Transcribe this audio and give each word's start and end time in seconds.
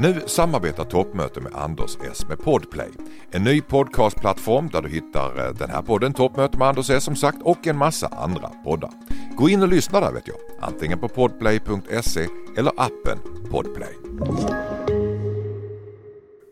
Nu 0.00 0.20
samarbetar 0.26 0.84
Toppmöte 0.84 1.40
med 1.40 1.54
Anders 1.54 1.96
S 2.10 2.28
med 2.28 2.38
Podplay. 2.38 2.90
En 3.30 3.44
ny 3.44 3.60
podcastplattform 3.60 4.68
där 4.68 4.82
du 4.82 4.88
hittar 4.88 5.46
eh, 5.46 5.54
den 5.54 5.70
här 5.70 5.82
podden 5.82 6.12
Toppmöte 6.12 6.58
med 6.58 6.68
Anders 6.68 6.90
S 6.90 7.04
som 7.04 7.16
sagt 7.16 7.38
och 7.42 7.66
en 7.66 7.76
massa 7.76 8.06
andra 8.06 8.48
poddar. 8.48 8.90
Gå 9.36 9.48
in 9.48 9.62
och 9.62 9.68
lyssna 9.68 10.00
där 10.00 10.12
vet 10.12 10.28
jag. 10.28 10.36
Antingen 10.60 10.98
på 10.98 11.08
podplay.se 11.08 12.26
eller 12.56 12.72
appen 12.76 13.18
Podplay. 13.50 13.94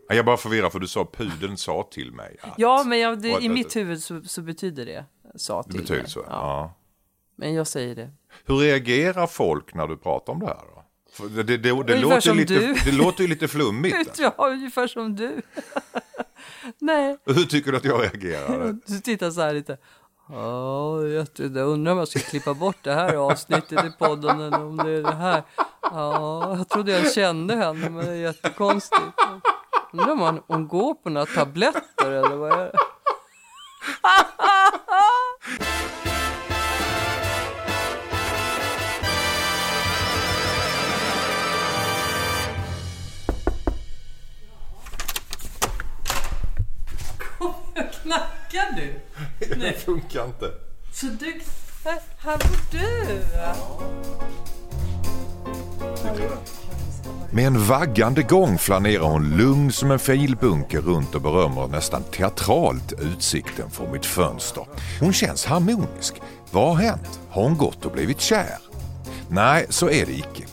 Jag 0.09 0.25
bara 0.25 0.37
förvirrar 0.37 0.69
för 0.69 0.79
du 0.79 0.87
sa 0.87 1.05
pudeln 1.05 1.57
sa 1.57 1.87
till 1.91 2.11
mig 2.11 2.37
att... 2.41 2.53
Ja, 2.57 2.83
men 2.87 2.99
jag, 2.99 3.21
det, 3.21 3.29
i 3.41 3.49
mitt 3.49 3.75
huvud 3.75 4.03
så, 4.03 4.21
så 4.21 4.41
betyder 4.41 4.85
det 4.85 5.05
sa 5.35 5.61
Det 5.61 5.71
till 5.71 5.81
betyder 5.81 6.01
mig. 6.01 6.09
så? 6.09 6.19
Ja. 6.19 6.25
Ja. 6.29 6.73
Men 7.35 7.53
jag 7.53 7.67
säger 7.67 7.95
det. 7.95 8.09
Hur 8.45 8.55
reagerar 8.57 9.27
folk 9.27 9.73
när 9.73 9.87
du 9.87 9.97
pratar 9.97 10.33
om 10.33 10.39
det 10.39 10.45
här 10.45 10.55
då? 10.75 10.76
Det, 11.19 11.43
det, 11.43 11.57
det, 11.57 11.83
det, 11.83 12.01
låter, 12.01 12.33
lite, 12.33 12.53
du. 12.53 12.73
det 12.73 12.91
låter 12.91 13.21
ju 13.21 13.27
lite 13.27 13.47
flummigt. 13.47 14.19
Ja, 14.19 14.33
ungefär 14.37 14.87
som 14.87 15.15
du. 15.15 15.41
Nej, 16.79 17.17
Hur 17.25 17.43
tycker 17.43 17.71
du 17.71 17.77
att 17.77 17.85
jag 17.85 18.01
reagerar? 18.03 18.75
du 18.85 18.99
tittar 18.99 19.31
så 19.31 19.41
här 19.41 19.53
lite. 19.53 19.77
Ja, 20.29 21.01
jag 21.37 21.57
undrar 21.57 21.91
om 21.91 21.97
jag 21.97 22.07
ska 22.07 22.19
klippa 22.19 22.53
bort 22.53 22.77
det 22.83 22.93
här 22.93 23.15
avsnittet 23.15 23.85
i 23.85 23.91
podden 23.99 24.41
eller 24.41 24.65
om 24.65 24.77
det 24.77 24.91
är 24.91 25.03
det 25.03 25.15
här. 25.15 25.43
Ja, 25.81 26.57
jag 26.57 26.69
trodde 26.69 26.91
jag 26.91 27.13
kände 27.13 27.55
henne, 27.55 27.89
men 27.89 28.05
det 28.05 28.11
är 28.11 28.15
jättekonstigt. 28.15 29.01
Undrar 29.93 30.11
om 30.11 30.19
hon, 30.19 30.41
hon 30.47 30.67
går 30.67 30.93
på 30.93 31.09
några 31.09 31.25
tabletter 31.25 32.11
eller 32.11 32.35
vad 32.35 32.51
är 32.51 32.57
det? 32.57 32.71
Knackar 47.83 48.75
du? 48.75 48.93
Det 49.55 49.73
funkar 49.73 50.25
inte. 50.25 50.51
Så 50.93 51.05
du... 51.05 51.41
Här, 51.83 51.99
var 52.23 52.39
du! 52.71 53.19
Med 57.31 57.47
en 57.47 57.63
vaggande 57.63 58.23
gång 58.23 58.57
flanerar 58.57 59.03
hon 59.03 59.37
lugn 59.37 59.71
som 59.71 59.91
en 59.91 59.99
filbunke 59.99 60.79
runt 60.79 61.15
och 61.15 61.21
berömmer 61.21 61.67
nästan 61.67 62.03
teatralt 62.03 62.93
utsikten 62.99 63.69
från 63.69 63.91
mitt 63.91 64.05
fönster. 64.05 64.65
Hon 64.99 65.13
känns 65.13 65.45
harmonisk. 65.45 66.15
Vad 66.51 66.67
har 66.67 66.75
hänt? 66.75 67.19
Har 67.29 67.43
hon 67.43 67.57
gått 67.57 67.85
och 67.85 67.91
blivit 67.91 68.21
kär? 68.21 68.57
Nej, 69.29 69.65
så 69.69 69.89
är 69.89 70.05
det 70.05 70.11
icke. 70.11 70.43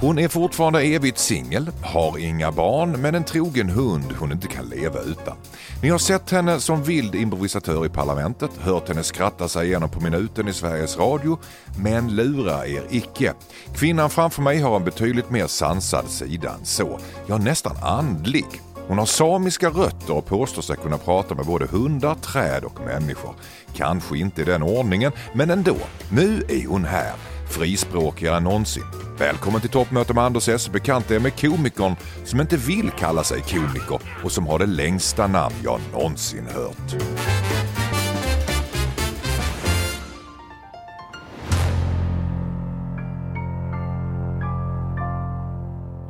Hon 0.00 0.18
är 0.18 0.28
fortfarande 0.28 0.82
evigt 0.82 1.18
singel, 1.18 1.70
har 1.82 2.18
inga 2.18 2.52
barn 2.52 3.00
men 3.00 3.14
en 3.14 3.24
trogen 3.24 3.70
hund 3.70 4.04
hon 4.18 4.32
inte 4.32 4.46
kan 4.46 4.68
leva 4.68 5.00
utan. 5.00 5.36
Ni 5.82 5.88
har 5.88 5.98
sett 5.98 6.30
henne 6.30 6.60
som 6.60 6.82
vild 6.82 7.14
improvisatör 7.14 7.86
i 7.86 7.88
Parlamentet, 7.88 8.50
hört 8.60 8.88
henne 8.88 9.02
skratta 9.02 9.48
sig 9.48 9.66
igenom 9.66 9.90
på 9.90 10.00
minuten 10.00 10.48
i 10.48 10.52
Sveriges 10.52 10.96
Radio, 10.96 11.38
men 11.78 12.16
lura 12.16 12.66
er 12.66 12.82
icke. 12.90 13.32
Kvinnan 13.74 14.10
framför 14.10 14.42
mig 14.42 14.60
har 14.60 14.76
en 14.76 14.84
betydligt 14.84 15.30
mer 15.30 15.46
sansad 15.46 16.08
sida 16.08 16.54
än 16.58 16.64
så, 16.64 16.98
ja 17.26 17.38
nästan 17.38 17.76
andlig. 17.82 18.46
Hon 18.88 18.98
har 18.98 19.06
samiska 19.06 19.68
rötter 19.68 20.16
och 20.16 20.26
påstår 20.26 20.62
sig 20.62 20.76
kunna 20.76 20.98
prata 20.98 21.34
med 21.34 21.46
både 21.46 21.66
hundar, 21.66 22.14
träd 22.14 22.64
och 22.64 22.80
människor. 22.80 23.34
Kanske 23.74 24.18
inte 24.18 24.42
i 24.42 24.44
den 24.44 24.62
ordningen, 24.62 25.12
men 25.34 25.50
ändå. 25.50 25.76
Nu 26.10 26.42
är 26.48 26.66
hon 26.66 26.84
här, 26.84 27.12
frispråkigare 27.48 28.36
än 28.36 28.44
någonsin. 28.44 28.84
Välkommen 29.18 29.60
till 29.60 29.70
toppmöte 29.70 30.14
med 30.14 30.24
Anders 30.24 30.48
S. 30.48 30.70
Bekant 30.72 31.10
är 31.10 31.20
med 31.20 31.40
komikern 31.40 31.96
som 32.24 32.40
inte 32.40 32.56
vill 32.56 32.90
kalla 32.90 33.24
sig 33.24 33.40
komiker 33.40 34.00
och 34.24 34.32
som 34.32 34.46
har 34.46 34.58
det 34.58 34.66
längsta 34.66 35.26
namn 35.26 35.54
jag 35.64 35.80
någonsin 35.92 36.46
hört. 36.46 36.96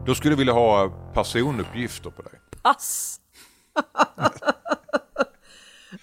Då 0.07 0.15
skulle 0.15 0.33
jag 0.33 0.39
vilja 0.39 0.53
ha 0.53 0.89
personuppgifter 1.15 2.11
på 2.11 2.23
dig. 2.23 2.33
Pass! 2.63 3.21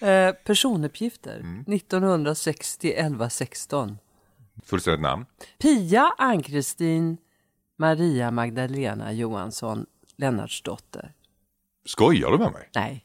eh, 0.00 0.32
personuppgifter. 0.32 1.36
Mm. 1.36 1.60
1960 1.60 2.92
11 2.96 3.30
16. 3.30 3.98
Fullständigt 4.66 5.00
namn. 5.02 5.26
Pia 5.58 6.14
Ann-Kristin 6.18 7.16
Maria 7.76 8.30
Magdalena 8.30 9.12
Johansson 9.12 9.86
Lennartsdotter. 10.16 11.12
Skojar 11.86 12.30
du 12.30 12.38
med 12.38 12.52
mig? 12.52 12.70
Nej, 12.74 13.04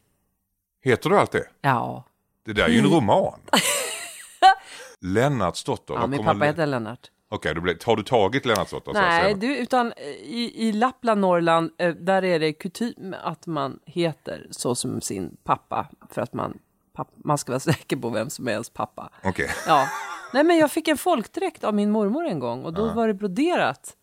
Heter 0.81 1.09
du 1.09 1.17
allt 1.19 1.31
det? 1.31 1.47
ja. 1.61 2.03
Det 2.45 2.53
där 2.53 2.63
är 2.63 2.69
ju 2.69 2.79
en 2.79 2.85
roman. 2.85 3.39
Lennartsdotter. 5.01 5.93
ja 5.93 6.07
min 6.07 6.23
pappa 6.23 6.45
heter 6.45 6.65
Lennart. 6.65 7.11
Okej, 7.29 7.53
blir- 7.55 7.85
har 7.85 7.95
du 7.95 8.03
tagit 8.03 8.45
Lennartsdotter? 8.45 8.93
Nej, 8.93 9.33
du, 9.33 9.57
utan 9.57 9.93
i, 10.23 10.67
i 10.67 10.71
Lappland, 10.71 11.21
Norrland, 11.21 11.71
eh, 11.77 11.93
där 11.95 12.23
är 12.23 12.39
det 12.39 12.53
kutym 12.53 13.15
att 13.23 13.45
man 13.47 13.79
heter 13.85 14.47
så 14.51 14.75
som 14.75 15.01
sin 15.01 15.37
pappa. 15.43 15.87
För 16.09 16.21
att 16.21 16.33
man, 16.33 16.57
papp, 16.93 17.07
man 17.15 17.37
ska 17.37 17.51
vara 17.51 17.59
säker 17.73 17.97
på 17.97 18.09
vem 18.09 18.29
som 18.29 18.47
är 18.47 18.51
ens 18.51 18.69
pappa. 18.69 19.09
Okej. 19.23 19.49
Ja. 19.67 19.87
Nej, 20.34 20.44
men 20.44 20.57
jag 20.57 20.72
fick 20.72 20.88
en 20.88 20.97
folkdräkt 20.97 21.63
av 21.63 21.73
min 21.75 21.91
mormor 21.91 22.25
en 22.25 22.40
gång 22.40 22.66
och 22.66 22.73
då 22.73 22.94
var 22.94 23.07
det 23.07 23.13
broderat 23.13 23.95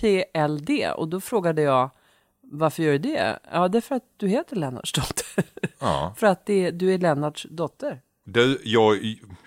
PLD 0.00 0.70
och 0.96 1.08
då 1.08 1.20
frågade 1.20 1.62
jag 1.62 1.90
varför 2.42 2.82
gör 2.82 2.92
du 2.92 2.98
det? 2.98 3.38
Ja, 3.52 3.68
det 3.68 3.78
är 3.78 3.80
för 3.82 3.94
att 3.94 4.04
du 4.16 4.28
heter 4.28 4.56
Lennarts 4.56 4.92
dotter. 4.92 5.44
Ja. 5.78 6.14
för 6.18 6.26
att 6.26 6.46
det, 6.46 6.70
du 6.70 6.94
är 6.94 6.98
Lennarts 6.98 7.46
dotter. 7.50 8.00
Du, 8.24 8.60
jag, 8.64 8.98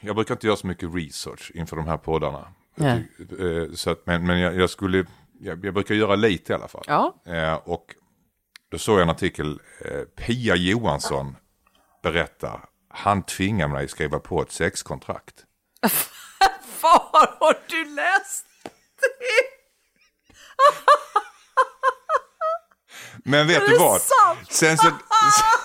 jag 0.02 0.16
brukar 0.16 0.34
inte 0.36 0.48
göra 0.48 0.58
så 0.58 0.68
mycket 0.68 0.96
research 0.96 1.52
inför 1.56 1.76
de 1.76 1.88
här 1.88 1.98
poddarna. 1.98 2.48
Nej. 2.76 3.08
Eh, 3.40 3.74
Så 3.74 3.90
att, 3.92 4.06
men 4.06 4.26
men 4.26 4.40
jag, 4.40 4.56
jag 4.56 4.70
skulle, 4.70 5.06
jag, 5.40 5.66
jag 5.66 5.74
brukar 5.74 5.96
göra 5.96 6.16
lite 6.16 6.54
i 6.54 6.56
alla 6.56 6.68
fall. 6.68 6.84
Ja. 6.88 7.16
Eh, 7.26 7.54
och 7.54 7.96
då 8.70 8.78
såg 8.78 8.96
jag 8.96 9.02
en 9.04 9.10
artikel, 9.10 9.60
eh, 9.86 10.02
Pia 10.02 10.56
Johansson 10.56 11.36
berättar, 12.04 12.66
han 12.90 13.24
tvingar 13.24 13.68
mig 13.68 13.88
skriva 13.88 14.20
på 14.20 14.42
ett 14.42 14.52
sexkontrakt. 14.52 15.44
Var 16.82 17.38
har 17.40 17.58
du 17.68 17.86
läst 17.96 18.46
det? 19.00 19.58
Men 23.24 23.48
vet 23.48 23.66
du 23.68 23.78
vad? 23.78 24.02
sant? 24.02 24.40
Sen 24.50 24.78
så... 24.78 24.92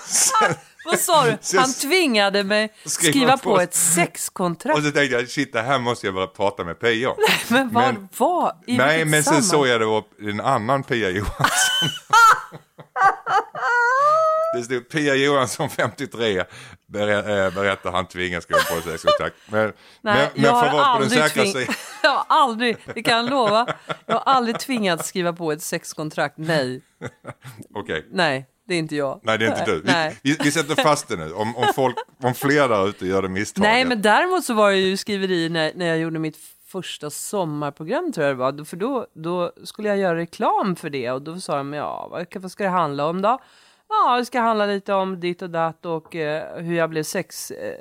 sen, 0.07 0.55
Vad 0.85 0.99
sa 0.99 1.25
du? 1.25 1.37
Sen- 1.41 1.59
Han 1.59 1.73
tvingade 1.73 2.43
mig 2.43 2.73
Skriva 2.85 3.11
skriva 3.11 3.37
på- 3.37 3.43
på 3.55 3.59
ett 3.61 3.73
sexkontrakt. 3.75 4.77
och 4.77 4.83
så 4.83 4.91
tänkte 4.91 5.15
jag, 5.17 5.29
shit 5.29 5.53
det 5.53 5.61
här 5.61 5.79
måste 5.79 6.07
jag 6.07 6.13
börja 6.13 6.27
prata 6.27 6.63
med 6.63 6.79
Pia 6.79 7.09
om. 7.09 7.15
Men 7.47 7.69
vad 7.73 7.83
men- 7.93 8.09
var? 8.17 8.55
I 8.67 8.77
Nej, 8.77 9.05
men 9.05 9.23
sen 9.23 9.43
såg 9.43 9.67
jag 9.67 9.81
det 9.81 9.85
var 9.85 10.03
en 10.21 10.41
annan 10.41 10.83
Pia 10.83 11.09
Johansson. 11.09 11.89
det 14.53 14.63
stod 14.63 14.89
Pia 14.89 15.15
Johansson 15.15 15.69
53, 15.69 16.43
ber, 16.87 17.07
äh, 17.07 17.53
berättar 17.53 17.91
han 17.91 18.07
tvingas 18.07 18.45
gå 18.45 18.57
på 18.57 18.81
sexkontrakt. 18.81 19.35
Men, 19.45 19.61
Nej, 19.61 19.73
men, 20.01 20.27
men 20.33 20.43
jag 20.43 20.59
för 20.59 20.79
att 20.79 20.95
på 20.95 20.99
den 20.99 21.09
säkra 21.09 21.45
sidan. 21.45 21.75
Jag 22.03 22.09
har 22.09 22.25
aldrig, 22.27 22.77
det 22.95 23.03
kan 23.03 23.17
jag 23.17 23.29
lova. 23.29 23.67
Jag 24.05 24.15
har 24.15 24.33
aldrig 24.33 24.59
tvingats 24.59 25.07
skriva 25.07 25.33
på 25.33 25.51
ett 25.51 25.61
sexkontrakt. 25.61 26.37
Nej, 26.37 26.81
Okej. 27.75 28.07
nej, 28.11 28.45
det 28.67 28.73
är 28.73 28.79
inte 28.79 28.95
jag. 28.95 29.19
Nej, 29.23 29.37
det 29.37 29.45
är 29.45 29.49
inte 29.49 29.65
du. 29.65 29.81
Vi, 29.81 30.15
vi, 30.21 30.37
vi 30.43 30.51
sätter 30.51 30.75
fast 30.75 31.07
det 31.07 31.15
nu. 31.15 31.33
Om, 31.33 31.55
om, 31.55 31.73
folk, 31.75 31.95
om 32.23 32.33
fler 32.33 32.69
där 32.69 32.89
ute 32.89 33.07
gör 33.07 33.21
det 33.21 33.29
misstaget. 33.29 33.71
Nej, 33.71 33.85
men 33.85 34.01
däremot 34.01 34.43
så 34.43 34.53
var 34.53 34.71
det 34.71 34.77
ju 34.77 34.97
skriveri 34.97 35.49
när, 35.49 35.71
när 35.75 35.85
jag 35.85 35.97
gjorde 35.97 36.19
mitt 36.19 36.37
första 36.67 37.09
sommarprogram 37.09 38.11
tror 38.11 38.27
jag 38.27 38.35
det 38.35 38.39
var. 38.39 38.65
För 38.65 38.77
då, 38.77 39.07
då 39.13 39.51
skulle 39.63 39.89
jag 39.89 39.97
göra 39.97 40.17
reklam 40.17 40.75
för 40.75 40.89
det 40.89 41.11
och 41.11 41.21
då 41.21 41.39
sa 41.39 41.57
de, 41.57 41.73
ja, 41.73 42.07
vad, 42.11 42.41
vad 42.41 42.51
ska 42.51 42.63
det 42.63 42.69
handla 42.69 43.05
om 43.05 43.21
då? 43.21 43.39
Ja, 44.05 44.17
det 44.17 44.25
ska 44.25 44.39
handla 44.39 44.65
lite 44.65 44.93
om 44.93 45.19
ditt 45.19 45.41
och 45.41 45.49
datt 45.49 45.85
och 45.85 46.15
eh, 46.15 46.63
hur 46.63 46.75
jag 46.75 46.89
blev 46.89 47.03
sex... 47.03 47.51
Eh, 47.51 47.75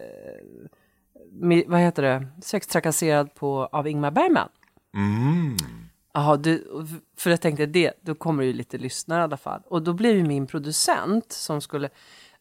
vad 1.66 1.80
heter 1.80 2.02
det? 2.02 2.26
Sextrakasserad 2.42 3.34
på, 3.34 3.68
av 3.72 3.88
Ingmar 3.88 4.10
Bergman. 4.10 4.48
Mm. 4.96 5.56
Jaha, 6.14 6.36
du, 6.36 6.68
för 7.18 7.30
jag 7.30 7.40
tänkte 7.40 7.66
det, 7.66 7.92
då 8.00 8.14
kommer 8.14 8.42
det 8.42 8.46
ju 8.46 8.52
lite 8.52 8.78
lyssnare 8.78 9.20
i 9.20 9.24
alla 9.24 9.36
fall. 9.36 9.62
Och 9.66 9.82
då 9.82 9.92
blev 9.92 10.16
ju 10.16 10.22
min 10.24 10.46
producent 10.46 11.32
som 11.32 11.60
skulle, 11.60 11.88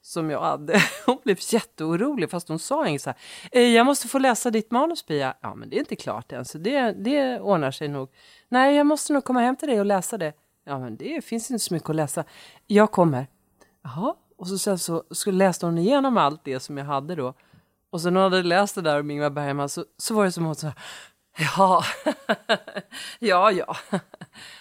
som 0.02 0.30
jag 0.30 0.42
hade. 0.42 0.82
Hon 1.06 1.18
blev 1.24 1.38
jätteorolig 1.52 2.30
fast 2.30 2.48
hon 2.48 2.60
sa 2.60 2.88
inget 2.88 3.02
så 3.02 3.10
här. 3.10 3.18
"Eh, 3.52 3.62
Jag 3.68 3.86
måste 3.86 4.08
få 4.08 4.20
läsa 4.20 4.50
ditt 4.50 4.72
manus 4.72 5.06
Pia. 5.06 5.34
Ja 5.42 5.56
men 5.56 5.70
det 5.70 5.76
är 5.76 5.80
inte 5.80 5.96
klart 5.96 6.32
än 6.32 6.46
så 6.46 6.58
det, 6.58 6.92
det 6.92 7.40
ordnar 7.40 7.72
sig 7.72 7.88
nog. 7.88 8.10
Nej 8.50 8.76
jag 8.76 8.86
måste 8.86 9.14
nog 9.14 9.24
komma 9.24 9.40
hem 9.40 9.56
till 9.56 9.68
dig 9.70 9.80
och 9.80 9.86
läsa 9.86 10.18
det. 10.18 10.34
Ja 10.66 10.80
men 10.80 10.98
det 10.98 11.26
finns 11.26 11.52
inte 11.52 11.64
så 11.64 11.74
mycket 11.74 11.90
att 11.90 11.96
läsa. 11.96 12.24
Jag 12.68 12.92
kommer. 12.92 13.28
Jaha. 13.84 14.16
Och 14.38 14.48
så, 14.48 14.58
sen 14.58 14.80
så, 14.80 15.04
så 15.12 15.32
läste 15.32 15.66
hon 15.66 15.78
igenom 15.78 16.18
allt 16.18 16.44
det 16.44 16.60
som 16.60 16.78
jag 16.78 16.86
hade 16.86 17.16
då. 17.16 17.34
Och 17.90 18.02
sen 18.02 18.14
när 18.14 18.22
hon 18.22 18.32
hade 18.32 18.44
läst 18.44 18.76
det 18.76 18.82
där 18.82 19.00
om 19.00 19.12
Ingmar 19.12 19.30
Bergman 19.30 19.70
så, 19.70 19.86
så 19.98 20.14
var 20.14 20.26
det 20.26 20.32
som 20.32 20.46
att 20.46 20.60
så 20.60 20.68
här, 20.68 20.76
ja, 21.58 21.84
ja, 23.20 23.52
ja. 23.52 23.76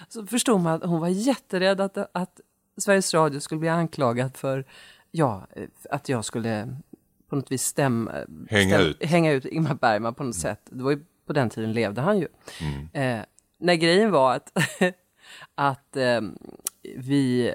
Så 0.08 0.26
förstod 0.26 0.60
man 0.60 0.72
att 0.74 0.84
hon 0.84 1.00
var 1.00 1.08
jätterädd 1.08 1.80
att, 1.80 1.96
att 2.12 2.40
Sveriges 2.76 3.14
Radio 3.14 3.40
skulle 3.40 3.58
bli 3.58 3.68
anklagad 3.68 4.36
för 4.36 4.64
ja, 5.10 5.46
att 5.90 6.08
jag 6.08 6.24
skulle 6.24 6.76
på 7.28 7.36
något 7.36 7.52
vis 7.52 7.64
stämma, 7.64 8.12
Hänga 8.48 8.78
stäm- 8.78 8.80
ut. 8.82 9.04
hänga 9.04 9.32
ut 9.32 9.44
Ingmar 9.44 9.74
Bergman 9.74 10.14
på 10.14 10.24
något 10.24 10.36
sätt. 10.36 10.60
Det 10.64 10.82
var 10.82 10.90
ju, 10.90 11.04
på 11.26 11.32
den 11.32 11.50
tiden 11.50 11.72
levde 11.72 12.00
han 12.00 12.18
ju. 12.18 12.28
Eh, 12.92 13.20
när 13.58 13.74
grejen 13.74 14.10
var 14.10 14.34
att, 14.34 14.52
att 15.54 15.96
eh, 15.96 16.20
vi, 16.96 17.54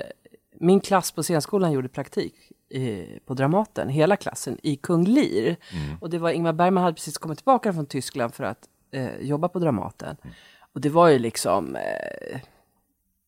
min 0.59 0.79
klass 0.79 1.11
på 1.11 1.23
scenskolan 1.23 1.71
gjorde 1.71 1.89
praktik 1.89 2.33
eh, 2.69 3.19
på 3.25 3.33
Dramaten, 3.33 3.89
hela 3.89 4.15
klassen, 4.15 4.57
i 4.63 4.75
Kung 4.75 5.05
Lear. 5.05 5.55
Och 6.01 6.09
det 6.09 6.17
var 6.17 6.29
Ingmar 6.29 6.53
Bergman 6.53 6.83
hade 6.83 6.95
precis 6.95 7.17
kommit 7.17 7.37
tillbaka 7.37 7.73
från 7.73 7.85
Tyskland 7.85 8.33
för 8.33 8.43
att 8.43 8.67
eh, 8.91 9.17
jobba 9.21 9.47
på 9.49 9.59
Dramaten. 9.59 10.17
Och 10.73 10.81
det 10.81 10.89
var 10.89 11.07
ju 11.07 11.19
liksom, 11.19 11.75
eh, 11.75 12.39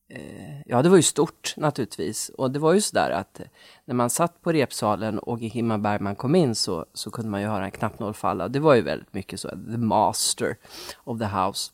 eh, 0.08 0.60
ja 0.66 0.82
det 0.82 0.88
var 0.88 0.96
ju 0.96 1.02
stort 1.02 1.54
naturligtvis. 1.56 2.28
Och 2.28 2.50
det 2.50 2.58
var 2.58 2.72
ju 2.72 2.80
sådär 2.80 3.10
att 3.10 3.40
eh, 3.40 3.46
när 3.84 3.94
man 3.94 4.10
satt 4.10 4.42
på 4.42 4.52
repsalen 4.52 5.18
och 5.18 5.42
Ingmar 5.42 5.78
Bergman 5.78 6.16
kom 6.16 6.34
in 6.34 6.54
så, 6.54 6.86
så 6.94 7.10
kunde 7.10 7.30
man 7.30 7.40
ju 7.40 7.46
höra 7.46 7.64
en 7.64 7.70
knappnål 7.70 8.14
falla. 8.14 8.48
Det 8.48 8.60
var 8.60 8.74
ju 8.74 8.82
väldigt 8.82 9.14
mycket 9.14 9.40
så, 9.40 9.48
the 9.48 9.78
master 9.78 10.56
of 11.04 11.18
the 11.18 11.24
house. 11.24 11.72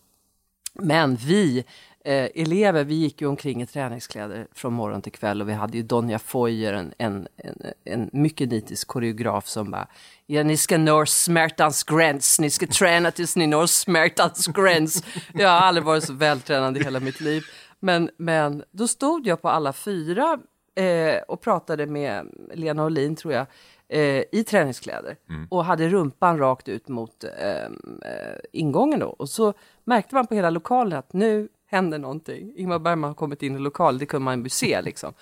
Men 0.74 1.16
vi 1.16 1.64
eh, 2.04 2.28
elever, 2.34 2.84
vi 2.84 2.94
gick 2.94 3.20
ju 3.20 3.26
omkring 3.26 3.62
i 3.62 3.66
träningskläder 3.66 4.46
från 4.54 4.72
morgon 4.72 5.02
till 5.02 5.12
kväll 5.12 5.42
och 5.42 5.48
vi 5.48 5.52
hade 5.52 5.76
ju 5.76 5.82
Donja 5.82 6.18
Foyer, 6.18 6.72
en, 6.72 6.94
en, 6.98 7.28
en, 7.36 7.56
en 7.84 8.10
mycket 8.12 8.50
nitisk 8.50 8.88
koreograf 8.88 9.46
som 9.46 9.70
bara 9.70 9.88
Ja, 10.26 10.42
ni 10.42 10.56
ska 10.56 10.78
nå 10.78 11.06
smärtans 11.06 11.84
gräns, 11.84 12.40
ni 12.40 12.50
ska 12.50 12.66
träna 12.66 13.10
tills 13.10 13.36
ni 13.36 13.46
når 13.46 13.66
smärtans 13.66 14.46
gräns. 14.46 15.04
Jag 15.34 15.48
har 15.48 15.58
aldrig 15.58 15.84
varit 15.84 16.04
så 16.04 16.12
vältränad 16.12 16.76
i 16.76 16.84
hela 16.84 17.00
mitt 17.00 17.20
liv. 17.20 17.42
Men, 17.80 18.10
men 18.16 18.64
då 18.70 18.88
stod 18.88 19.26
jag 19.26 19.42
på 19.42 19.48
alla 19.48 19.72
fyra 19.72 20.38
eh, 20.74 21.22
och 21.28 21.40
pratade 21.40 21.86
med 21.86 22.26
Lena 22.54 22.84
Olin, 22.84 23.16
tror 23.16 23.34
jag, 23.34 23.46
eh, 23.88 24.22
i 24.32 24.44
träningskläder 24.48 25.16
och 25.50 25.64
hade 25.64 25.88
rumpan 25.88 26.38
rakt 26.38 26.68
ut 26.68 26.88
mot 26.88 27.24
eh, 27.24 27.64
eh, 27.64 28.38
ingången 28.52 29.00
då. 29.00 29.06
Och 29.06 29.28
så 29.28 29.54
märkte 29.84 30.14
man 30.14 30.26
på 30.26 30.34
hela 30.34 30.50
lokalen 30.50 30.98
att 30.98 31.12
nu 31.12 31.48
händer 31.74 31.98
någonting. 31.98 32.52
Ingmar 32.56 32.78
Bergman 32.78 33.10
har 33.10 33.14
kommit 33.14 33.42
in 33.42 33.56
i 33.56 33.58
lokalen, 33.58 33.98
det 33.98 34.06
kunde 34.06 34.24
man 34.24 34.42
ju 34.42 34.48
se 34.48 34.82
liksom. 34.82 35.12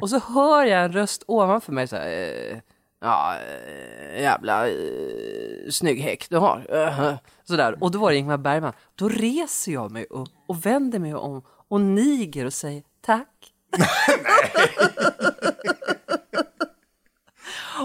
Och 0.00 0.10
så 0.10 0.18
hör 0.18 0.64
jag 0.64 0.84
en 0.84 0.92
röst 0.92 1.24
ovanför 1.26 1.72
mig 1.72 1.88
så 1.88 1.96
här, 1.96 2.08
eh, 2.08 2.58
ja, 3.00 3.34
eh, 3.36 4.22
jävla 4.22 4.68
eh, 4.68 5.70
snygg 5.70 6.00
häck 6.00 6.26
du 6.30 6.36
har. 6.36 6.66
Uh, 6.74 7.14
sådär. 7.44 7.76
Och 7.80 7.90
då 7.90 7.98
var 7.98 8.10
det 8.10 8.16
Ingmar 8.16 8.36
Bergman. 8.36 8.72
Då 8.94 9.08
reser 9.08 9.72
jag 9.72 9.90
mig 9.90 10.06
upp 10.10 10.28
och 10.46 10.66
vänder 10.66 10.98
mig 10.98 11.14
om 11.14 11.42
och 11.68 11.80
niger 11.80 12.46
och 12.46 12.52
säger 12.52 12.82
tack. 13.00 13.52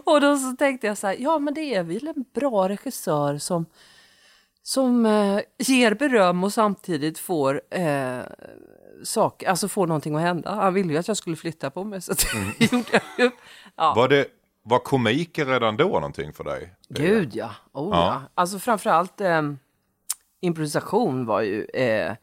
Och 0.03 0.21
då 0.21 0.37
så 0.37 0.55
tänkte 0.55 0.87
jag 0.87 0.97
så 0.97 1.07
här, 1.07 1.15
ja 1.19 1.39
men 1.39 1.53
det 1.53 1.75
är 1.75 1.83
väl 1.83 2.07
en 2.07 2.25
bra 2.33 2.69
regissör 2.69 3.37
som, 3.37 3.65
som 4.63 5.05
eh, 5.05 5.39
ger 5.57 5.93
beröm 5.93 6.43
och 6.43 6.53
samtidigt 6.53 7.19
får 7.19 7.61
eh, 7.69 8.19
sak, 9.03 9.43
alltså 9.43 9.67
får 9.67 9.87
någonting 9.87 10.15
att 10.15 10.21
hända. 10.21 10.55
Han 10.55 10.73
ville 10.73 10.93
ju 10.93 10.99
att 10.99 11.07
jag 11.07 11.17
skulle 11.17 11.35
flytta 11.35 11.69
på 11.69 11.83
mig 11.83 12.01
så 12.01 12.13
det 12.13 12.65
gjorde 12.71 12.87
jag 12.91 13.01
ju. 13.17 13.31
Ja. 13.75 13.93
Var, 13.95 14.07
det, 14.07 14.25
var 14.63 14.79
komiken 14.79 15.47
redan 15.47 15.77
då 15.77 15.87
någonting 15.87 16.33
för 16.33 16.43
dig? 16.43 16.73
Gud 16.89 17.35
ja. 17.35 17.51
Oh, 17.73 17.89
Ja. 17.91 18.05
ja. 18.05 18.21
Alltså 18.35 18.59
framförallt 18.59 19.21
eh, 19.21 19.41
improvisation 20.41 21.25
var 21.25 21.41
ju, 21.41 21.65
eh, 21.65 22.13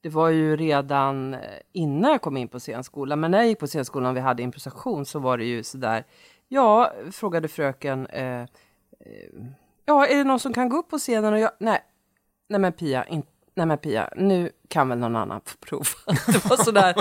det 0.00 0.08
var 0.08 0.28
ju 0.28 0.56
redan 0.56 1.34
eh, 1.34 1.40
innan 1.72 2.10
jag 2.10 2.22
kom 2.22 2.36
in 2.36 2.48
på 2.48 2.60
scenskolan. 2.60 3.20
Men 3.20 3.30
när 3.30 3.38
jag 3.38 3.46
gick 3.46 3.58
på 3.58 3.66
scenskolan 3.66 4.10
och 4.10 4.16
vi 4.16 4.20
hade 4.20 4.42
improvisation 4.42 5.06
så 5.06 5.18
var 5.18 5.38
det 5.38 5.44
ju 5.44 5.62
sådär, 5.62 6.04
ja, 6.48 6.92
frågade 7.12 7.48
fröken, 7.48 8.06
eh, 8.06 8.40
eh, 8.40 8.46
ja, 9.84 10.06
är 10.06 10.16
det 10.16 10.24
någon 10.24 10.40
som 10.40 10.52
kan 10.52 10.68
gå 10.68 10.76
upp 10.76 10.88
på 10.90 10.98
scenen 10.98 11.32
och 11.32 11.38
jag, 11.38 11.50
nej, 11.60 11.82
nej 12.48 12.60
men 12.60 12.72
Pia, 12.72 13.04
in, 13.04 13.22
nej 13.54 13.66
men 13.66 13.78
Pia, 13.78 14.08
nu 14.16 14.50
kan 14.68 14.88
väl 14.88 14.98
någon 14.98 15.16
annan 15.16 15.40
få 15.44 15.56
prova. 15.56 15.84
det 16.26 16.44
var 16.44 16.56
sådär, 16.56 16.94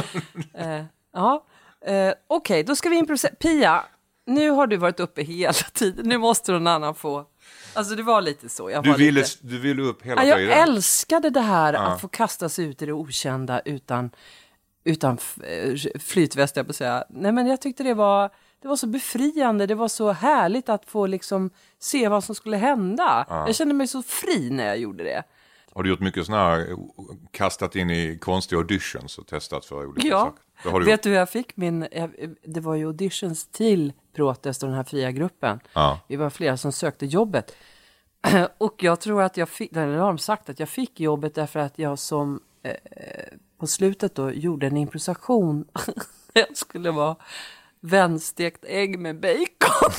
eh, 0.53 0.83
ja, 1.13 1.45
eh, 1.85 2.13
okej, 2.27 2.63
då 2.63 2.75
ska 2.75 2.89
vi 2.89 2.95
improvisera. 2.95 3.35
Pia, 3.35 3.83
nu 4.25 4.49
har 4.49 4.67
du 4.67 4.77
varit 4.77 4.99
uppe 4.99 5.21
hela 5.23 5.53
tiden, 5.53 6.09
nu 6.09 6.17
måste 6.17 6.51
någon 6.51 6.67
annan 6.67 6.95
få. 6.95 7.25
Alltså 7.73 7.95
det 7.95 8.03
var 8.03 8.21
lite 8.21 8.49
så. 8.49 8.69
Jag 8.69 8.83
Du 8.83 8.93
ville, 8.93 9.19
lite... 9.19 9.37
du 9.41 9.59
ville 9.59 9.81
upp 9.81 10.01
hela 10.01 10.23
Ja, 10.23 10.27
jag 10.29 10.37
tiden? 10.37 10.53
älskade 10.57 11.29
det 11.29 11.39
här 11.41 11.73
att 11.73 12.01
få 12.01 12.07
kasta 12.07 12.49
sig 12.49 12.65
ut 12.65 12.81
i 12.81 12.85
det 12.85 12.93
okända 12.93 13.59
utan, 13.65 14.09
utan 14.83 15.17
eh, 15.43 15.75
flytväst, 15.99 16.55
jag 16.55 16.67
på 16.67 16.73
säga. 16.73 17.03
Nej, 17.09 17.31
men 17.31 17.47
jag 17.47 17.61
tyckte 17.61 17.83
det 17.83 17.93
var, 17.93 18.29
det 18.63 18.69
var 18.69 18.75
så 18.75 18.87
befriande, 18.87 19.65
det 19.65 19.75
var 19.75 19.87
så 19.87 20.11
härligt 20.11 20.69
att 20.69 20.85
få 20.85 21.07
liksom 21.07 21.49
se 21.79 22.07
vad 22.07 22.23
som 22.23 22.35
skulle 22.35 22.57
hända. 22.57 23.25
Jag 23.29 23.55
kände 23.55 23.73
mig 23.73 23.87
så 23.87 24.03
fri 24.03 24.49
när 24.49 24.65
jag 24.65 24.77
gjorde 24.77 25.03
det. 25.03 25.23
Har 25.73 25.83
du 25.83 25.89
gjort 25.89 25.99
mycket 25.99 26.25
sådana 26.25 26.43
här, 26.49 26.75
kastat 27.31 27.75
in 27.75 27.89
i 27.89 28.17
konstiga 28.21 28.59
auditions 28.59 29.17
och 29.17 29.27
testat 29.27 29.65
för 29.65 29.85
olika 29.85 30.07
Ja, 30.07 30.19
saker? 30.19 30.43
Det 30.63 30.69
har 30.69 30.79
du 30.79 30.85
vet 30.85 30.91
gjort. 30.91 31.03
du 31.03 31.09
hur 31.09 31.17
jag 31.17 31.29
fick 31.29 31.57
min, 31.57 31.87
det 32.45 32.59
var 32.59 32.75
ju 32.75 32.85
auditions 32.87 33.47
till 33.47 33.93
Protest 34.15 34.63
och 34.63 34.69
den 34.69 34.75
här 34.77 34.83
fria 34.83 35.11
gruppen. 35.11 35.59
Ja. 35.73 35.99
Vi 36.07 36.15
var 36.15 36.29
flera 36.29 36.57
som 36.57 36.71
sökte 36.71 37.05
jobbet. 37.05 37.55
Och 38.57 38.83
jag 38.83 38.99
tror 38.99 39.21
att 39.21 39.37
jag 39.37 39.49
fick, 39.49 39.71
eller 39.71 39.97
har 39.97 40.07
de 40.07 40.17
sagt 40.17 40.49
att 40.49 40.59
jag 40.59 40.69
fick 40.69 40.99
jobbet 40.99 41.35
därför 41.35 41.59
att 41.59 41.79
jag 41.79 41.99
som 41.99 42.39
eh, 42.63 42.73
på 43.59 43.67
slutet 43.67 44.15
då 44.15 44.31
gjorde 44.31 44.67
en 44.67 44.77
improvisation. 44.77 45.65
jag 46.33 46.57
skulle 46.57 46.91
vara 46.91 47.15
vänstekt 47.83 48.65
ägg 48.67 48.99
med 48.99 49.19
bacon. 49.19 49.91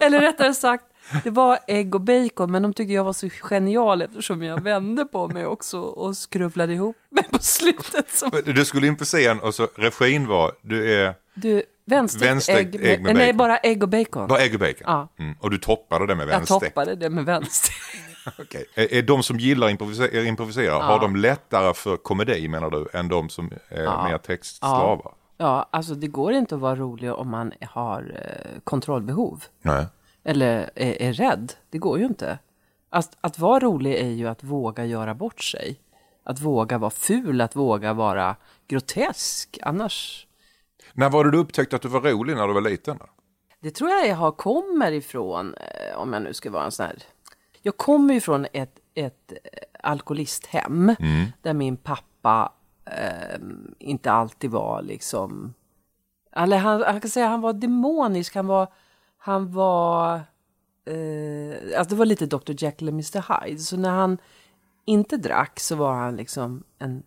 eller 0.00 0.20
rättare 0.20 0.54
sagt, 0.54 0.84
det 1.24 1.30
var 1.30 1.58
ägg 1.66 1.94
och 1.94 2.00
bacon, 2.00 2.50
men 2.52 2.62
de 2.62 2.72
tyckte 2.74 2.92
jag 2.92 3.04
var 3.04 3.12
så 3.12 3.28
genial 3.42 4.02
eftersom 4.02 4.42
jag 4.42 4.62
vände 4.62 5.04
på 5.04 5.28
mig 5.28 5.46
också 5.46 5.80
och 5.80 6.16
skruvlade 6.16 6.72
ihop 6.72 6.96
mig 7.10 7.24
på 7.30 7.38
slutet. 7.38 8.10
Som 8.10 8.30
Du 8.44 8.64
skulle 8.64 8.86
in 8.86 8.96
på 8.96 9.04
scen 9.04 9.40
och 9.40 9.54
så 9.54 9.68
regin 9.76 10.26
var, 10.26 10.52
du 10.62 10.94
är 10.94 11.14
Du, 11.34 11.62
vänstekt, 11.86 12.30
Vänstekt 12.30 12.74
ägg, 12.74 12.80
med, 12.80 12.90
ägg 12.90 13.02
med 13.02 13.14
Nej, 13.14 13.32
bara 13.32 13.58
ägg 13.58 13.82
och 13.82 13.88
bacon. 13.88 14.28
bara 14.28 14.40
ägg 14.40 14.54
och 14.54 14.60
bacon? 14.60 14.82
Ja. 14.84 15.08
Mm. 15.18 15.34
Och 15.40 15.50
du 15.50 15.58
toppade 15.58 16.06
det 16.06 16.14
med 16.14 16.22
jag 16.28 16.30
vänster? 16.30 16.60
toppade 16.60 16.94
det 16.94 17.10
med 17.10 17.24
vänster. 17.24 17.74
Okej. 18.38 18.66
Är, 18.74 19.02
de 19.02 19.22
som 19.22 19.38
gillar 19.38 19.68
improvisera, 19.68 20.22
improvisera 20.22 20.74
har 20.82 21.00
de 21.00 21.16
lättare 21.16 21.74
för 21.74 21.96
komedi 21.96 22.48
menar 22.48 22.70
du 22.70 22.86
än 22.92 23.08
de 23.08 23.28
som 23.28 23.52
är 23.68 24.08
mer 24.08 24.18
textslavar? 24.18 25.00
ja, 25.04 25.16
alltså 25.46 25.94
det 25.94 26.06
går 26.06 26.32
inte 26.32 26.54
att 26.54 26.60
vara 26.60 26.76
rolig 26.76 27.12
om 27.12 27.30
man 27.30 27.52
har 27.70 28.20
eh, 28.24 28.60
kontrollbehov. 28.64 29.44
Nej. 29.62 29.86
Eller 30.24 30.70
är, 30.74 31.02
är 31.02 31.12
rädd. 31.12 31.52
Det 31.70 31.78
går 31.78 31.98
ju 31.98 32.04
inte. 32.04 32.38
Att, 32.90 33.16
att 33.20 33.38
vara 33.38 33.60
rolig 33.60 33.94
är 33.94 34.10
ju 34.10 34.28
att 34.28 34.44
våga 34.44 34.84
göra 34.84 35.14
bort 35.14 35.40
sig. 35.42 35.80
Att 36.24 36.40
våga 36.40 36.78
vara 36.78 36.90
ful, 36.90 37.40
att 37.40 37.56
våga 37.56 37.92
vara 37.92 38.36
grotesk. 38.68 39.58
Annars... 39.62 40.26
När 40.92 41.10
var 41.10 41.24
det 41.24 41.30
du 41.30 41.38
upptäckte 41.38 41.76
att 41.76 41.82
du 41.82 41.88
var 41.88 42.00
rolig 42.00 42.36
när 42.36 42.48
du 42.48 42.54
var 42.54 42.60
liten? 42.60 42.98
Det 43.60 43.70
tror 43.70 43.90
jag 43.90 44.08
jag 44.08 44.16
har 44.16 44.32
kommer 44.32 44.92
ifrån, 44.92 45.54
eh, 45.54 45.98
om 45.98 46.12
jag 46.12 46.22
nu 46.22 46.34
ska 46.34 46.50
vara 46.50 46.64
en 46.64 46.72
sån 46.72 46.86
här... 46.86 47.02
Jag 47.62 47.76
kommer 47.76 48.14
ifrån 48.14 48.46
ett, 48.52 48.78
ett 48.94 49.32
eh, 49.32 49.38
alkoholisthem 49.82 50.94
där 51.42 51.52
min 51.52 51.76
pappa 51.76 52.52
eh, 52.84 53.38
inte 53.78 54.12
alltid 54.12 54.50
var 54.50 54.82
liksom... 54.82 55.54
Eller 56.32 56.56
han, 56.56 56.82
han 56.82 57.00
kan 57.00 57.10
säga 57.10 57.28
han 57.28 57.40
var 57.40 57.52
demonisk, 57.52 58.34
han 58.34 58.46
var... 58.46 58.72
Han 59.16 59.52
var... 59.52 60.14
Eh, 60.84 61.78
alltså 61.78 61.94
det 61.94 61.98
var 61.98 62.06
lite 62.06 62.26
Dr. 62.26 62.52
Jekyll 62.64 62.88
och 62.88 62.94
Mr. 62.94 63.44
Hyde. 63.44 63.60
Så 63.60 63.76
när 63.76 63.90
han 63.90 64.18
inte 64.84 65.16
drack 65.16 65.60
så 65.60 65.76
var 65.76 65.92
han 65.92 66.16
liksom 66.16 66.64
en 66.78 67.02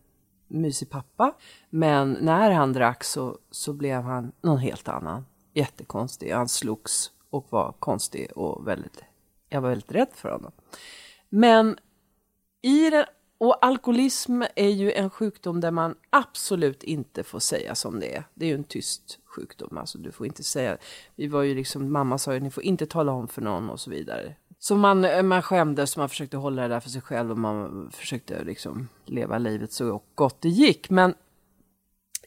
mysig 0.48 0.90
pappa. 0.90 1.34
Men 1.70 2.18
när 2.22 2.52
han 2.52 2.74
drack 2.74 3.04
så, 3.04 3.38
så 3.52 3.74
blev 3.74 4.02
han 4.02 4.32
någon 4.42 4.58
helt 4.58 4.88
annan. 4.88 5.26
Jättekonstig. 5.54 6.32
Han 6.32 6.48
slogs 6.48 7.12
och 7.30 7.48
var 7.50 7.72
konstig 7.80 8.32
och 8.36 8.68
väldigt... 8.68 9.04
Jag 9.50 9.62
var 9.62 9.70
väldigt 9.70 9.92
rädd 9.92 10.10
för 10.14 10.30
honom. 10.30 10.52
Men 11.30 11.78
i 12.62 12.90
den 12.90 13.06
och 13.38 13.66
alkoholism 13.66 14.42
är 14.56 14.70
ju 14.70 14.92
en 14.92 15.10
sjukdom 15.10 15.62
där 15.62 15.72
man 15.72 15.96
absolut 16.10 16.84
inte 16.84 17.24
får 17.24 17.40
säga 17.40 17.76
som 17.76 18.00
det 18.00 18.16
är. 18.16 18.24
Det 18.34 18.46
är 18.46 18.50
ju 18.50 18.56
en 18.56 18.64
tyst 18.64 19.20
sjukdom, 19.26 19.78
alltså 19.78 19.98
du 19.98 20.12
får 20.12 20.26
inte 20.26 20.44
säga. 20.44 20.78
Vi 21.16 21.28
var 21.28 21.42
ju 21.42 21.56
liksom, 21.56 21.92
mamma 21.92 22.18
sa 22.18 22.34
ju 22.34 22.40
ni 22.40 22.52
får 22.52 22.64
inte 22.64 22.86
tala 22.86 23.12
om 23.12 23.28
för 23.28 23.42
någon 23.42 23.70
och 23.70 23.80
så 23.80 23.90
vidare. 23.90 24.36
Så 24.60 24.76
man, 24.76 25.28
man 25.28 25.42
skämdes, 25.42 25.98
man 25.98 26.10
försökte 26.10 26.38
hålla 26.38 26.62
det 26.62 26.68
där 26.68 26.80
för 26.80 26.90
sig 26.90 27.02
själv 27.02 27.32
och 27.32 27.38
man 27.38 27.90
försökte 27.92 28.44
liksom 28.44 28.88
leva 29.06 29.38
livet 29.38 29.72
så 29.72 30.02
gott 30.16 30.42
det 30.42 30.50
gick. 30.50 30.90
Men 30.90 31.16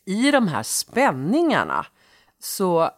i 0.04 0.30
de 0.30 0.48
här 0.48 0.62
spänningarna 0.62 1.86
så 2.38 2.90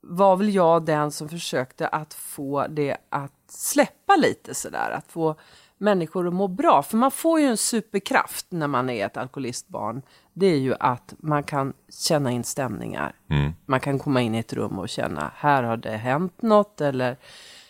var 0.00 0.36
väl 0.36 0.54
jag 0.54 0.84
den 0.84 1.10
som 1.10 1.28
försökte 1.28 1.88
att 1.88 2.14
få 2.14 2.66
det 2.66 2.96
att 3.08 3.32
släppa 3.48 4.16
lite 4.16 4.54
sådär, 4.54 4.90
att 4.90 5.12
få 5.12 5.36
människor 5.78 6.28
att 6.28 6.34
må 6.34 6.48
bra. 6.48 6.82
För 6.82 6.96
man 6.96 7.10
får 7.10 7.40
ju 7.40 7.46
en 7.46 7.56
superkraft 7.56 8.46
när 8.48 8.66
man 8.66 8.90
är 8.90 9.06
ett 9.06 9.16
alkoholistbarn. 9.16 10.02
Det 10.32 10.46
är 10.46 10.58
ju 10.58 10.74
att 10.80 11.14
man 11.18 11.42
kan 11.42 11.72
känna 11.88 12.30
in 12.30 12.44
stämningar. 12.44 13.14
Mm. 13.30 13.52
Man 13.66 13.80
kan 13.80 13.98
komma 13.98 14.20
in 14.20 14.34
i 14.34 14.38
ett 14.38 14.52
rum 14.52 14.78
och 14.78 14.88
känna, 14.88 15.32
här 15.36 15.62
har 15.62 15.76
det 15.76 15.96
hänt 15.96 16.42
något 16.42 16.80
eller 16.80 17.16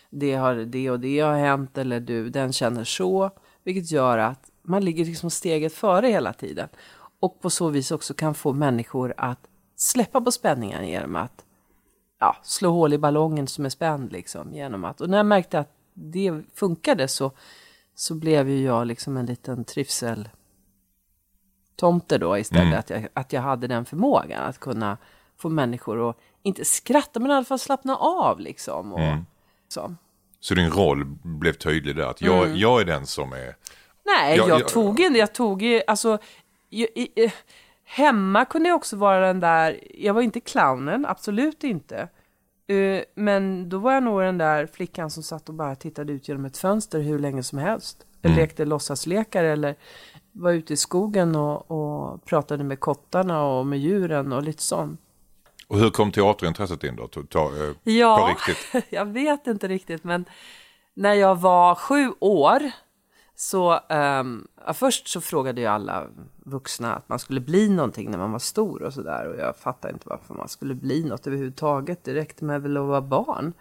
det, 0.09 0.33
har, 0.33 0.55
det 0.55 0.89
och 0.89 0.99
det 0.99 1.19
har 1.19 1.37
hänt 1.37 1.77
eller 1.77 1.99
du, 1.99 2.29
den 2.29 2.53
känner 2.53 2.83
så. 2.83 3.31
Vilket 3.63 3.91
gör 3.91 4.17
att 4.17 4.51
man 4.61 4.85
ligger 4.85 5.05
liksom 5.05 5.29
steget 5.29 5.73
före 5.73 6.07
hela 6.07 6.33
tiden. 6.33 6.69
Och 7.19 7.41
på 7.41 7.49
så 7.49 7.69
vis 7.69 7.91
också 7.91 8.13
kan 8.13 8.33
få 8.33 8.53
människor 8.53 9.13
att 9.17 9.39
släppa 9.75 10.21
på 10.21 10.31
spänningen 10.31 10.87
genom 10.87 11.15
att 11.15 11.45
ja, 12.19 12.35
slå 12.43 12.71
hål 12.71 12.93
i 12.93 12.97
ballongen 12.97 13.47
som 13.47 13.65
är 13.65 13.69
spänd. 13.69 14.11
Liksom, 14.11 14.53
genom 14.53 14.85
att, 14.85 15.01
och 15.01 15.09
när 15.09 15.17
jag 15.17 15.25
märkte 15.25 15.59
att 15.59 15.71
det 15.93 16.41
funkade 16.53 17.07
så, 17.07 17.31
så 17.99 18.15
blev 18.15 18.49
ju 18.49 18.61
jag 18.63 18.87
liksom 18.87 19.17
en 19.17 19.25
liten 19.25 19.63
trivsel 19.65 20.29
tomte 21.75 22.17
då 22.17 22.37
istället. 22.37 22.63
Mm. 22.67 22.79
Att, 22.79 22.89
jag, 22.89 23.07
att 23.13 23.33
jag 23.33 23.41
hade 23.41 23.67
den 23.67 23.85
förmågan 23.85 24.43
att 24.43 24.59
kunna 24.59 24.97
få 25.37 25.49
människor 25.49 26.09
att 26.09 26.17
inte 26.43 26.65
skratta 26.65 27.19
men 27.19 27.31
i 27.31 27.33
alla 27.33 27.45
fall 27.45 27.59
slappna 27.59 27.95
av 27.95 28.39
liksom. 28.39 28.93
Och, 28.93 28.99
Mm. 28.99 29.25
så. 29.67 29.95
Så 30.39 30.55
din 30.55 30.69
roll 30.71 31.05
blev 31.23 31.53
tydlig 31.53 31.95
där, 31.95 32.03
att 32.09 32.21
jag, 32.21 32.43
Mm. 32.45 32.57
jag 32.57 32.81
är 32.81 32.85
den 32.85 33.05
som 33.07 33.33
är... 33.33 33.55
Nej, 34.05 34.37
Ja, 34.37 34.47
jag 34.47 34.61
ja. 34.61 34.65
tog 34.67 34.99
en, 34.99 35.15
jag 35.15 35.33
tog 35.33 35.63
i- 35.63 35.83
alltså, 35.87 36.17
i, 36.69 36.83
i, 37.01 37.31
hemma 37.83 38.45
kunde 38.45 38.69
jag 38.69 38.75
också 38.75 38.95
vara 38.95 39.27
den 39.27 39.39
där, 39.39 39.79
jag 39.93 40.13
var 40.13 40.21
inte 40.21 40.39
clownen, 40.39 41.05
absolut 41.05 41.63
inte. 41.63 42.07
Eh, 42.67 43.01
men 43.15 43.69
då 43.69 43.77
var 43.77 43.93
jag 43.93 44.03
nog 44.03 44.21
den 44.21 44.37
där 44.37 44.65
flickan 44.67 45.09
som 45.09 45.23
satt 45.23 45.49
och 45.49 45.55
bara 45.55 45.75
tittade 45.75 46.13
ut 46.13 46.27
genom 46.27 46.45
ett 46.45 46.57
fönster 46.57 46.99
hur 46.99 47.19
länge 47.19 47.43
som 47.43 47.59
helst. 47.59 48.05
Eller 48.21 48.33
Mm. 48.35 48.41
lekte 48.43 48.65
låtsaslekar 48.65 49.43
eller 49.43 49.75
var 50.31 50.51
ute 50.51 50.73
i 50.73 50.77
skogen 50.77 51.35
och, 51.35 51.71
och 51.71 52.25
pratade 52.25 52.63
med 52.63 52.79
kottarna 52.79 53.43
och 53.43 53.65
med 53.67 53.79
djuren 53.79 54.33
och 54.33 54.43
lite 54.43 54.63
sånt. 54.63 55.01
Och 55.67 55.79
hur 55.79 55.89
kom 55.89 56.11
teaterintresset 56.11 56.83
in 56.83 56.95
då? 56.95 57.07
Ta, 57.07 57.23
ta, 57.29 57.45
eh, 57.45 57.93
Ja, 57.93 58.35
riktigt? 58.47 58.85
jag 58.89 59.05
vet 59.05 59.47
inte 59.47 59.67
riktigt, 59.67 60.03
men 60.03 60.25
när 60.93 61.13
jag 61.13 61.35
var 61.35 61.75
sju 61.75 62.13
år 62.19 62.71
så 63.35 63.79
um, 63.89 64.47
ja, 64.65 64.73
först 64.73 65.07
så 65.07 65.21
frågade 65.21 65.61
ju 65.61 65.67
alla 65.67 66.07
vuxna 66.47 66.95
att 66.95 67.09
man 67.09 67.19
skulle 67.19 67.39
bli 67.39 67.69
någonting 67.69 68.11
när 68.11 68.17
man 68.17 68.31
var 68.31 68.39
stor 68.39 68.83
och 68.83 68.93
sådär 68.93 69.27
och 69.27 69.39
jag 69.39 69.57
fattade 69.57 69.93
inte 69.93 70.09
varför 70.09 70.33
man 70.33 70.47
skulle 70.47 70.75
bli 70.75 71.03
något 71.03 71.27
överhuvudtaget. 71.27 72.03
Det 72.03 72.13
räckte 72.13 72.45
med 72.45 72.61
väl 72.61 72.77
att 72.77 72.85
vara 72.85 73.01
barn. 73.01 73.53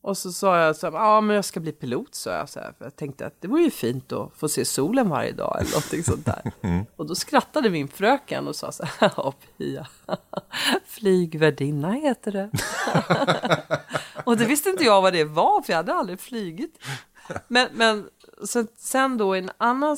Och 0.00 0.18
så 0.18 0.32
sa 0.32 0.58
jag 0.58 0.76
så 0.76 0.86
ja 0.86 1.20
men 1.20 1.36
jag 1.36 1.44
ska 1.44 1.60
bli 1.60 1.72
pilot 1.72 2.14
sa 2.14 2.30
jag 2.30 2.48
så 2.48 2.60
här, 2.60 2.74
för 2.78 2.84
jag 2.84 2.96
tänkte 2.96 3.26
att 3.26 3.40
det 3.40 3.48
vore 3.48 3.62
ju 3.62 3.70
fint 3.70 4.12
att 4.12 4.32
få 4.36 4.48
se 4.48 4.64
solen 4.64 5.08
varje 5.08 5.32
dag 5.32 5.56
eller 5.60 5.70
någonting 5.70 6.04
sånt 6.04 6.26
där. 6.26 6.52
Och 6.96 7.06
då 7.06 7.14
skrattade 7.14 7.70
min 7.70 7.88
fröken 7.88 8.48
och 8.48 8.56
sa 8.56 8.72
så 8.72 8.84
här, 8.84 9.12
ja 9.16 9.34
Pia, 9.58 9.86
flygvärdinna 10.86 11.92
heter 11.92 12.32
det. 12.32 12.50
och 14.24 14.36
det 14.36 14.44
visste 14.44 14.68
inte 14.68 14.84
jag 14.84 15.02
vad 15.02 15.12
det 15.12 15.24
var, 15.24 15.62
för 15.62 15.72
jag 15.72 15.76
hade 15.76 15.94
aldrig 15.94 16.20
flygit. 16.20 16.78
Men, 17.48 17.68
men 17.72 18.08
så, 18.44 18.66
sen 18.76 19.18
då 19.18 19.34
en 19.34 19.50
annan 19.58 19.96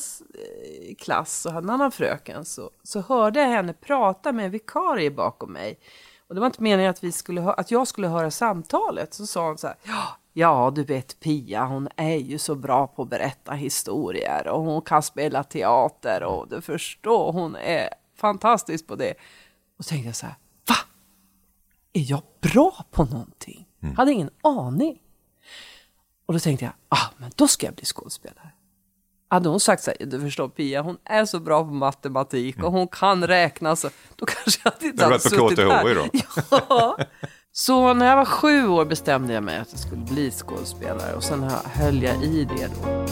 klass 0.99 1.45
hade 1.45 1.59
en 1.59 1.71
annan 1.71 1.93
fröken 1.93 2.45
så, 2.45 2.71
så 2.83 3.01
hörde 3.01 3.41
jag 3.41 3.49
henne 3.49 3.73
prata 3.73 4.33
med 4.33 4.45
en 4.45 4.51
vikarie 4.51 5.11
bakom 5.11 5.53
mig. 5.53 5.79
Och 6.29 6.35
det 6.35 6.41
var 6.41 6.47
inte 6.47 6.63
meningen 6.63 6.91
att, 6.91 7.05
vi 7.05 7.13
skulle 7.13 7.41
hö- 7.41 7.55
att 7.57 7.71
jag 7.71 7.89
skulle 7.89 8.09
höra 8.09 8.31
samtalet. 8.31 9.15
Så 9.15 9.27
sa 9.27 9.47
hon 9.47 9.59
så 9.59 9.67
här, 9.67 9.77
ja, 9.83 10.03
ja 10.33 10.73
du 10.75 10.85
vet 10.85 11.21
Pia, 11.21 11.65
hon 11.65 11.89
är 11.97 12.17
ju 12.17 12.39
så 12.39 12.55
bra 12.55 12.87
på 12.87 13.03
att 13.03 13.09
berätta 13.09 13.53
historier 13.53 14.49
och 14.49 14.63
hon 14.63 14.83
kan 14.83 15.03
spela 15.03 15.45
teater 15.45 16.23
och 16.23 16.49
du 16.49 16.61
förstår, 16.61 17.33
hon 17.33 17.57
är 17.57 17.89
fantastisk 18.17 18.87
på 18.87 18.95
det. 18.97 19.15
Och 19.79 19.85
så 19.85 19.89
tänkte 19.89 20.09
jag 20.09 20.17
så 20.17 20.27
här, 20.27 20.35
va? 20.69 20.77
Är 21.93 22.11
jag 22.11 22.23
bra 22.41 22.85
på 22.91 23.05
någonting? 23.05 23.69
Hade 23.97 24.13
ingen 24.13 24.31
aning. 24.43 25.03
Och 26.27 26.35
då 26.35 26.41
tänkte 26.41 26.65
jag, 26.65 26.75
ah, 26.89 27.07
men 27.17 27.31
då 27.37 27.49
ska 27.49 27.67
jag 27.67 27.75
bli 27.75 27.85
skådespelare. 27.85 28.51
Hade 29.31 29.49
hon 29.49 29.61
sagt 29.61 29.83
så 29.83 29.91
här, 30.01 30.07
du 30.07 30.21
förstår 30.21 30.49
Pia, 30.49 30.83
hon 30.83 30.97
är 31.05 31.25
så 31.25 31.41
bra 31.41 31.65
på 31.65 31.71
matematik 31.73 32.63
och 32.63 32.73
hon 32.73 32.89
kan 32.89 33.27
räkna, 33.27 33.77
så 33.77 33.89
då 34.17 34.27
kanske 34.27 34.61
jag 34.65 34.73
inte 34.89 35.05
hade 35.05 35.19
suttit 35.21 35.59
här. 35.59 35.95
då. 35.95 36.05
Ja. 36.69 36.99
Så 37.53 37.95
när 37.95 38.07
jag 38.07 38.17
var 38.17 38.25
sju 38.25 38.69
år 38.69 38.85
bestämde 38.85 39.33
jag 39.33 39.43
mig 39.43 39.59
att 39.59 39.69
jag 39.71 39.81
skulle 39.81 40.05
bli 40.05 40.31
skådespelare 40.31 41.15
och 41.17 41.25
sen 41.25 41.43
hö- 41.43 41.57
höll 41.65 42.03
jag 42.03 42.23
i 42.23 42.45
det 42.45 42.71
då. 42.83 43.05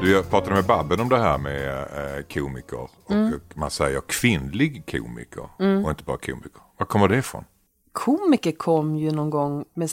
Du, 0.00 0.22
pratade 0.22 0.54
med 0.54 0.64
Babben 0.64 1.00
om 1.00 1.08
det 1.08 1.18
här 1.18 1.38
med 1.38 1.78
eh, 1.78 2.22
komiker. 2.34 2.80
Och 3.04 3.10
Mm. 3.10 3.40
man 3.54 3.70
säger 3.70 4.00
kvinnlig 4.06 4.90
komiker 4.90 5.42
och 5.84 5.90
inte 5.90 6.04
bara 6.04 6.16
komiker. 6.16 6.60
Var 6.78 6.86
kommer 6.86 7.08
det 7.08 7.16
ifrån? 7.16 7.44
Komiker 7.92 8.52
kom 8.52 8.96
ju 8.96 9.10
någon 9.10 9.30
gång 9.30 9.64
med 9.74 9.90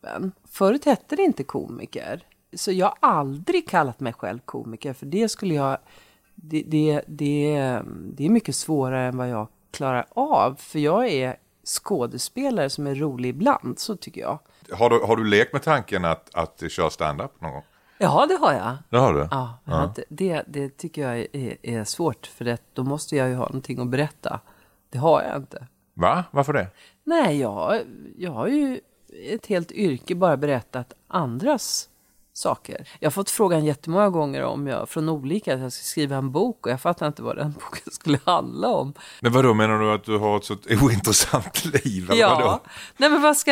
stand-upen. 0.00 0.32
Förut 0.44 0.84
hette 0.84 1.16
det 1.16 1.22
inte 1.22 1.44
komiker. 1.44 2.26
Så 2.52 2.72
jag 2.72 2.86
har 2.86 2.96
aldrig 3.00 3.68
kallat 3.68 4.00
mig 4.00 4.12
själv 4.12 4.38
komiker, 4.44 4.92
för 4.92 5.06
det 5.06 5.28
skulle 5.28 5.54
jag... 5.54 5.78
Det, 6.34 6.62
det, 6.66 7.02
det, 7.06 7.82
det 8.14 8.26
är 8.26 8.30
mycket 8.30 8.56
svårare 8.56 9.08
än 9.08 9.16
vad 9.16 9.28
jag 9.28 9.48
klarar 9.70 10.06
av, 10.10 10.54
för 10.54 10.78
jag 10.78 11.08
är 11.08 11.36
skådespelare 11.64 12.70
som 12.70 12.86
är 12.86 12.94
rolig 12.94 13.28
ibland, 13.28 13.78
så 13.78 13.96
tycker 13.96 14.20
jag. 14.20 14.38
Har 14.72 14.90
du, 14.90 15.00
har 15.00 15.16
du 15.16 15.24
lekt 15.24 15.52
med 15.52 15.62
tanken 15.62 16.04
att, 16.04 16.34
att 16.34 16.62
köra 16.70 16.90
stand-up 16.90 17.40
någon 17.40 17.52
gång? 17.52 17.62
Ja, 17.98 18.26
det 18.28 18.34
har 18.34 18.52
jag. 18.52 18.76
Det 18.90 18.96
har 18.96 19.14
du? 19.14 19.28
Ja, 19.30 19.92
Det, 19.96 20.04
det, 20.08 20.44
det 20.46 20.76
tycker 20.76 21.02
jag 21.02 21.18
är, 21.32 21.56
är 21.62 21.84
svårt, 21.84 22.26
för 22.26 22.44
det, 22.44 22.58
då 22.72 22.84
måste 22.84 23.16
jag 23.16 23.28
ju 23.28 23.34
ha 23.34 23.44
någonting 23.44 23.80
att 23.80 23.88
berätta. 23.88 24.40
Det 24.90 24.98
har 24.98 25.22
jag 25.22 25.36
inte. 25.36 25.66
Va? 25.94 26.24
Varför 26.30 26.52
det? 26.52 26.68
Nej, 27.04 27.40
jag, 27.40 27.80
jag 28.18 28.30
har 28.32 28.46
ju 28.46 28.80
ett 29.28 29.46
helt 29.46 29.72
yrke 29.72 30.14
bara 30.14 30.36
berättat 30.36 30.92
andras 31.08 31.88
saker. 32.32 32.88
Jag 32.98 33.06
har 33.06 33.10
fått 33.10 33.30
frågan 33.30 33.64
jättemånga 33.64 34.08
gånger 34.08 34.42
om 34.42 34.66
jag, 34.66 34.88
från 34.88 35.08
olika, 35.08 35.54
att 35.54 35.60
jag 35.60 35.72
ska 35.72 35.82
skriva 35.82 36.16
en 36.16 36.32
bok 36.32 36.66
och 36.66 36.72
jag 36.72 36.80
fattar 36.80 37.06
inte 37.06 37.22
vad 37.22 37.36
den 37.36 37.52
boken 37.64 37.92
skulle 37.92 38.18
handla 38.24 38.68
om. 38.68 38.94
Men 39.20 39.32
vadå, 39.32 39.54
menar 39.54 39.78
du 39.78 39.92
att 39.92 40.04
du 40.04 40.18
har 40.18 40.36
ett 40.36 40.44
så 40.44 40.54
ointressant 40.82 41.64
liv? 41.64 42.10
Eller 42.10 42.28
vadå? 42.28 42.40
Ja, 42.40 42.60
nej 42.96 43.10
men 43.10 43.22
vad 43.22 43.36
ska, 43.36 43.50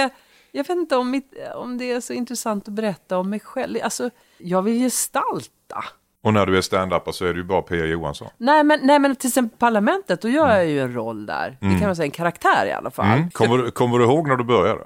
jag 0.53 0.65
vet 0.65 0.71
inte 0.71 0.97
om, 0.97 1.11
mitt, 1.11 1.35
om 1.55 1.79
det 1.79 1.93
är 1.93 2.01
så 2.01 2.13
intressant 2.13 2.69
att 2.69 2.75
berätta 2.75 3.19
om 3.19 3.31
mig 3.31 3.41
själv. 3.41 3.79
Alltså, 3.83 4.11
jag 4.39 4.63
vill 4.63 4.81
gestalta. 4.81 5.85
Och 6.23 6.35
när 6.35 6.47
du 6.47 6.57
är 6.57 6.61
stand-up 6.61 7.15
så 7.15 7.25
är 7.25 7.35
du 7.35 7.41
ju 7.41 7.47
bara 7.47 7.63
Pia 7.63 7.87
Johansson. 7.87 8.29
Nej 8.37 8.65
men, 8.65 8.81
nej 8.83 8.99
men 8.99 9.17
till 9.17 9.29
exempel 9.29 9.59
Parlamentet, 9.59 10.23
då 10.23 10.29
gör 10.29 10.49
jag 10.49 10.67
ju 10.67 10.81
en 10.81 10.95
roll 10.95 11.27
där. 11.27 11.59
Det 11.61 11.79
kan 11.79 11.81
man 11.81 11.97
säga, 11.97 12.05
en 12.05 12.11
karaktär 12.11 12.67
i 12.67 12.73
alla 12.73 12.91
fall. 12.91 13.07
Mm. 13.07 13.31
Kommer, 13.31 13.59
du, 13.59 13.71
kommer 13.71 13.99
du 13.99 14.05
ihåg 14.05 14.29
när 14.29 14.37
du 14.37 14.45
började? 14.45 14.85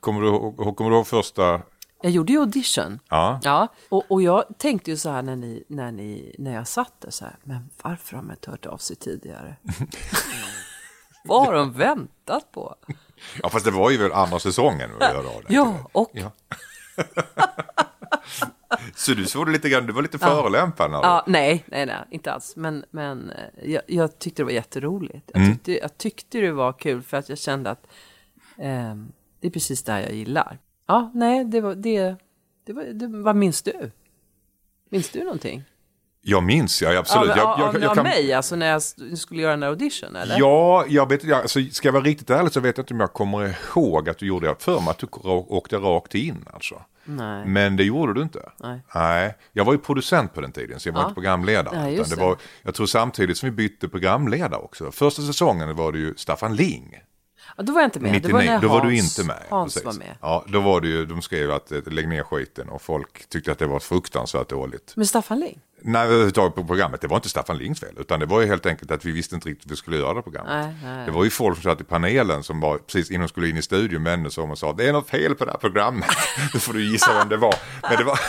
Kommer, 0.00 0.20
du, 0.20 0.74
kommer 0.74 0.90
du 0.90 0.96
ihåg 0.96 1.06
första... 1.06 1.60
Jag 2.02 2.12
gjorde 2.12 2.32
ju 2.32 2.38
audition. 2.40 2.98
Ja. 3.08 3.40
Ja, 3.42 3.68
och, 3.88 4.04
och 4.08 4.22
jag 4.22 4.44
tänkte 4.58 4.90
ju 4.90 4.96
så 4.96 5.10
här 5.10 5.22
när, 5.22 5.36
ni, 5.36 5.64
när, 5.68 5.92
ni, 5.92 6.34
när 6.38 6.54
jag 6.54 6.68
satt 6.68 6.92
där 7.00 7.10
så 7.10 7.24
här, 7.24 7.36
men 7.42 7.70
varför 7.82 8.16
har 8.16 8.22
de 8.22 8.30
inte 8.30 8.50
hört 8.50 8.66
av 8.66 8.76
sig 8.78 8.96
tidigare? 8.96 9.56
Vad 11.24 11.46
har 11.46 11.52
de 11.54 11.72
väntat 11.72 12.52
på? 12.52 12.74
ja, 13.42 13.48
fast 13.48 13.64
det 13.64 13.70
var 13.70 13.90
ju 13.90 13.96
väl 13.96 14.12
andra 14.12 14.38
säsongen. 14.38 14.90
Ja, 15.48 15.78
och 15.92 16.10
Ja. 16.12 16.30
Så 18.94 19.14
du 19.14 19.26
såg 19.26 19.46
det 19.46 19.52
lite 19.52 19.68
grann, 19.68 19.86
du 19.86 19.92
var 19.92 20.02
lite 20.02 20.18
förolämpad 20.18 20.90
när 20.90 20.98
du... 20.98 21.06
Ja, 21.06 21.24
nej, 21.26 21.64
nej, 21.66 21.86
nej, 21.86 21.96
inte 22.10 22.32
alls. 22.32 22.56
Men, 22.56 22.84
men 22.90 23.30
eh, 23.30 23.70
jag, 23.70 23.82
jag 23.86 24.18
tyckte 24.18 24.42
det 24.42 24.44
var 24.44 24.52
jätteroligt. 24.52 25.30
Jag 25.34 25.42
Mm. 25.42 25.52
tyckte, 25.54 25.78
jag 25.78 25.98
tyckte 25.98 26.38
det 26.40 26.52
var 26.52 26.72
kul 26.72 27.02
för 27.02 27.16
att 27.16 27.28
jag 27.28 27.38
kände 27.38 27.70
att 27.70 27.86
ehm, 28.58 29.12
det 29.42 29.48
är 29.48 29.50
precis 29.50 29.82
det 29.82 29.92
här 29.92 30.00
jag 30.00 30.14
gillar. 30.14 30.58
Ja, 30.86 31.10
nej, 31.14 31.44
det 31.44 31.60
var 31.60 31.74
det. 31.74 32.14
det, 32.66 32.72
var, 32.72 32.84
det 32.84 33.06
vad 33.06 33.36
minns 33.36 33.62
du? 33.62 33.90
Minns 34.90 35.10
du 35.10 35.24
någonting? 35.24 35.64
Jag 36.24 36.42
minns, 36.42 36.82
ja 36.82 36.98
absolut. 36.98 37.30
Av, 37.30 37.36
jag, 37.36 37.46
av, 37.46 37.60
jag, 37.60 37.82
jag, 37.82 37.90
av 37.90 37.94
kan, 37.94 38.04
mig, 38.04 38.32
alltså 38.32 38.56
när 38.56 38.66
jag 38.66 38.82
skulle 39.18 39.42
göra 39.42 39.50
den 39.50 39.60
där 39.60 39.68
audition 39.68 40.16
eller? 40.16 40.38
Ja, 40.38 40.84
jag 40.88 41.08
vet 41.08 41.24
inte. 41.24 41.36
Alltså, 41.36 41.60
ska 41.72 41.88
jag 41.88 41.92
vara 41.92 42.04
riktigt 42.04 42.30
ärlig 42.30 42.52
så 42.52 42.60
vet 42.60 42.76
jag 42.76 42.82
inte 42.84 42.94
om 42.94 43.00
jag 43.00 43.12
kommer 43.12 43.58
ihåg 43.76 44.08
att 44.08 44.18
du 44.18 44.26
gjorde 44.26 44.48
det. 44.48 44.54
För 44.58 44.80
mig 44.80 44.90
att 44.90 44.98
du 44.98 45.06
åkte 45.30 45.76
rakt 45.76 46.14
in 46.14 46.44
alltså. 46.52 46.82
Nej. 47.04 47.46
Men 47.46 47.76
det 47.76 47.84
gjorde 47.84 48.14
du 48.14 48.22
inte. 48.22 48.50
Nej. 48.94 49.34
Jag 49.52 49.64
var 49.64 49.72
ju 49.72 49.78
producent 49.78 50.34
på 50.34 50.40
den 50.40 50.52
tiden 50.52 50.80
så 50.80 50.88
jag 50.88 50.94
var 50.94 51.00
Ja. 51.00 51.04
inte 51.04 51.14
programledare. 51.14 51.80
Nej, 51.82 51.96
det 51.96 52.10
det. 52.16 52.16
var, 52.16 52.36
jag 52.62 52.74
tror 52.74 52.86
samtidigt 52.86 53.36
som 53.36 53.46
vi 53.46 53.50
bytte 53.52 53.88
programledare 53.88 54.60
också. 54.60 54.90
Första 54.92 55.22
säsongen 55.22 55.76
var 55.76 55.92
det 55.92 55.98
ju 55.98 56.14
Staffan 56.16 56.56
Ling. 56.56 56.98
Ja, 57.56 57.62
då 57.62 57.72
var 57.72 57.80
jag 57.80 57.86
inte 57.86 58.00
med. 58.00 58.12
99, 58.12 58.36
när 58.36 58.60
då 58.60 58.68
var 58.68 58.80
du 58.80 58.88
Hans- 58.96 59.18
inte 59.18 59.26
med. 59.28 59.42
Hans 59.50 59.74
precis. 59.74 59.86
var 59.86 59.92
med. 59.94 60.16
Ja, 60.20 60.44
då 60.48 60.60
var 60.60 60.80
det 60.80 60.88
ju, 60.88 61.06
de 61.06 61.22
skrev 61.22 61.50
att 61.50 61.72
eh, 61.72 61.78
lägg 61.86 62.08
ner 62.08 62.22
skiten 62.22 62.68
och 62.68 62.82
folk 62.82 63.28
tyckte 63.28 63.52
att 63.52 63.58
det 63.58 63.66
var 63.66 63.80
fruktansvärt 63.80 64.48
dåligt. 64.48 64.92
Men 64.96 65.06
Staffan 65.06 65.40
Ling? 65.40 65.60
Nej, 65.84 66.02
överhuvudtaget 66.06 66.54
på 66.54 66.64
programmet. 66.64 67.00
Det 67.00 67.06
var 67.08 67.16
inte 67.16 67.28
Staffan 67.28 67.58
Lings 67.58 67.80
fel. 67.80 67.94
Utan 67.98 68.20
det 68.20 68.26
var 68.26 68.40
ju 68.40 68.46
helt 68.46 68.66
enkelt 68.66 68.90
att 68.90 69.04
vi 69.04 69.12
visste 69.12 69.34
inte 69.34 69.48
riktigt 69.48 69.66
hur 69.66 69.70
vi 69.70 69.76
skulle 69.76 69.96
göra 69.96 70.14
det 70.14 70.22
programmet. 70.22 70.52
Nej, 70.52 70.74
nej. 70.96 71.06
Det 71.06 71.12
var 71.12 71.24
ju 71.24 71.30
folk 71.30 71.56
som 71.56 71.70
satt 71.70 71.80
i 71.80 71.84
panelen 71.84 72.42
som 72.42 72.60
var 72.60 72.78
precis 72.78 73.10
innan 73.10 73.20
de 73.22 73.28
skulle 73.28 73.48
in 73.48 73.56
i 73.56 73.62
studion 73.62 74.04
vände 74.04 74.30
sig 74.30 74.44
om 74.44 74.50
och 74.50 74.58
sa 74.58 74.72
det 74.72 74.88
är 74.88 74.92
något 74.92 75.08
fel 75.10 75.34
på 75.34 75.44
det 75.44 75.50
här 75.50 75.58
programmet. 75.58 76.08
Då 76.52 76.58
får 76.58 76.72
du 76.72 76.84
gissa 76.92 77.18
vem 77.18 77.28
det 77.28 77.36
var. 77.36 77.54
Men 77.82 77.96
det 77.96 78.04
var 78.04 78.20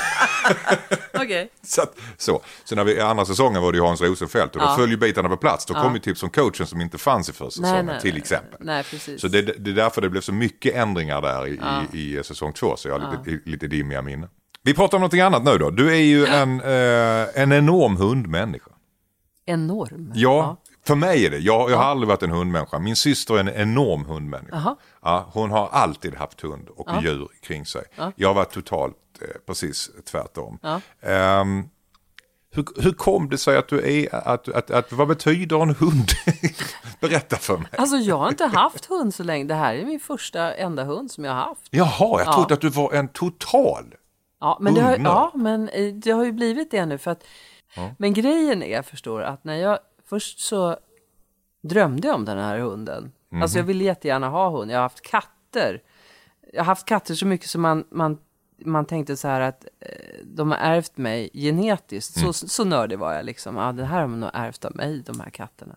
Okej. 1.13 1.49
så, 1.63 1.81
att, 1.81 1.97
så. 2.17 2.41
så 2.63 2.75
när 2.75 2.83
vi, 2.83 2.99
andra 2.99 3.25
säsongen 3.25 3.61
var 3.61 3.71
det 3.71 3.77
ju 3.77 3.83
Hans 3.83 4.01
Rosenfeldt 4.01 4.55
och 4.55 4.61
då 4.61 4.67
Ja. 4.67 4.75
föll 4.75 4.89
ju 4.89 4.97
bitarna 4.97 5.29
på 5.29 5.37
plats. 5.37 5.65
Då 5.65 5.73
kom 5.73 5.93
ju 5.93 5.99
tips 5.99 6.19
som 6.19 6.29
coachen 6.29 6.67
som 6.67 6.81
inte 6.81 6.97
fanns 6.97 7.29
i 7.29 7.33
första 7.33 7.61
säsongen 7.61 7.85
nej, 7.85 8.01
till 8.01 8.17
exempel. 8.17 8.59
nej, 8.59 8.83
precis. 8.83 9.21
Så 9.21 9.27
det, 9.27 9.41
det 9.41 9.69
är 9.71 9.75
därför 9.75 10.01
det 10.01 10.09
blev 10.09 10.21
så 10.21 10.33
mycket 10.33 10.75
ändringar 10.75 11.21
där 11.21 11.47
i, 11.47 11.59
i, 11.97 12.17
i 12.17 12.23
säsong 12.23 12.53
två. 12.53 12.75
Så 12.77 12.87
jag 12.87 12.99
har 12.99 13.23
lite, 13.25 13.49
lite 13.49 13.67
dimmiga 13.67 14.01
minnen. 14.01 14.29
Vi 14.65 14.73
pratar 14.73 14.97
om 14.97 15.01
någonting 15.01 15.21
annat 15.21 15.43
nu 15.43 15.57
då. 15.57 15.69
Du 15.69 15.91
är 15.91 16.01
ju 16.01 16.25
en, 16.25 16.61
eh, 16.61 17.41
en 17.41 17.51
enorm 17.51 17.97
hundmänniska. 17.97 18.71
Enorm. 19.45 20.11
Ja, 20.15 20.57
för 20.85 20.95
mig 20.95 21.25
är 21.25 21.29
det. 21.29 21.37
Jag, 21.37 21.71
jag 21.71 21.77
har 21.77 21.83
aldrig 21.83 22.07
varit 22.07 22.23
en 22.23 22.31
hundmänniska. 22.31 22.79
Min 22.79 22.95
syster 22.95 23.35
är 23.35 23.39
en 23.39 23.49
enorm 23.49 24.05
hundmänniska. 24.05 24.75
Ja, 25.01 25.29
hon 25.33 25.51
har 25.51 25.67
alltid 25.67 26.15
haft 26.15 26.41
hund 26.41 26.69
och 26.69 27.03
djur 27.03 27.27
kring 27.41 27.65
sig. 27.65 27.83
Jag 28.15 28.29
har 28.29 28.33
varit 28.33 28.51
totalt 28.51 28.95
eh, 29.21 29.27
precis 29.47 29.89
tvärtom. 30.11 30.59
Ehm, 31.01 31.63
hur, 32.55 32.65
hur 32.81 32.91
kom 32.91 33.29
det 33.29 33.37
sig 33.37 33.57
att 33.57 33.67
du 33.67 34.01
är, 34.03 34.15
att, 34.15 34.49
att, 34.49 34.71
att, 34.71 34.91
vad 34.91 35.07
betyder 35.07 35.61
en 35.61 35.75
hund? 35.75 36.07
Berätta 36.99 37.35
för 37.35 37.57
mig. 37.57 37.67
Alltså 37.77 37.95
jag 37.97 38.17
har 38.17 38.29
inte 38.29 38.45
haft 38.45 38.85
hund 38.85 39.13
så 39.13 39.23
länge. 39.23 39.45
Det 39.45 39.55
här 39.55 39.75
är 39.75 39.85
min 39.85 39.99
första 39.99 40.53
enda 40.53 40.83
hund 40.83 41.11
som 41.11 41.23
jag 41.23 41.33
har 41.33 41.41
haft. 41.41 41.67
Jaha, 41.69 42.23
jag 42.25 42.33
trodde 42.33 42.53
att 42.53 42.61
du 42.61 42.69
var 42.69 42.93
en 42.93 43.07
total. 43.07 43.95
Ja, 44.43 44.57
men 44.61 44.73
det 44.73 44.81
har, 44.81 44.97
ja, 44.97 45.31
men 45.35 45.69
eh, 45.69 45.93
det 45.93 46.11
har 46.11 46.23
ju 46.23 46.31
blivit 46.31 46.71
det 46.71 46.85
nu. 46.85 46.97
För 46.97 47.11
att, 47.11 47.23
Men 47.97 48.13
grejen 48.13 48.63
är, 48.63 48.71
jag 48.71 48.85
förstår, 48.85 49.21
att 49.21 49.43
när 49.43 49.55
jag 49.55 49.79
först 50.05 50.39
så 50.39 50.77
drömde 51.61 52.07
jag 52.07 52.15
om 52.15 52.25
den 52.25 52.37
här 52.37 52.59
hunden. 52.59 53.11
Alltså 53.41 53.57
jag 53.57 53.63
ville 53.63 53.83
jättegärna 53.83 54.29
ha 54.29 54.49
hund. 54.49 54.71
Jag 54.71 54.77
har 54.77 54.81
haft 54.83 55.01
katter. 55.01 55.81
Jag 56.53 56.59
har 56.59 56.65
haft 56.65 56.85
katter 56.85 57.15
så 57.15 57.25
mycket 57.25 57.49
som 57.49 57.61
man, 57.61 57.83
man, 57.91 58.17
man 58.65 58.85
tänkte 58.85 59.17
så 59.17 59.27
här 59.27 59.41
att 59.41 59.65
eh, 59.79 59.87
de 60.23 60.51
har 60.51 60.57
ärvt 60.57 60.97
mig 60.97 61.29
genetiskt. 61.33 62.19
Så, 62.19 62.33
så 62.33 62.63
nördig 62.63 62.99
var 62.99 63.13
jag 63.13 63.25
liksom. 63.25 63.55
Ja, 63.55 63.71
det 63.71 63.85
här 63.85 63.95
har 63.95 64.01
de 64.01 64.19
nog 64.19 64.29
ärvt 64.33 64.65
av 64.65 64.75
mig, 64.75 65.03
de 65.05 65.19
här 65.19 65.29
katterna. 65.29 65.75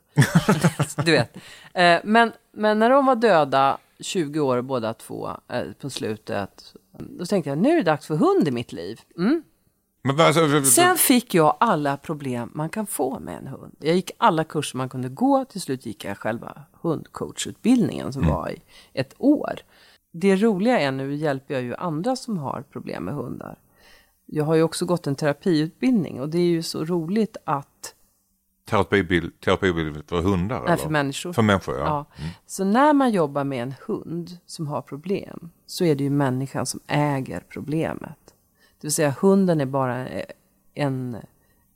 du 1.04 1.12
vet. 1.12 1.36
Eh, 1.74 2.00
men, 2.04 2.32
men 2.52 2.78
när 2.78 2.90
de 2.90 3.06
var 3.06 3.16
döda, 3.16 3.78
20 4.00 4.40
år 4.40 4.62
båda 4.62 4.94
två, 4.94 5.30
på 5.80 5.90
slutet. 5.90 6.74
Då 6.98 7.26
tänkte 7.26 7.50
jag, 7.50 7.58
nu 7.58 7.70
är 7.70 7.76
det 7.76 7.82
dags 7.82 8.06
för 8.06 8.16
hund 8.16 8.48
i 8.48 8.50
mitt 8.50 8.72
liv. 8.72 9.00
Mm. 9.18 9.42
Men, 10.02 10.20
alltså, 10.20 10.62
Sen 10.62 10.96
fick 10.96 11.34
jag 11.34 11.56
alla 11.60 11.96
problem 11.96 12.50
man 12.54 12.68
kan 12.68 12.86
få 12.86 13.18
med 13.18 13.38
en 13.38 13.46
hund. 13.46 13.76
Jag 13.80 13.94
gick 13.94 14.10
alla 14.18 14.44
kurser 14.44 14.78
man 14.78 14.88
kunde 14.88 15.08
gå. 15.08 15.44
Till 15.44 15.60
slut 15.60 15.86
gick 15.86 16.04
jag 16.04 16.18
själva 16.18 16.62
hundcoachutbildningen 16.82 18.12
som 18.12 18.26
var 18.26 18.50
i 18.50 18.62
ett 18.92 19.14
år. 19.18 19.54
Det 20.12 20.36
roliga 20.36 20.80
är 20.80 20.92
nu 20.92 21.14
hjälper 21.14 21.54
jag 21.54 21.62
ju 21.62 21.74
andra 21.74 22.16
som 22.16 22.38
har 22.38 22.62
problem 22.62 23.04
med 23.04 23.14
hundar. 23.14 23.58
Jag 24.26 24.44
har 24.44 24.54
ju 24.54 24.62
också 24.62 24.86
gått 24.86 25.06
en 25.06 25.16
terapiutbildning 25.16 26.20
och 26.20 26.28
det 26.28 26.38
är 26.38 26.46
ju 26.46 26.62
så 26.62 26.84
roligt 26.84 27.36
att 27.44 27.94
Terapibild, 28.70 29.40
terapibild 29.40 30.08
för 30.08 30.20
hundar? 30.20 30.60
Nej, 30.60 30.66
eller? 30.66 30.76
för 30.76 30.90
människor. 30.90 31.32
För 31.32 31.42
människor, 31.42 31.78
ja. 31.78 32.06
Ja. 32.16 32.24
Så 32.46 32.64
när 32.64 32.92
man 32.92 33.10
jobbar 33.10 33.44
med 33.44 33.62
en 33.62 33.74
hund 33.86 34.38
som 34.46 34.66
har 34.66 34.82
problem 34.82 35.50
så 35.66 35.84
är 35.84 35.94
det 35.94 36.04
ju 36.04 36.10
människan 36.10 36.66
som 36.66 36.80
äger 36.86 37.42
problemet. 37.48 38.18
Det 38.80 38.86
vill 38.86 38.92
säga 38.92 39.14
hunden 39.20 39.60
är 39.60 39.66
bara 39.66 40.08
eh, 40.08 40.24
en, 40.74 41.16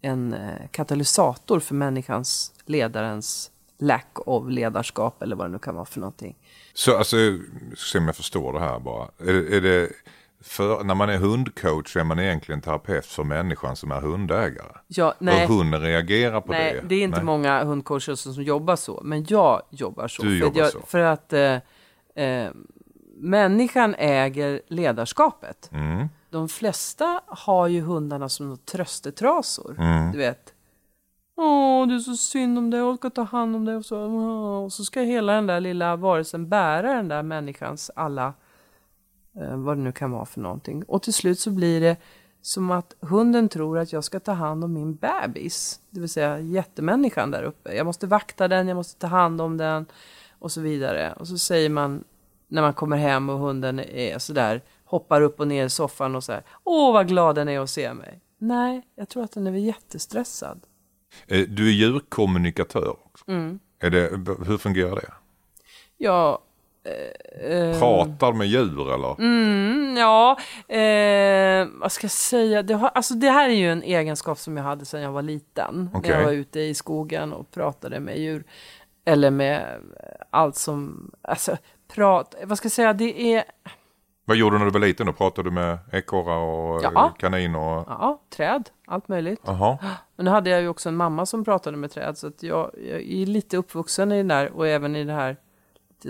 en 0.00 0.32
eh, 0.32 0.68
katalysator 0.70 1.60
för 1.60 1.74
människans, 1.74 2.52
ledarens 2.64 3.50
lack 3.78 4.18
of 4.26 4.48
ledarskap 4.48 5.22
eller 5.22 5.36
vad 5.36 5.46
det 5.46 5.52
nu 5.52 5.58
kan 5.58 5.74
vara 5.74 5.84
för 5.84 6.00
någonting. 6.00 6.36
Så 6.74 6.96
alltså, 6.96 7.16
se 7.76 7.98
om 7.98 8.06
jag 8.06 8.16
förstår 8.16 8.52
det 8.52 8.60
här 8.60 8.78
bara. 8.78 9.08
Är, 9.18 9.52
är 9.54 9.60
det 9.60 9.90
för, 10.42 10.84
när 10.84 10.94
man 10.94 11.10
är 11.10 11.16
hundcoach 11.16 11.96
är 11.96 12.04
man 12.04 12.18
egentligen 12.18 12.60
terapeut 12.60 13.06
för 13.06 13.24
människan 13.24 13.76
som 13.76 13.92
är 13.92 14.00
hundägare? 14.00 14.72
Ja, 14.86 15.14
nej, 15.18 15.44
Och 15.44 15.54
hunden 15.54 15.80
reagerar 15.80 16.40
på 16.40 16.52
nej, 16.52 16.74
det? 16.74 16.88
det 16.88 16.94
är 16.94 17.04
inte 17.04 17.18
Nej. 17.18 17.24
många 17.24 17.64
hundcoacher 17.64 18.14
som, 18.14 18.34
som 18.34 18.42
jobbar 18.42 18.76
så, 18.76 19.00
men 19.04 19.26
jag 19.28 19.62
jobbar 19.70 20.08
så. 20.08 20.22
Du 20.22 20.28
för 20.28 20.46
jobbar 20.46 20.50
att 20.50 20.56
jag, 20.56 20.82
så. 20.82 20.86
För 20.86 20.98
att 20.98 21.32
eh, 21.32 21.56
eh, 22.24 22.50
människan 23.16 23.94
äger 23.98 24.62
ledarskapet. 24.66 25.70
Mm. 25.72 26.08
De 26.30 26.48
flesta 26.48 27.20
har 27.26 27.66
ju 27.66 27.80
hundarna 27.80 28.28
som 28.28 28.56
tröstetrasor. 28.56 29.76
Mm. 29.78 30.12
Du 30.12 30.18
vet. 30.18 30.54
Åh, 31.36 31.88
det 31.88 31.94
är 31.94 31.98
så 31.98 32.16
synd 32.16 32.58
om 32.58 32.70
dig, 32.70 32.80
jag 32.80 32.96
ska 32.96 33.10
ta 33.10 33.22
hand 33.22 33.56
om 33.56 33.64
dig. 33.64 33.76
Och 33.76 33.84
så, 33.84 33.98
och 34.64 34.72
så 34.72 34.84
ska 34.84 35.00
hela 35.00 35.32
den 35.32 35.46
där 35.46 35.60
lilla 35.60 35.96
varelsen 35.96 36.48
bära 36.48 36.94
den 36.94 37.08
där 37.08 37.22
människans 37.22 37.90
alla, 37.96 38.34
vad 39.32 39.76
det 39.76 39.82
nu 39.82 39.92
kan 39.92 40.10
vara 40.10 40.24
för 40.24 40.40
någonting. 40.40 40.82
Och 40.84 41.02
till 41.02 41.14
slut 41.14 41.38
så 41.38 41.50
blir 41.50 41.80
det 41.80 41.96
som 42.42 42.70
att 42.70 42.94
hunden 43.00 43.48
tror 43.48 43.78
att 43.78 43.92
jag 43.92 44.04
ska 44.04 44.20
ta 44.20 44.32
hand 44.32 44.64
om 44.64 44.72
min 44.72 44.94
bebis. 44.96 45.80
Det 45.90 46.00
vill 46.00 46.08
säga 46.08 46.40
jättemänniskan 46.40 47.30
där 47.30 47.42
uppe. 47.42 47.74
Jag 47.74 47.86
måste 47.86 48.06
vakta 48.06 48.48
den, 48.48 48.68
jag 48.68 48.74
måste 48.76 49.00
ta 49.00 49.06
hand 49.06 49.40
om 49.40 49.56
den 49.56 49.86
och 50.38 50.52
så 50.52 50.60
vidare. 50.60 51.12
Och 51.12 51.28
så 51.28 51.38
säger 51.38 51.68
man 51.68 52.04
när 52.48 52.62
man 52.62 52.74
kommer 52.74 52.96
hem 52.96 53.30
och 53.30 53.38
hunden 53.38 53.80
är 53.80 54.18
sådär, 54.18 54.62
hoppar 54.84 55.20
upp 55.20 55.40
och 55.40 55.48
ner 55.48 55.64
i 55.64 55.70
soffan 55.70 56.14
och 56.16 56.24
så 56.24 56.32
här, 56.32 56.42
åh 56.64 56.92
vad 56.92 57.08
glad 57.08 57.34
den 57.34 57.48
är 57.48 57.60
att 57.60 57.70
se 57.70 57.94
mig. 57.94 58.20
Nej, 58.38 58.82
jag 58.96 59.08
tror 59.08 59.24
att 59.24 59.32
den 59.32 59.46
är 59.46 59.52
jättestressad. 59.52 60.60
Eh, 61.26 61.48
Du 61.48 61.68
är 61.68 61.72
djurkommunikatör 61.72 62.88
också. 63.04 63.24
Mm. 63.30 63.58
Är 63.78 63.90
det, 63.90 64.10
hur 64.46 64.58
fungerar 64.58 64.94
det? 64.94 65.12
Ja, 65.96 66.42
Pratar 67.78 68.32
med 68.32 68.46
djur 68.46 68.94
eller? 68.94 69.20
mm, 69.20 69.96
ja, 69.96 70.36
eh, 70.68 71.68
vad 71.80 71.92
ska 71.92 72.04
jag 72.04 72.10
säga? 72.10 72.62
Det, 72.62 72.74
har, 72.74 72.88
alltså, 72.88 73.14
det 73.14 73.30
här 73.30 73.48
är 73.48 73.54
ju 73.54 73.72
en 73.72 73.82
egenskap 73.82 74.38
som 74.38 74.56
jag 74.56 74.64
hade 74.64 74.84
sedan 74.84 75.00
jag 75.02 75.12
var 75.12 75.22
liten. 75.22 75.90
Okej. 75.94 76.10
När 76.10 76.18
jag 76.18 76.24
var 76.26 76.32
ute 76.32 76.60
i 76.60 76.74
skogen 76.74 77.32
och 77.32 77.50
pratade 77.50 78.00
med 78.00 78.18
djur. 78.18 78.44
Eller 79.04 79.30
med 79.30 79.80
allt 80.30 80.56
som, 80.56 81.10
alltså 81.22 81.56
prat, 81.94 82.34
vad 82.44 82.58
ska 82.58 82.66
jag 82.66 82.72
säga, 82.72 82.92
det 82.92 83.34
är, 83.34 83.44
Vad 84.24 84.36
gjorde 84.36 84.54
du 84.54 84.58
när 84.58 84.66
du 84.66 84.72
var 84.72 84.80
liten 84.80 85.06
då? 85.06 85.12
Pratade 85.12 85.48
du 85.48 85.54
med 85.54 85.78
ekorrar 85.92 86.36
och 86.36 86.82
Ja. 86.84 87.06
eh, 87.06 87.12
kaniner? 87.18 87.58
Och... 87.58 87.84
ja, 87.88 88.20
träd, 88.36 88.70
allt 88.86 89.08
möjligt. 89.08 89.40
Jaha. 89.44 89.78
Men 90.16 90.24
nu 90.24 90.30
hade 90.30 90.50
jag 90.50 90.60
ju 90.60 90.68
också 90.68 90.88
en 90.88 90.96
mamma 90.96 91.26
som 91.26 91.44
pratade 91.44 91.76
med 91.76 91.90
träd 91.90 92.18
så 92.18 92.26
att 92.26 92.42
jag, 92.42 92.70
jag 92.90 93.00
är 93.00 93.26
lite 93.26 93.56
uppvuxen 93.56 94.12
i 94.12 94.16
den 94.16 94.28
där 94.28 94.52
och 94.52 94.68
även 94.68 94.96
i 94.96 95.04
det 95.04 95.12
här 95.12 95.36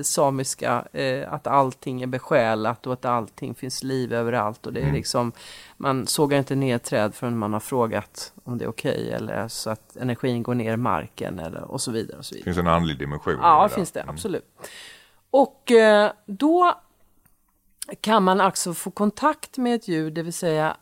samiska, 0.02 0.84
eh, 0.92 1.32
att 1.32 1.46
allting 1.46 2.02
är 2.02 2.06
besjälat 2.06 2.86
och 2.86 2.92
att 2.92 3.04
allting 3.04 3.54
finns 3.54 3.82
liv 3.82 4.12
överallt 4.12 4.66
och 4.66 4.72
det 4.72 4.80
är 4.80 4.92
liksom, 4.92 5.32
man 5.76 6.06
sågar 6.06 6.38
inte 6.38 6.54
ner 6.54 6.78
träd 6.78 7.14
förrän 7.14 7.38
man 7.38 7.52
har 7.52 7.60
frågat 7.60 8.32
om 8.44 8.58
det 8.58 8.64
är 8.64 8.68
okej 8.68 9.12
eller 9.12 9.48
så 9.48 9.70
att 9.70 9.96
energin 9.96 10.42
går 10.42 10.54
ner 10.54 10.72
i 10.72 10.76
marken 10.76 11.38
eller 11.38 11.62
och 11.62 11.80
så 11.80 11.90
vidare 11.90 12.18
och 12.18 12.24
så 12.24 12.34
vidare. 12.34 12.44
Finns 12.44 12.58
en 12.58 12.66
andlig 12.66 12.98
dimension? 12.98 13.36
Ja, 13.42 13.62
där? 13.62 13.68
finns 13.68 13.90
det, 13.92 14.00
Mm. 14.00 14.14
absolut. 14.14 14.44
Och 15.30 15.70
eh, 15.70 16.12
då 16.26 16.74
kan 18.00 18.22
man 18.24 18.40
alltså 18.40 18.74
få 18.74 18.90
kontakt 18.90 19.58
med 19.58 19.74
ett 19.74 19.88
djur, 19.88 20.10
det 20.10 20.22
vill 20.22 20.32
säga 20.32 20.76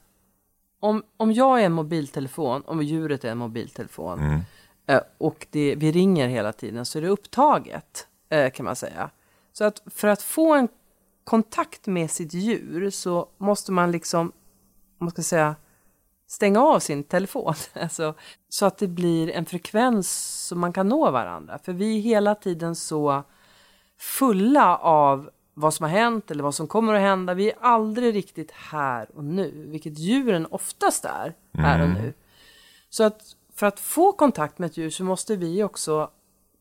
om, 0.80 1.02
om 1.16 1.32
jag 1.32 1.60
är 1.60 1.66
en 1.66 1.72
mobiltelefon, 1.72 2.62
om 2.66 2.82
djuret 2.82 3.24
är 3.24 3.30
en 3.30 3.38
mobiltelefon 3.38 4.18
Mm. 4.18 4.40
eh, 4.86 5.00
och 5.18 5.46
det, 5.50 5.74
vi 5.76 5.92
ringer 5.92 6.28
hela 6.28 6.52
tiden 6.52 6.86
så 6.86 6.98
är 6.98 7.02
det 7.02 7.08
upptaget 7.08 8.07
kan 8.54 8.64
man 8.64 8.76
säga. 8.76 9.10
Så 9.52 9.64
att 9.64 9.82
för 9.86 10.08
att 10.08 10.22
få 10.22 10.54
en 10.54 10.68
kontakt 11.24 11.86
med 11.86 12.10
sitt 12.10 12.34
djur 12.34 12.90
så 12.90 13.28
måste 13.38 13.72
man 13.72 13.92
liksom, 13.92 14.26
om 14.98 15.04
man 15.04 15.10
ska 15.10 15.22
säga, 15.22 15.56
stänga 16.26 16.60
av 16.60 16.80
sin 16.80 17.04
telefon. 17.04 17.54
Alltså, 17.72 18.14
så 18.48 18.66
att 18.66 18.78
det 18.78 18.88
blir 18.88 19.30
en 19.30 19.46
frekvens 19.46 20.10
som 20.46 20.60
man 20.60 20.72
kan 20.72 20.88
nå 20.88 21.10
varandra. 21.10 21.58
För 21.58 21.72
vi 21.72 21.96
är 21.96 22.00
hela 22.00 22.34
tiden 22.34 22.74
så 22.74 23.22
fulla 23.98 24.76
av 24.76 25.30
vad 25.54 25.74
som 25.74 25.84
har 25.84 25.90
hänt 25.90 26.30
eller 26.30 26.42
vad 26.42 26.54
som 26.54 26.66
kommer 26.66 26.94
att 26.94 27.00
hända. 27.00 27.34
Vi 27.34 27.50
är 27.50 27.56
aldrig 27.60 28.14
riktigt 28.14 28.50
här 28.50 29.16
och 29.16 29.24
nu, 29.24 29.66
vilket 29.68 29.98
djuren 29.98 30.46
oftast 30.50 31.04
är 31.04 31.34
här 31.52 31.82
och 31.82 31.88
nu. 31.88 32.14
Så 32.90 33.04
att 33.04 33.36
för 33.54 33.66
att 33.66 33.80
få 33.80 34.12
kontakt 34.12 34.58
med 34.58 34.66
ett 34.66 34.76
djur 34.76 34.90
så 34.90 35.04
måste 35.04 35.36
vi 35.36 35.62
också 35.62 36.10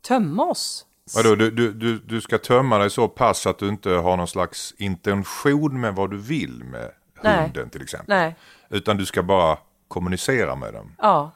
tömma 0.01 0.45
oss. 0.45 0.86
Vadå, 1.15 1.35
du, 1.35 1.51
du, 1.51 1.73
du, 1.73 1.99
du 1.99 2.21
ska 2.21 2.37
tömma 2.37 2.77
dig 2.77 2.89
så 2.89 3.07
pass 3.07 3.47
att 3.47 3.59
du 3.59 3.67
inte 3.67 3.89
har 3.89 4.17
någon 4.17 4.27
slags 4.27 4.73
intention 4.77 5.81
med 5.81 5.95
vad 5.95 6.11
du 6.11 6.17
vill 6.17 6.63
med 6.63 6.91
Nej. 7.21 7.41
hunden 7.43 7.69
till 7.69 7.81
exempel. 7.81 8.15
Nej, 8.17 8.35
Utan 8.69 8.97
du 8.97 9.05
ska 9.05 9.23
bara 9.23 9.57
kommunicera 9.87 10.55
med 10.55 10.73
den. 10.73 10.95
ja. 10.97 11.31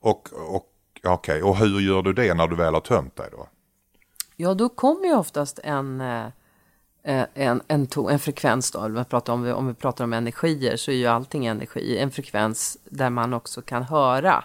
Och, 0.00 0.28
och, 0.32 0.66
okej, 1.04 1.42
och 1.42 1.56
hur 1.56 1.80
gör 1.80 2.02
du 2.02 2.12
det 2.12 2.34
när 2.34 2.48
du 2.48 2.56
väl 2.56 2.74
har 2.74 2.80
tömt 2.80 3.16
dig 3.16 3.28
då? 3.32 3.48
Ja, 4.36 4.54
då 4.54 4.68
kommer 4.68 5.06
ju 5.06 5.14
oftast 5.14 5.58
en, 5.64 6.00
eh, 6.00 6.26
eh, 7.02 7.26
en, 7.34 7.62
en, 7.68 7.86
to, 7.86 8.08
en 8.08 8.18
frekvens 8.18 8.70
då. 8.70 8.78
Om 8.78 8.94
vi, 8.94 9.04
pratar 9.04 9.32
om, 9.32 9.52
om 9.52 9.66
vi 9.66 9.74
pratar 9.74 10.04
om 10.04 10.12
energier 10.12 10.76
så 10.76 10.90
är 10.90 10.94
ju 10.94 11.06
allting 11.06 11.46
energi. 11.46 11.98
En 11.98 12.10
frekvens 12.10 12.78
där 12.84 13.10
man 13.10 13.34
också 13.34 13.62
kan 13.62 13.82
höra. 13.82 14.44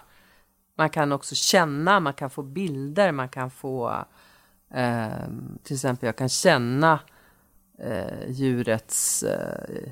Man 0.76 0.90
kan 0.90 1.12
också 1.12 1.34
känna, 1.34 2.00
man 2.00 2.14
kan 2.14 2.30
få 2.30 2.42
bilder, 2.42 3.12
man 3.12 3.28
kan 3.28 3.50
få... 3.50 4.04
Eh, 4.74 5.08
till 5.62 5.74
exempel 5.76 6.06
jag 6.06 6.16
kan 6.16 6.28
känna 6.28 7.00
eh, 7.78 8.28
djurets... 8.30 9.22
Eh, 9.22 9.88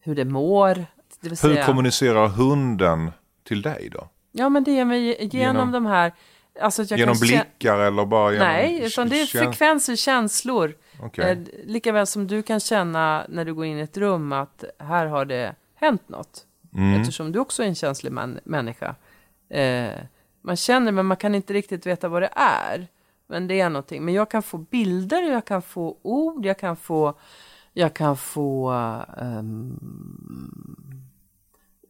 hur 0.00 0.14
det 0.14 0.24
mår. 0.24 0.74
Det 0.74 0.84
vill 1.20 1.30
Hur 1.30 1.36
säga, 1.36 1.66
kommunicerar 1.66 2.28
hunden 2.28 3.10
till 3.44 3.62
dig 3.62 3.88
då? 3.92 4.08
Ja, 4.32 4.48
men 4.48 4.64
det 4.64 4.70
är 4.70 4.84
genom, 4.94 5.28
Genom- 5.30 5.72
de 5.72 5.86
här... 5.86 6.12
Alltså 6.60 6.82
att 6.82 6.90
jag 6.90 7.00
genom 7.00 7.16
blickar 7.20 7.78
eller 7.78 8.06
bara 8.06 8.32
genom... 8.32 8.48
Nej, 8.48 8.82
utan 8.86 9.08
det 9.08 9.20
är 9.22 9.26
frekvenser, 9.26 9.96
känslor. 9.96 10.74
Okej. 11.02 11.30
Eh, 11.30 11.38
lika 11.64 11.92
väl 11.92 12.06
som 12.06 12.26
du 12.26 12.42
kan 12.42 12.60
känna 12.60 13.26
när 13.28 13.44
du 13.44 13.54
går 13.54 13.64
in 13.64 13.78
i 13.78 13.80
ett 13.80 13.96
rum 13.96 14.32
att 14.32 14.64
här 14.78 15.06
har 15.06 15.24
det 15.24 15.54
hänt 15.74 16.08
något. 16.08 16.46
Mm. 16.74 17.00
Eftersom 17.00 17.32
du 17.32 17.38
också 17.38 17.62
är 17.62 17.66
en 17.66 17.74
känslig 17.74 18.12
man- 18.12 18.40
människa. 18.44 18.94
Eh, 19.48 19.90
man 20.42 20.56
känner 20.56 20.92
men 20.92 21.06
man 21.06 21.16
kan 21.16 21.34
inte 21.34 21.52
riktigt 21.52 21.86
veta 21.86 22.08
vad 22.08 22.22
det 22.22 22.30
är. 22.36 22.88
Men 23.30 23.46
det 23.46 23.60
är 23.60 23.70
någonting. 23.70 24.04
Men 24.04 24.14
jag 24.14 24.30
kan 24.30 24.42
få 24.42 24.58
bilder, 24.58 25.22
jag 25.22 25.44
kan 25.44 25.62
få 25.62 25.98
ord, 26.02 26.46
jag 26.46 26.58
kan 26.58 26.76
få, 26.76 27.14
jag 27.72 27.94
kan 27.94 28.16
få 28.16 28.70
ehm, 29.20 29.78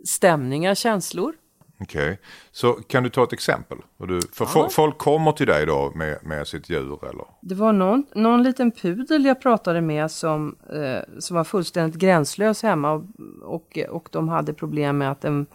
stämningar, 0.04 0.74
känslor. 0.74 1.34
Okej, 1.82 2.18
så 2.50 2.72
kan 2.72 3.02
du 3.02 3.08
ta 3.10 3.24
ett 3.24 3.32
exempel? 3.32 3.78
Och 3.96 4.06
du, 4.08 4.20
för 4.32 4.44
Ja. 4.44 4.48
fo- 4.50 4.68
folk 4.68 4.98
kommer 4.98 5.32
till 5.32 5.46
dig 5.46 5.66
då 5.66 5.92
med, 5.94 6.18
med 6.26 6.46
sitt 6.48 6.70
djur 6.70 7.04
eller? 7.04 7.24
Det 7.40 7.54
var 7.54 7.72
någon, 7.72 8.04
någon 8.14 8.42
liten 8.42 8.70
pudel 8.70 9.24
jag 9.24 9.40
pratade 9.40 9.80
med 9.80 10.10
som, 10.10 10.56
eh, 10.72 11.18
som 11.18 11.36
var 11.36 11.44
fullständigt 11.44 12.00
gränslös 12.00 12.62
hemma 12.62 12.92
och, 12.92 13.04
och, 13.42 13.78
och 13.90 14.08
de 14.12 14.28
hade 14.28 14.52
problem 14.52 14.98
med 14.98 15.10
att 15.10 15.20
den, 15.20 15.46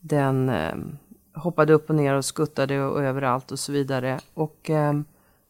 den 0.00 0.48
eh, 0.48 0.74
hoppade 1.34 1.72
upp 1.72 1.90
och 1.90 1.96
ner 1.96 2.14
och 2.14 2.24
skuttade 2.24 2.82
och, 2.84 3.02
överallt 3.02 3.52
och 3.52 3.58
så 3.58 3.72
vidare. 3.72 4.20
Och, 4.34 4.70
eh, 4.70 4.92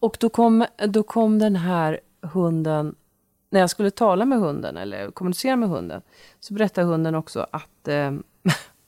och 0.01 0.17
då, 0.21 0.29
kom, 0.29 0.67
då 0.89 1.03
kom 1.03 1.39
den 1.39 1.57
här 1.57 2.01
hunden, 2.23 2.95
när 3.51 3.61
jag 3.61 3.71
skulle 3.71 3.91
tala 3.91 4.25
med 4.25 4.39
hunden 4.39 4.77
eller 4.77 5.11
kommunicera 5.11 5.57
med 5.57 5.69
hunden, 5.69 6.03
så 6.41 6.55
berättade 6.55 6.87
hunden 6.87 7.15
också 7.15 7.47
att 7.51 7.89
eh, 7.89 8.13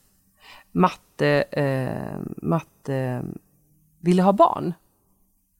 Matte, 0.71 1.41
eh, 1.51 2.19
Matte 2.37 3.23
ville 3.99 4.21
ha 4.21 4.33
barn. 4.33 4.73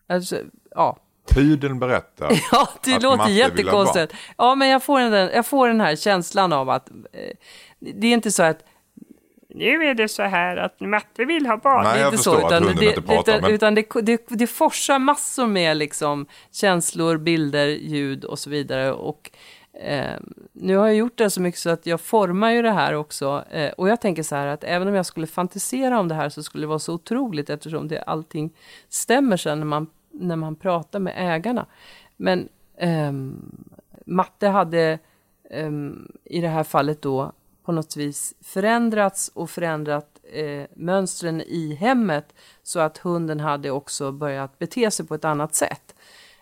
Alltså, 0.07 0.39
ja, 0.71 0.97
Pudeln 1.29 1.79
berättar. 1.79 2.31
Ja, 2.51 2.69
det 2.83 2.95
Att 2.95 3.01
låter 3.03 3.17
Matte 3.17 3.29
vill 3.31 3.41
ha 3.41 3.49
jättekonstigt. 3.49 4.13
Ja, 4.37 4.55
men 4.55 4.69
jag 4.69 4.83
får, 4.83 4.99
den, 4.99 5.29
jag 5.33 5.45
får 5.45 5.67
den 5.67 5.81
här 5.81 5.95
känslan 5.95 6.53
av 6.53 6.69
att 6.69 6.89
eh, 6.89 7.37
det 7.79 8.07
är 8.07 8.13
inte 8.13 8.31
så 8.31 8.43
att 8.43 8.63
nu 9.53 9.83
är 9.83 9.93
det 9.93 10.07
så 10.07 10.23
här 10.23 10.57
att 10.57 10.79
Matte 10.79 11.25
vill 11.25 11.45
ha 11.45 11.57
barn. 11.57 11.83
Nej, 11.83 11.93
det 11.93 11.99
är 11.99 12.01
jag 12.03 12.07
inte 12.07 12.17
förstår 12.17 12.39
så, 12.39 12.45
att 12.45 12.51
utan, 12.51 12.63
hunden 12.63 12.79
det, 12.79 12.85
inte 12.89 13.01
pratar, 13.01 13.21
utan, 13.21 13.41
men- 13.41 13.51
utan 13.51 13.75
det, 13.75 13.85
det, 14.01 14.25
det 14.29 14.47
forsar 14.47 14.99
massor 14.99 15.47
med 15.47 15.77
liksom 15.77 16.25
känslor, 16.51 17.17
bilder, 17.17 17.67
ljud 17.67 18.25
och 18.25 18.39
så 18.39 18.49
vidare. 18.49 18.91
Och 18.91 19.31
eh, 19.83 20.19
nu 20.53 20.77
har 20.77 20.87
jag 20.87 20.95
gjort 20.95 21.17
det 21.17 21.29
så 21.29 21.41
mycket 21.41 21.59
så 21.59 21.69
att 21.69 21.85
jag 21.85 22.01
formar 22.01 22.51
ju 22.51 22.61
det 22.61 22.71
här 22.71 22.93
också. 22.93 23.43
Eh, 23.51 23.71
och 23.71 23.89
jag 23.89 24.01
tänker 24.01 24.23
så 24.23 24.35
här 24.35 24.47
att 24.47 24.63
även 24.63 24.87
om 24.87 24.93
jag 24.93 25.05
skulle 25.05 25.27
fantisera 25.27 25.99
om 25.99 26.07
det 26.07 26.15
här 26.15 26.29
så 26.29 26.43
skulle 26.43 26.63
det 26.63 26.67
vara 26.67 26.79
så 26.79 26.93
otroligt 26.93 27.49
eftersom 27.49 27.87
det, 27.87 28.01
allting 28.01 28.53
stämmer 28.89 29.37
sen 29.37 29.59
när 29.59 29.65
man, 29.65 29.87
när 30.11 30.35
man 30.35 30.55
pratar 30.55 30.99
med 30.99 31.13
ägarna. 31.17 31.65
Men 32.17 32.49
ehm, 32.77 33.51
matte 34.05 34.47
hade 34.47 34.99
ehm, 35.49 36.07
i 36.25 36.41
det 36.41 36.47
här 36.47 36.63
fallet 36.63 37.01
då 37.01 37.31
på 37.63 37.71
något 37.71 37.97
vis 37.97 38.33
förändrats 38.41 39.31
och 39.33 39.49
förändrat 39.49 40.19
eh, 40.33 40.63
mönstren 40.75 41.41
i 41.41 41.75
hemmet 41.75 42.33
så 42.63 42.79
att 42.79 42.97
hunden 42.97 43.39
hade 43.39 43.71
också 43.71 44.11
börjat 44.11 44.59
bete 44.59 44.91
sig 44.91 45.07
på 45.07 45.15
ett 45.15 45.25
annat 45.25 45.55
sätt. 45.55 45.95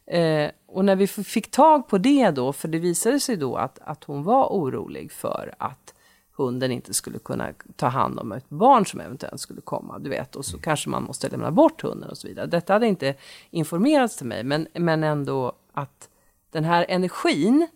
Eh, 0.06 0.52
och 0.68 0.86
när 0.86 0.96
vi 0.96 1.08
fick 1.08 1.52
tag 1.52 1.88
på 1.88 1.98
det 1.98 2.32
då, 2.32 2.54
för 2.54 2.68
det 2.68 2.80
visade 2.80 3.20
sig 3.20 3.38
då 3.38 3.56
att, 3.56 3.80
att 3.82 4.04
hon 4.04 4.24
var 4.24 4.48
orolig 4.48 5.12
för 5.12 5.54
att 5.58 5.94
hunden 6.36 6.72
inte 6.72 6.94
skulle 6.94 7.20
kunna 7.20 7.54
ta 7.76 7.88
hand 7.88 8.20
om 8.20 8.32
ett 8.32 8.50
barn 8.50 8.86
som 8.86 9.00
eventuellt 9.00 9.42
skulle 9.42 9.62
komma, 9.62 10.00
du 10.00 10.10
vet, 10.10 10.36
och 10.36 10.46
så 10.46 10.58
kanske 10.58 10.90
man 10.90 11.04
måste 11.04 11.30
lämna 11.30 11.52
bort 11.52 11.82
hunden 11.82 12.10
och 12.10 12.18
så 12.18 12.28
vidare. 12.28 12.48
Detta 12.48 12.74
hade 12.74 12.88
inte 12.88 13.16
informerats 13.50 14.18
till 14.18 14.28
mig, 14.28 14.44
men, 14.44 14.68
men 14.74 15.04
ändå 15.04 15.54
att 15.74 16.10
den 16.52 16.64
här 16.64 16.86
energin 16.90 17.68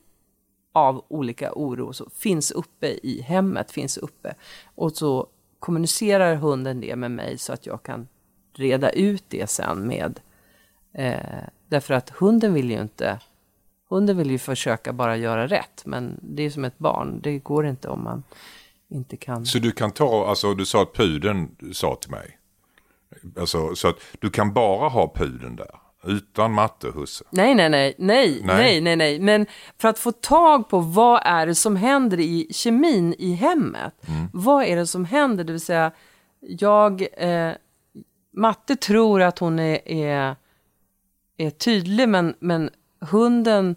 av 0.76 1.06
olika 1.08 1.52
oro 1.54 1.94
så 1.94 2.10
finns 2.16 2.52
uppe 2.52 2.88
i 2.88 3.22
hemmet, 3.22 3.72
finns 3.72 3.98
uppe. 3.98 4.36
Och 4.76 4.92
så 4.92 5.28
kommunicerar 5.60 6.36
hunden 6.36 6.82
det 6.82 6.96
med 6.96 7.12
mig 7.12 7.38
så 7.38 7.54
att 7.54 7.66
jag 7.66 7.84
kan 7.84 8.08
reda 8.54 8.90
ut 8.90 9.24
det 9.28 9.50
sen 9.50 9.88
med 9.88 10.20
Eh, 10.98 11.44
därför 11.68 11.94
att 11.94 12.10
hunden 12.10 12.54
vill 12.54 12.72
ju 12.72 12.82
inte, 12.82 13.20
hunden 13.90 14.18
vill 14.18 14.32
ju 14.32 14.38
försöka 14.38 14.94
bara 14.94 15.18
göra 15.18 15.48
rätt, 15.48 15.86
men 15.86 16.20
det 16.22 16.44
är 16.44 16.50
som 16.50 16.66
ett 16.66 16.78
barn, 16.78 17.20
det 17.24 17.40
går 17.40 17.66
inte 17.66 17.88
om 17.88 18.04
man 18.04 18.24
inte 18.90 19.18
kan. 19.18 19.46
Så 19.46 19.60
du 19.60 19.72
kan 19.72 19.92
ta, 19.92 20.28
alltså 20.28 20.54
du 20.54 20.66
sa 20.66 20.82
att 20.82 20.94
pudeln 20.94 21.56
sa 21.74 21.96
till 21.96 22.12
mig. 22.12 22.38
Alltså, 23.40 23.76
så 23.76 23.88
att 23.88 23.96
du 24.20 24.30
kan 24.30 24.54
bara 24.54 24.90
ha 24.90 25.14
pudeln 25.16 25.56
där. 25.56 25.80
Utan 26.06 26.54
matte 26.54 26.88
och 26.88 26.94
husse. 26.94 27.24
Nej, 27.30 27.56
nej, 27.56 27.70
nej, 27.70 27.96
nej, 27.98 28.42
Nej. 28.44 28.82
nej, 28.82 28.96
nej, 28.96 29.20
men 29.20 29.46
för 29.78 29.88
att 29.88 30.00
få 30.00 30.12
tag 30.12 30.70
på 30.70 30.80
vad 30.80 31.22
är 31.26 31.46
det 31.46 31.56
som 31.56 31.76
händer 31.76 32.20
i 32.20 32.48
kemin 32.52 33.16
i 33.18 33.34
hemmet? 33.34 33.94
Vad 34.34 34.64
är 34.64 34.76
det 34.76 34.88
som 34.88 35.06
händer? 35.06 35.44
Det 35.44 35.52
vill 35.52 35.62
säga, 35.62 35.92
jag, 36.40 37.08
eh, 37.18 37.52
Matte 38.34 38.76
tror 38.76 39.22
att 39.22 39.40
hon 39.40 39.60
är, 39.60 39.88
är, 39.88 40.36
är 41.38 41.50
tydlig, 41.50 42.10
men, 42.10 42.36
men 42.40 42.70
hunden 43.00 43.76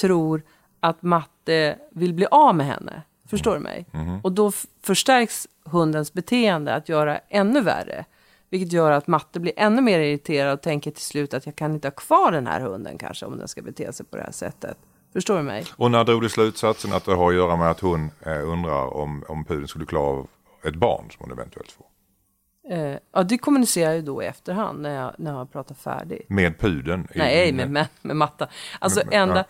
tror 0.00 0.42
att 0.80 1.02
Matte 1.02 1.78
vill 1.90 2.14
bli 2.14 2.26
av 2.30 2.54
med 2.54 2.66
henne. 2.66 3.02
Förstår 3.30 3.54
du 3.54 3.60
mig? 3.60 3.86
Och 4.22 4.32
då 4.32 4.52
förstärks 4.82 5.48
hundens 5.64 6.12
beteende 6.12 6.74
att 6.74 6.88
göra 6.88 7.18
ännu 7.28 7.60
värre. 7.60 8.04
Vilket 8.50 8.72
gör 8.72 8.90
att 8.90 9.06
Matte 9.06 9.40
blir 9.40 9.52
ännu 9.56 9.82
mer 9.82 10.00
irriterad 10.00 10.52
och 10.52 10.62
tänker 10.62 10.90
till 10.90 11.02
slut 11.04 11.34
att 11.34 11.46
jag 11.46 11.56
kan 11.56 11.74
inte 11.74 11.88
ha 11.88 11.92
kvar 11.92 12.32
den 12.32 12.46
här 12.46 12.60
hunden 12.60 12.98
kanske 12.98 13.26
om 13.26 13.38
den 13.38 13.48
ska 13.48 13.62
bete 13.62 13.92
sig 13.92 14.06
på 14.06 14.16
det 14.16 14.22
här 14.22 14.32
sättet. 14.32 14.76
Förstår 15.12 15.36
du 15.36 15.42
mig? 15.42 15.64
Och 15.76 15.90
när 15.90 16.04
drog 16.04 16.22
du 16.22 16.28
slutsatsen 16.28 16.92
att 16.92 17.04
det 17.04 17.14
har 17.14 17.28
att 17.28 17.34
göra 17.36 17.56
med 17.56 17.70
att 17.70 17.80
hon 17.80 18.10
eh, 18.26 18.48
undrar 18.48 18.94
om, 18.94 19.24
om 19.28 19.44
pudeln 19.44 19.68
skulle 19.68 19.86
klara 19.86 20.04
av 20.06 20.28
ett 20.64 20.74
barn 20.74 21.04
som 21.10 21.16
hon 21.18 21.32
eventuellt 21.32 21.72
får? 21.72 21.86
Eh, 22.70 22.96
ja, 23.12 23.22
det 23.22 23.38
kommunicerar 23.38 23.86
jag 23.90 23.96
ju 23.96 24.02
då 24.02 24.22
i 24.22 24.26
efterhand 24.26 24.82
när 24.82 24.94
jag, 24.94 25.14
när 25.18 25.30
jag 25.30 25.38
har 25.38 25.44
pratat 25.46 25.78
färdigt. 25.78 26.28
Med 26.30 26.58
pudeln? 26.58 27.08
Nej, 27.14 27.52
med, 27.52 27.70
med, 27.70 27.86
med 28.02 28.16
matta. 28.16 28.48
Alltså 28.78 29.00
med- 29.06 29.14
enda, 29.22 29.36
ja. 29.36 29.44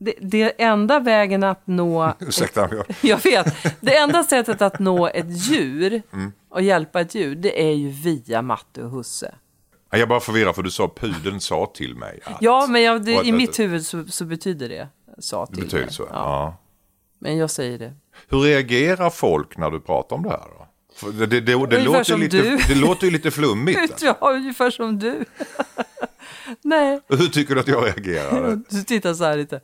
Det, 0.00 0.14
det 0.20 0.62
enda 0.62 1.00
vägen 1.00 1.44
att 1.44 1.62
nå... 1.66 2.14
Ursäkta, 2.20 2.68
jag, 2.74 2.84
Jag 3.00 3.24
vet. 3.24 3.54
Det 3.80 3.96
enda 3.96 4.24
sättet 4.24 4.62
att 4.62 4.78
nå 4.78 5.06
ett 5.08 5.30
djur 5.48 6.02
Mm. 6.12 6.32
och 6.48 6.62
hjälpa 6.62 7.00
ett 7.00 7.14
djur, 7.14 7.34
det 7.34 7.62
är 7.68 7.72
ju 7.72 7.88
via 7.88 8.42
matte 8.42 8.82
och 8.82 8.90
husse. 8.90 9.34
jag 9.90 10.08
bara 10.08 10.20
förvirrad 10.20 10.54
för 10.54 10.62
du 10.62 10.70
sa 10.70 10.88
pudeln 10.96 11.40
sa 11.40 11.70
till 11.74 11.94
mig 11.96 12.20
att. 12.24 12.36
Ja, 12.40 12.66
men 12.70 12.82
jag, 12.82 13.04
det, 13.04 13.12
i 13.24 13.32
mitt 13.32 13.58
huvud 13.58 13.86
så, 13.86 14.04
så 14.08 14.24
betyder 14.24 14.68
det 14.68 14.88
sa 15.18 15.44
Det 15.46 15.54
till 15.54 15.64
betyder 15.64 15.84
mig. 15.84 15.92
så? 15.94 16.02
Ja. 16.02 16.08
Ja. 16.12 16.56
Men 17.18 17.36
jag 17.36 17.50
säger 17.50 17.78
det. 17.78 17.92
Hur 18.28 18.38
reagerar 18.40 19.10
folk 19.10 19.56
när 19.56 19.70
du 19.70 19.80
pratar 19.80 20.16
om 20.16 20.22
det 20.22 20.30
här 20.30 20.38
då? 20.38 20.66
Det, 21.10 21.26
det, 21.26 21.40
det, 21.40 21.66
det, 21.66 21.84
låter, 21.84 22.16
lite, 22.18 22.36
du. 22.36 22.56
det 22.68 22.74
låter 22.74 23.04
ju 23.06 23.10
lite 23.12 23.30
flummigt. 23.30 24.02
Ja, 24.02 24.16
ungefär 24.20 24.70
som 24.70 24.98
du. 24.98 25.24
Nej, 26.62 27.00
Hur 27.08 27.26
tycker 27.28 27.54
du 27.54 27.60
att 27.60 27.68
jag 27.68 27.84
reagerar? 27.86 28.60
du 28.70 28.82
tittar 28.82 29.14
så 29.14 29.24
här 29.24 29.36
lite. 29.36 29.60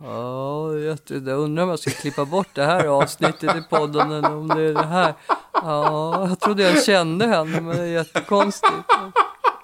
Ja, 0.00 0.72
jag 1.08 1.28
undrar 1.28 1.62
om 1.62 1.68
jag 1.70 1.78
ska 1.78 1.90
klippa 1.90 2.24
bort 2.24 2.48
det 2.54 2.64
här 2.64 2.84
avsnittet 2.86 3.56
i 3.56 3.62
podden 3.70 4.12
eller 4.12 4.36
om 4.36 4.48
det 4.48 4.62
är 4.62 4.74
det 4.74 4.86
här. 4.86 5.14
Ja, 5.52 6.28
jag 6.28 6.40
trodde 6.40 6.62
jag 6.62 6.84
kände 6.84 7.26
henne, 7.26 7.60
men 7.60 7.76
det 7.76 7.82
är 7.82 7.86
jättekonstigt. 7.86 8.72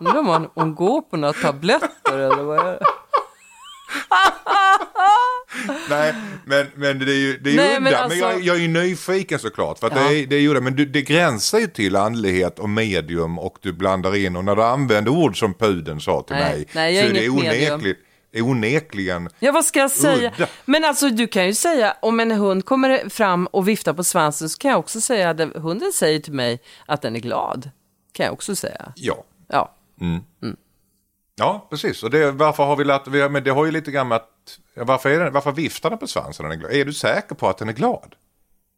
Undrar 0.01 0.18
om 0.18 0.27
hon, 0.27 0.49
hon 0.55 0.75
går 0.75 1.01
på 1.01 1.16
några 1.16 1.33
tabletter 1.35 2.18
eller 2.18 2.42
vad 2.42 2.59
är 2.59 2.64
det? 2.64 2.79
Nej, 5.90 6.14
Men, 6.44 6.66
men 6.75 6.99
det 6.99 7.12
är 7.12 7.16
ju, 7.16 7.38
det 7.38 7.51
är 7.51 7.57
Nej, 7.57 7.68
udda. 7.70 7.81
men 7.81 7.92
Men, 7.92 7.94
alltså- 8.03 8.18
jag, 8.18 8.40
jag 8.40 8.57
är 8.57 8.61
ju 8.61 8.68
nyfiken 8.68 9.38
såklart. 9.38 9.79
För 9.79 9.90
Ja. 9.90 10.09
det, 10.09 10.14
är, 10.23 10.27
det 10.27 10.37
är 10.37 10.55
det. 10.55 10.61
Men 10.61 10.77
det, 10.77 10.85
det 10.85 11.03
gränsar 11.03 11.59
ju 11.59 11.66
till 11.66 11.97
andlighet 11.97 12.59
och 12.59 12.68
medium 12.68 13.38
och 13.38 13.57
du 13.61 13.73
blandar 13.73 14.16
in. 14.16 14.37
Och 14.37 14.44
när 14.44 14.57
du 14.57 14.62
använder 14.64 15.11
ord 15.12 15.38
som 15.38 15.55
puden 15.55 16.01
sa 16.01 16.23
till 16.23 16.37
Nej, 16.37 16.55
mig. 16.55 16.68
nej, 16.75 16.94
jag 16.94 17.05
så 17.05 17.11
är 17.11 17.14
det 17.14 17.25
inget 17.27 17.44
medium. 17.44 17.94
Onekligt, 18.42 18.51
onekligen. 18.85 19.29
Ja, 19.38 19.53
vad 19.53 19.64
ska 19.64 19.79
jag 19.81 19.90
säga? 19.90 20.33
Udda. 20.37 20.47
Men 20.64 20.85
alltså, 20.85 21.09
du 21.09 21.27
kan 21.27 21.47
ju 21.47 21.55
säga, 21.55 21.97
om 22.03 22.20
en 22.20 22.31
hund 22.31 22.64
kommer 22.64 23.09
fram 23.09 23.47
och 23.47 23.68
viftar 23.68 23.92
på 23.92 24.05
svansen 24.05 24.49
så 24.49 24.59
kan 24.59 24.70
jag 24.70 24.81
också 24.81 25.01
säga 25.01 25.31
att 25.31 25.40
hunden 25.40 25.92
säger 25.92 26.20
till 26.20 26.33
mig 26.33 26.61
att 26.87 27.03
den 27.03 27.16
är 27.16 27.20
glad. 27.20 27.70
Kan 28.12 28.25
jag 28.27 28.33
också 28.33 28.57
säga. 28.57 28.92
Ja. 28.97 29.25
Ja. 29.49 29.75
Ja, 31.37 31.66
precis. 31.70 32.03
Och 32.03 32.11
det, 32.11 32.33
varför 32.33 32.64
har 32.64 32.77
vi 32.77 32.85
lärt, 32.85 33.07
vi, 33.07 33.29
men 33.29 33.44
det 33.44 33.51
har 33.51 33.64
ju 33.64 33.70
lite 33.70 33.90
grann 33.90 34.09
med 34.09 34.16
att, 34.16 34.59
varför, 34.75 35.11
är 35.11 35.20
den, 35.25 35.33
varför 35.33 35.53
viftar 35.53 35.90
den 35.90 35.99
på 35.99 36.07
svansen 36.07 36.42
när 36.44 36.51
den 36.51 36.59
är 36.59 36.61
glad? 36.61 36.73
Är 36.81 36.85
du 36.85 36.92
säker 36.92 37.35
på 37.35 37.49
att 37.49 37.59
den 37.59 37.68
är 37.68 37.73
glad? 37.73 38.14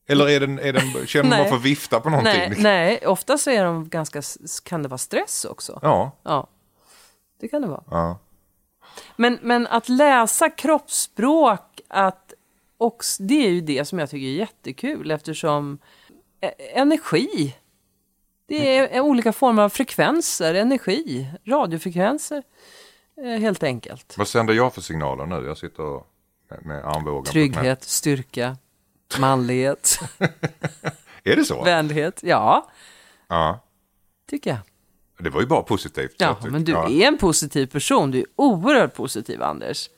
Eller 0.09 0.29
är 0.29 0.41
den, 0.41 0.59
är 0.59 0.73
den, 0.73 1.07
känner 1.07 1.39
man 1.39 1.49
för 1.49 1.57
vifta 1.57 2.01
på 2.01 2.11
någonting? 2.11 2.41
Nej, 2.49 2.57
nej, 2.59 3.07
ofta 3.07 3.39
så 3.39 3.51
är 3.51 3.65
de 3.65 3.89
ganska, 3.89 4.23
kan 4.65 4.83
det 4.83 4.89
vara 4.89 4.99
stress 4.99 5.45
också. 5.45 5.79
Ja, 5.83 6.11
Ja, 6.23 6.47
det 7.41 7.49
kan 7.49 7.63
det 7.63 7.69
vara. 7.69 7.83
ja. 7.91 8.19
Men, 9.17 9.39
men 9.43 9.67
att 9.67 9.89
läsa 9.89 10.51
kroppsspråk, 10.51 11.81
att 11.89 12.33
också, 12.79 13.23
det 13.23 13.47
är 13.47 13.51
ju 13.51 13.61
det 13.61 13.85
som 13.85 13.99
jag 13.99 14.11
tycker 14.11 14.27
är 14.27 14.31
jättekul 14.33 15.11
eftersom 15.11 15.79
eh, 16.41 16.51
energi, 16.81 17.57
det 18.49 18.77
är 18.79 19.01
olika 19.01 19.33
former 19.33 19.63
av 19.63 19.69
frekvenser, 19.69 20.55
energi, 20.55 21.27
radiofrekvenser 21.47 22.43
eh, 23.23 23.41
helt 23.41 23.63
enkelt. 23.63 24.15
Vad 24.19 24.29
sänder 24.29 24.55
jag 24.55 24.75
för 24.75 24.81
signaler 24.81 25.27
nu? 25.27 25.47
Jag 25.47 25.59
sitter 25.59 25.83
och- 25.83 26.07
med, 26.51 26.67
med 26.67 26.85
armbågen. 26.85 27.25
Trygghet, 27.33 27.85
styrka, 27.85 28.57
manlighet, 29.21 29.99
Är 31.25 31.37
det 31.37 31.45
så? 31.45 31.65
vänlighet. 31.65 32.21
Ja, 32.23 32.71
Ja. 33.29 33.61
tycker 34.31 34.51
jag. 34.51 34.59
Det 35.19 35.31
var 35.31 35.41
ju 35.41 35.47
bara 35.47 35.63
positivt. 35.63 36.15
Ja, 36.19 36.37
men 36.51 36.65
du 36.65 36.73
ja. 36.73 36.89
är 36.91 37.03
en 37.09 37.19
positiv 37.19 37.67
person. 37.67 38.11
Du 38.11 38.19
är 38.19 38.27
oerhört 38.37 38.95
positiv, 38.95 39.43
Anders. 39.43 39.89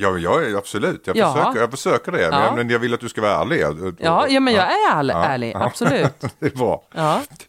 Ja, 0.00 0.18
jag 0.18 0.44
är 0.50 0.56
absolut. 0.56 1.06
Jag 1.06 1.16
Ja. 1.16 1.34
försöker, 1.34 1.60
jag 1.60 1.70
försöker 1.70 2.12
det. 2.12 2.18
Men, 2.18 2.32
Ja. 2.40 2.44
jag, 2.44 2.56
men 2.56 2.70
jag 2.70 2.78
vill 2.78 2.94
att 2.94 3.00
du 3.00 3.08
ska 3.08 3.20
vara 3.20 3.32
ärlig. 3.40 3.60
Ja, 3.98 4.26
ja 4.28 4.40
men 4.40 4.54
jag 4.54 4.64
är 4.64 4.96
ärlig, 4.98 5.14
Ja, 5.14 5.24
ärlig 5.24 5.52
absolut. 5.56 6.12
det 6.38 6.46
är 6.46 6.50
bra. 6.56 6.82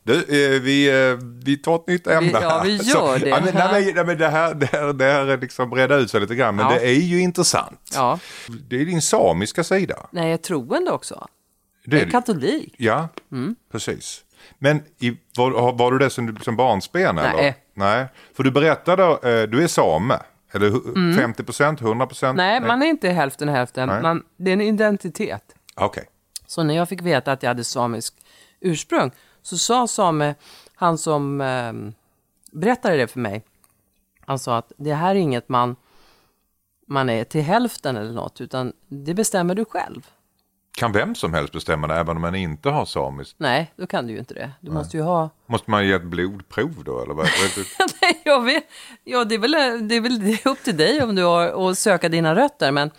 Du, 0.03 0.13
eh, 0.15 0.61
vi, 0.61 1.09
eh, 1.11 1.17
vi 1.45 1.57
tar 1.57 1.75
ett 1.75 1.87
nytt 1.87 2.07
ämne 2.07 2.27
Vi- 2.27 2.33
ja, 2.41 2.61
vi 2.65 2.75
gör 2.83 3.19
det. 3.19 3.29
Ja, 3.29 3.39
men, 3.45 3.53
nej, 3.55 3.93
nej, 3.95 4.05
men 4.05 4.17
det 4.17 4.27
här, 4.27 4.53
det 4.53 4.65
här, 4.65 4.93
det 4.93 5.05
här 5.05 5.25
är 5.27 5.37
liksom 5.37 5.69
breda 5.69 5.95
ut 5.95 6.11
sig 6.11 6.21
lite 6.21 6.35
grann. 6.35 6.55
Men 6.55 6.67
det 6.67 6.79
är 6.87 6.93
ju 6.93 7.21
intressant. 7.21 7.89
Ja. 7.93 8.19
Det 8.69 8.81
är 8.81 8.85
din 8.85 9.01
samiska 9.01 9.63
sida. 9.63 10.07
Nej, 10.11 10.23
jag 10.23 10.33
är 10.33 10.37
troende 10.37 10.91
också. 10.91 11.27
Det 11.85 11.97
Jag 11.97 12.07
är 12.07 12.11
katolik. 12.11 12.75
Ja, 12.77 13.07
Mm. 13.31 13.55
precis. 13.71 14.21
Men 14.57 14.83
i, 14.99 15.17
var, 15.37 15.73
var 15.77 15.91
du 15.91 15.97
det 15.99 16.09
som, 16.09 16.37
som 16.37 16.55
barnsben? 16.55 17.17
Eller? 17.17 17.33
Nej. 17.33 17.57
Nej. 17.73 18.05
För 18.33 18.43
du 18.43 18.51
berättade, 18.51 19.03
eh, 19.03 19.49
du 19.49 19.63
är 19.63 19.67
same. 19.67 20.19
Eller 20.51 20.69
hu- 20.69 21.13
50 21.17 21.43
procent, 21.43 21.81
100 21.81 22.07
procent? 22.07 22.39
Mm. 22.39 22.61
Nej, 22.61 22.67
man 22.67 22.81
är 22.81 22.85
inte 22.85 23.09
hälften 23.09 23.49
hälften. 23.49 23.89
Nej. 23.89 24.01
Man, 24.01 24.23
det 24.37 24.51
är 24.51 24.53
en 24.53 24.61
identitet. 24.61 25.55
Okej. 25.75 26.03
Så 26.47 26.63
när 26.63 26.75
jag 26.75 26.89
fick 26.89 27.01
veta 27.01 27.31
att 27.31 27.43
jag 27.43 27.49
hade 27.49 27.63
samisk 27.63 28.13
ursprung 28.59 29.11
så 29.41 29.57
sa 29.57 29.87
same, 29.87 30.35
han 30.75 30.97
som 30.97 31.41
eh, 31.41 31.73
berättade 32.51 32.97
det 32.97 33.07
för 33.07 33.19
mig, 33.19 33.43
han 34.25 34.39
sa 34.39 34.57
att 34.57 34.71
det 34.77 34.93
här 34.93 35.09
är 35.15 35.19
inget 35.19 35.49
man, 35.49 35.75
man 36.87 37.09
är 37.09 37.23
till 37.23 37.41
hälften 37.41 37.97
eller 37.97 38.13
något, 38.13 38.41
utan 38.41 38.73
det 38.87 39.13
bestämmer 39.13 39.55
du 39.55 39.65
själv. 39.65 40.07
Kan 40.79 40.91
vem 40.91 41.15
som 41.15 41.33
helst 41.33 41.53
bestämma 41.53 41.87
det 41.87 41.95
även 41.95 42.15
om 42.15 42.21
man 42.21 42.35
inte 42.35 42.69
har 42.69 42.85
samiskt? 42.85 43.35
Nej, 43.37 43.73
då 43.75 43.87
kan 43.87 44.07
du 44.07 44.13
ju 44.13 44.19
inte 44.19 44.33
det. 44.33 44.51
Du 44.61 44.71
måste 44.71 44.97
ju 44.97 45.03
ha... 45.03 45.29
Måste 45.45 45.71
man 45.71 45.87
ge 45.87 45.93
ett 45.93 46.03
blodprov 46.03 46.83
då? 46.85 47.03
Eller 47.03 47.13
vad? 47.13 47.25
Nej, 48.01 48.21
jag 48.25 48.43
vet. 48.43 48.63
Ja, 49.03 49.25
det 49.25 49.35
är, 49.35 49.39
väl, 49.39 49.87
det 49.87 49.95
är 49.95 50.01
väl 50.01 50.37
upp 50.45 50.63
till 50.63 50.77
dig 50.77 51.03
om 51.03 51.15
du 51.15 51.23
har 51.23 51.69
att 51.69 51.77
söka 51.77 52.09
dina 52.09 52.35
rötter. 52.35 52.71
Men 52.71 52.91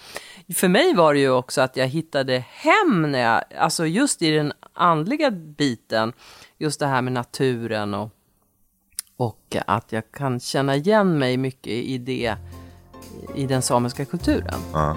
för 0.54 0.68
mig 0.68 0.94
var 0.94 1.14
det 1.14 1.20
ju 1.20 1.30
också 1.30 1.60
att 1.60 1.76
jag 1.76 1.86
hittade 1.86 2.44
hem 2.48 3.12
när 3.12 3.18
jag, 3.18 3.44
alltså 3.58 3.86
just 3.86 4.22
i 4.22 4.30
den 4.30 4.52
andliga 4.72 5.30
biten, 5.30 6.12
just 6.58 6.80
det 6.80 6.86
här 6.86 7.02
med 7.02 7.12
naturen 7.12 7.94
och, 7.94 8.10
och 9.16 9.56
att 9.66 9.92
jag 9.92 10.12
kan 10.12 10.40
känna 10.40 10.76
igen 10.76 11.18
mig 11.18 11.36
mycket 11.36 11.72
i 11.72 11.98
det, 11.98 12.36
i 13.34 13.46
den 13.46 13.62
samiska 13.62 14.04
kulturen. 14.04 14.60
ja. 14.72 14.96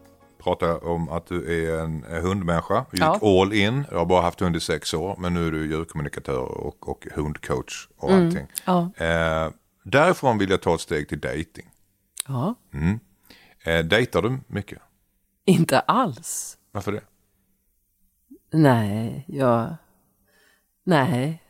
pratar 0.43 0.85
om 0.87 1.09
att 1.09 1.25
du 1.27 1.67
är 1.69 1.79
en 1.83 2.03
hundmänniska. 2.23 2.85
Du 2.91 2.97
gick 2.97 3.05
Ja. 3.05 3.41
all 3.41 3.53
in. 3.53 3.85
Jag 3.91 3.97
har 3.97 4.05
bara 4.05 4.21
haft 4.21 4.39
hund 4.39 4.55
i 4.55 4.59
sex 4.59 4.93
år. 4.93 5.15
Men 5.19 5.33
nu 5.33 5.47
är 5.47 5.51
du 5.51 5.67
djurkommunikatör 5.67 6.39
och, 6.39 6.89
och 6.89 7.07
hundcoach 7.15 7.87
och 7.97 8.11
Mm. 8.11 8.25
allting. 8.27 8.47
Ja. 8.65 8.91
Eh, 9.05 9.49
därifrån 9.83 10.37
vill 10.37 10.49
jag 10.49 10.61
ta 10.61 10.75
ett 10.75 10.81
steg 10.81 11.09
till 11.09 11.19
dating. 11.19 11.69
Ja, 12.27 12.55
Eh, 13.65 13.79
dejtar 13.85 14.21
du 14.21 14.37
mycket? 14.47 14.79
inte 15.45 15.79
alls. 15.79 16.57
Varför 16.71 16.91
det? 16.91 17.01
Nej, 18.53 19.25
jag... 19.27 19.75
Nej. 20.83 21.43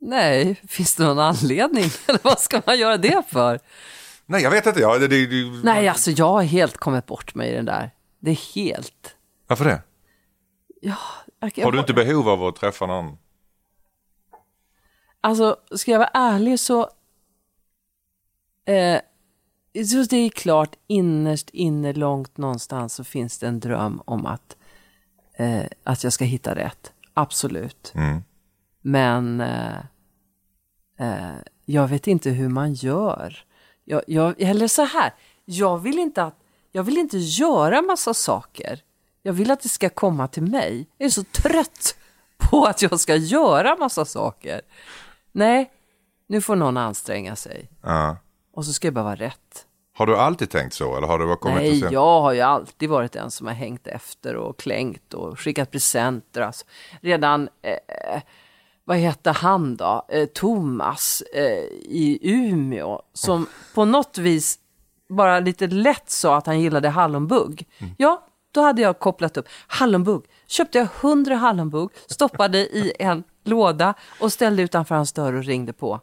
Nej, 0.00 0.54
finns 0.68 0.94
det 0.96 1.04
någon 1.04 1.18
anledning? 1.18 1.84
Eller 2.08 2.20
vad 2.22 2.38
ska 2.40 2.62
man 2.66 2.78
göra 2.78 2.96
det 2.96 3.22
för? 3.28 3.60
Nej, 4.26 4.42
jag 4.42 4.50
vet 4.50 4.66
inte. 4.66 4.80
Ja, 4.80 4.98
det, 4.98 5.08
det, 5.08 5.26
det, 5.26 5.60
Nej, 5.64 5.88
alltså 5.88 6.10
jag 6.10 6.28
har 6.28 6.42
helt 6.42 6.76
kommit 6.76 7.06
bort 7.06 7.34
mig 7.34 7.50
i 7.50 7.54
den 7.54 7.64
där. 7.64 7.90
Det 8.20 8.30
är 8.30 8.54
helt... 8.54 9.16
Varför 9.46 9.64
det? 9.64 9.82
Jag, 10.80 10.96
Har 11.64 11.72
du 11.72 11.78
inte 11.78 11.94
behov 11.94 12.28
av 12.28 12.44
att 12.44 12.56
träffa 12.56 12.86
någon? 12.86 13.18
Alltså, 15.20 15.56
ska 15.70 15.90
jag 15.90 15.98
vara 15.98 16.10
ärlig 16.14 16.60
så... 16.60 16.90
Eh, 18.64 19.00
så 19.86 20.02
det 20.10 20.16
är 20.16 20.30
klart, 20.30 20.76
innerst 20.86 21.50
inne, 21.50 21.92
långt 21.92 22.36
någonstans 22.36 22.94
så 22.94 23.04
finns 23.04 23.38
det 23.38 23.46
en 23.46 23.60
dröm 23.60 24.02
om 24.04 24.26
att, 24.26 24.56
eh, 25.34 25.64
att 25.84 26.04
jag 26.04 26.12
ska 26.12 26.24
hitta 26.24 26.54
rätt. 26.54 26.92
Absolut. 27.14 27.92
Mm. 27.94 28.22
Men 28.80 29.40
eh, 29.40 29.78
eh, 30.98 31.36
jag 31.64 31.88
vet 31.88 32.06
inte 32.06 32.30
hur 32.30 32.48
man 32.48 32.74
gör. 32.74 33.44
Jag, 33.84 34.02
jag, 34.06 34.40
eller 34.40 34.68
så 34.68 34.84
här, 34.84 35.14
jag 35.44 35.78
vill, 35.78 35.98
inte 35.98 36.24
att, 36.24 36.34
jag 36.78 36.84
vill 36.84 36.98
inte 36.98 37.18
göra 37.18 37.82
massa 37.82 38.14
saker. 38.14 38.80
Jag 39.22 39.32
vill 39.32 39.50
att 39.50 39.60
det 39.60 39.68
ska 39.68 39.88
komma 39.90 40.28
till 40.28 40.42
mig. 40.42 40.88
Jag 40.98 41.06
är 41.06 41.10
så 41.10 41.24
trött 41.24 41.96
på 42.36 42.64
att 42.64 42.82
jag 42.82 43.00
ska 43.00 43.16
göra 43.16 43.76
massa 43.76 44.04
saker. 44.04 44.60
Nej, 45.32 45.70
nu 46.26 46.40
får 46.40 46.56
någon 46.56 46.76
anstränga 46.76 47.36
sig. 47.36 47.70
Ja. 47.82 48.16
Och 48.52 48.64
så 48.64 48.72
ska 48.72 48.88
det 48.88 48.92
bara 48.92 49.04
vara 49.04 49.14
rätt. 49.14 49.66
Har 49.94 50.06
du 50.06 50.16
alltid 50.16 50.50
tänkt 50.50 50.74
så? 50.74 50.96
Eller 50.96 51.06
har 51.06 51.18
bara 51.18 51.36
kommit 51.36 51.58
Nej, 51.58 51.80
sen? 51.80 51.92
jag 51.92 52.20
har 52.20 52.32
ju 52.32 52.40
alltid 52.40 52.88
varit 52.88 53.12
den 53.12 53.30
som 53.30 53.46
har 53.46 53.54
hängt 53.54 53.86
efter 53.86 54.36
och 54.36 54.58
klängt 54.58 55.14
och 55.14 55.40
skickat 55.40 55.70
presenter. 55.70 56.40
Alltså, 56.40 56.66
redan, 57.00 57.48
eh, 57.62 58.22
vad 58.84 58.96
heter 58.96 59.32
han 59.32 59.76
då? 59.76 60.06
Eh, 60.08 60.26
Thomas 60.26 61.22
eh, 61.34 61.64
i 61.82 62.18
Umeå 62.22 63.02
som 63.12 63.46
på 63.74 63.84
något 63.84 64.18
vis 64.18 64.58
bara 65.08 65.40
lite 65.40 65.66
lätt 65.66 66.10
sa 66.10 66.36
att 66.36 66.46
han 66.46 66.60
gillade 66.60 66.88
hallonbugg. 66.88 67.68
Mm. 67.78 67.94
Ja, 67.98 68.26
då 68.52 68.60
hade 68.60 68.82
jag 68.82 68.98
kopplat 68.98 69.36
upp 69.36 69.48
hallonbugg. 69.66 70.24
Köpte 70.46 70.78
jag 70.78 70.86
hundra 71.00 71.34
hallonbugg, 71.34 71.90
stoppade 72.06 72.58
i 72.58 72.92
en 72.98 73.24
låda 73.44 73.94
och 74.20 74.32
ställde 74.32 74.62
utanför 74.62 74.94
hans 74.94 75.12
dörr 75.12 75.32
och 75.32 75.44
ringde 75.44 75.72
på. 75.72 76.00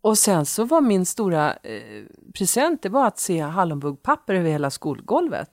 Och 0.00 0.18
sen 0.18 0.46
så 0.46 0.64
var 0.64 0.80
min 0.80 1.06
stora 1.06 1.52
eh, 1.52 2.04
present, 2.34 2.82
det 2.82 2.88
var 2.88 3.06
att 3.06 3.18
se 3.18 3.40
hallonbuggpapper 3.40 4.34
över 4.34 4.50
hela 4.50 4.70
skolgolvet. 4.70 5.50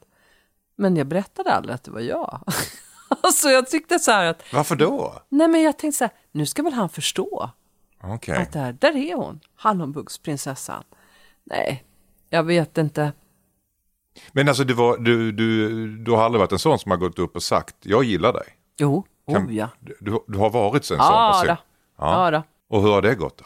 Men 0.76 0.96
jag 0.96 1.08
berättade 1.08 1.54
aldrig 1.54 1.76
att 1.76 1.84
det 1.84 1.92
var 1.92 2.00
jag. 2.00 2.42
alltså 3.22 3.50
jag 3.50 3.70
tyckte 3.70 4.00
så 4.00 4.12
här 4.12 4.26
att, 4.26 4.44
Varför 4.54 4.76
då? 4.76 5.22
nej 5.30 5.48
men 5.48 5.62
jag 5.62 5.78
tänkte 5.78 5.98
så 5.98 6.04
här, 6.04 6.14
nu 6.32 6.46
ska 6.46 6.64
väl 6.64 6.74
han 6.74 6.90
förstå 6.90 7.50
att 8.38 8.52
där, 8.52 8.74
där 8.74 8.96
är 8.96 9.16
hon, 9.16 9.40
hallonbuggsprinsessan. 9.56 10.84
Nej, 11.44 11.84
jag 12.36 12.44
vet 12.44 12.78
inte. 12.78 13.14
Men 14.32 14.48
alltså 14.48 14.64
det 14.64 14.74
var, 14.74 14.98
du, 14.98 15.32
du, 15.32 15.88
du 15.98 16.12
har 16.12 16.24
aldrig 16.24 16.40
varit 16.40 16.52
en 16.52 16.60
sån 16.60 16.80
som 16.80 16.92
har 16.92 16.98
gått 16.98 17.20
upp 17.20 17.36
och 17.36 17.44
sagt 17.44 17.76
jag 17.82 18.04
gillar 18.04 18.34
dig? 18.34 18.48
Jo, 18.78 19.04
Kan- 19.32 19.48
oh 19.48 19.56
ja. 19.56 19.70
Du, 20.00 20.20
du 20.28 20.38
har 20.38 20.50
varit 20.50 20.82
en 20.82 20.84
sån 20.84 20.98
Ja, 20.98 21.40
person? 21.42 21.56
då. 21.56 21.62
Ja, 22.06 22.32
då. 22.32 22.44
Och 22.70 22.82
hur 22.82 22.92
har 22.92 23.02
det 23.02 23.16
gått? 23.16 23.38
Då? 23.38 23.44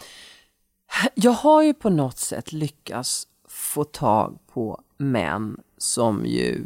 Jag 1.15 1.31
har 1.31 1.63
ju 1.63 1.73
på 1.73 1.89
något 1.89 2.17
sätt 2.17 2.51
lyckats 2.51 3.27
få 3.47 3.83
tag 3.83 4.37
på 4.53 4.81
män 4.97 5.57
som 5.77 6.25
ju 6.25 6.65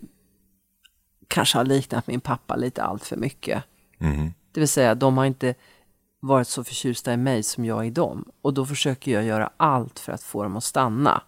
kanske 1.28 1.58
har 1.58 1.66
liknat 1.66 2.08
min 2.08 2.22
pappa 2.22 2.56
lite 2.56 2.84
allt 2.84 3.06
för 3.06 3.18
mycket. 3.18 3.64
Det 4.52 4.60
vill 4.60 4.68
säga, 4.70 4.96
de 4.96 5.18
har 5.18 5.26
inte 5.26 5.56
varit 6.20 6.48
så 6.48 6.64
förtjusta 6.64 7.14
i 7.14 7.18
mig 7.18 7.44
som 7.44 7.66
jag 7.66 7.88
i 7.88 7.90
dem. 7.90 8.32
Och 8.42 8.54
då 8.54 8.66
försöker 8.66 9.12
jag 9.12 9.24
göra 9.24 9.50
allt 9.58 10.00
för 10.00 10.12
att 10.12 10.24
få 10.24 10.44
dem 10.44 10.58
att 10.58 10.64
stanna. 10.64 11.22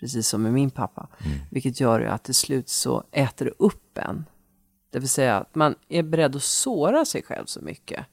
Precis 0.00 0.28
som 0.28 0.42
med 0.42 0.52
min 0.52 0.70
pappa. 0.70 1.08
Vilket 1.50 1.80
gör 1.80 2.00
ju 2.00 2.06
att 2.06 2.22
till 2.22 2.34
slut 2.34 2.68
så 2.68 3.04
äter 3.12 3.44
det 3.44 3.52
upp 3.58 3.98
en. 3.98 4.24
Det 4.90 4.98
vill 4.98 5.08
säga 5.08 5.36
att 5.36 5.54
man 5.54 5.74
är 5.88 6.02
beredd 6.02 6.36
att 6.36 6.42
såra 6.42 7.04
sig 7.04 7.22
själv 7.22 7.44
så 7.46 7.60
mycket. 7.60 8.06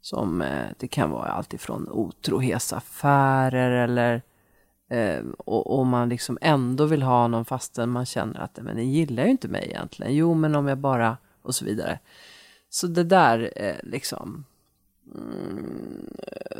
Som 0.00 0.42
eh, 0.42 0.66
det 0.78 0.88
kan 0.88 1.10
vara 1.10 1.28
allt 1.28 1.54
ifrån 1.54 1.88
otrohetsaffärer 1.88 3.70
eller 3.70 4.22
eh, 4.88 5.24
och, 5.38 5.78
och 5.78 5.86
man 5.86 6.08
liksom 6.08 6.38
ändå 6.40 6.86
vill 6.86 7.02
ha 7.02 7.28
någon 7.28 7.44
fastän 7.44 7.90
man 7.90 8.06
känner 8.06 8.40
att 8.40 8.58
men 8.62 8.76
ni 8.76 8.84
gillar 8.84 9.24
ju 9.24 9.30
inte 9.30 9.48
mig 9.48 9.66
egentligen. 9.68 10.14
Jo, 10.14 10.34
men 10.34 10.54
om 10.54 10.68
jag 10.68 10.78
bara 10.78 11.16
och 11.42 11.54
så 11.54 11.64
vidare. 11.64 11.98
Så 12.68 12.86
det 12.86 13.04
där 13.04 13.52
eh, 13.56 13.76
liksom. 13.82 14.44
Mm, 15.14 16.10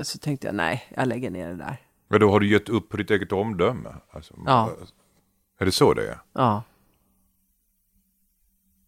så 0.03 0.19
tänkte 0.19 0.47
jag 0.47 0.55
nej, 0.55 0.85
jag 0.97 1.09
lägger 1.09 1.31
ner 1.31 1.49
det 1.49 1.57
där. 1.57 1.90
Men 2.11 2.21
då 2.21 2.31
har 2.31 2.41
du 2.41 2.49
gett 2.53 2.69
upp 2.69 2.89
på 2.89 2.97
ditt 2.97 3.11
eget 3.11 3.33
omdöme? 3.33 3.95
Alltså, 4.11 4.35
Ja. 4.47 4.71
Är 5.59 5.65
det 5.65 5.73
så 5.73 5.95
det 5.95 6.09
är? 6.09 6.19
Ja, 6.33 6.63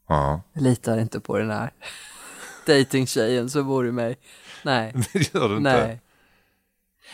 Ja. 0.09 0.43
jag 0.53 0.63
litar 0.63 0.99
inte 0.99 1.21
på 1.21 1.39
den 1.39 1.51
här 1.51 1.71
dejtingtjejen 2.67 3.51
som 3.51 3.67
bor 3.67 3.89
i 3.89 3.93
mig. 3.93 4.19
Nej. 4.65 4.93
Det 5.13 5.35
gör 5.35 5.49
du 5.49 5.57
inte? 5.57 5.77
Nej. 5.87 6.01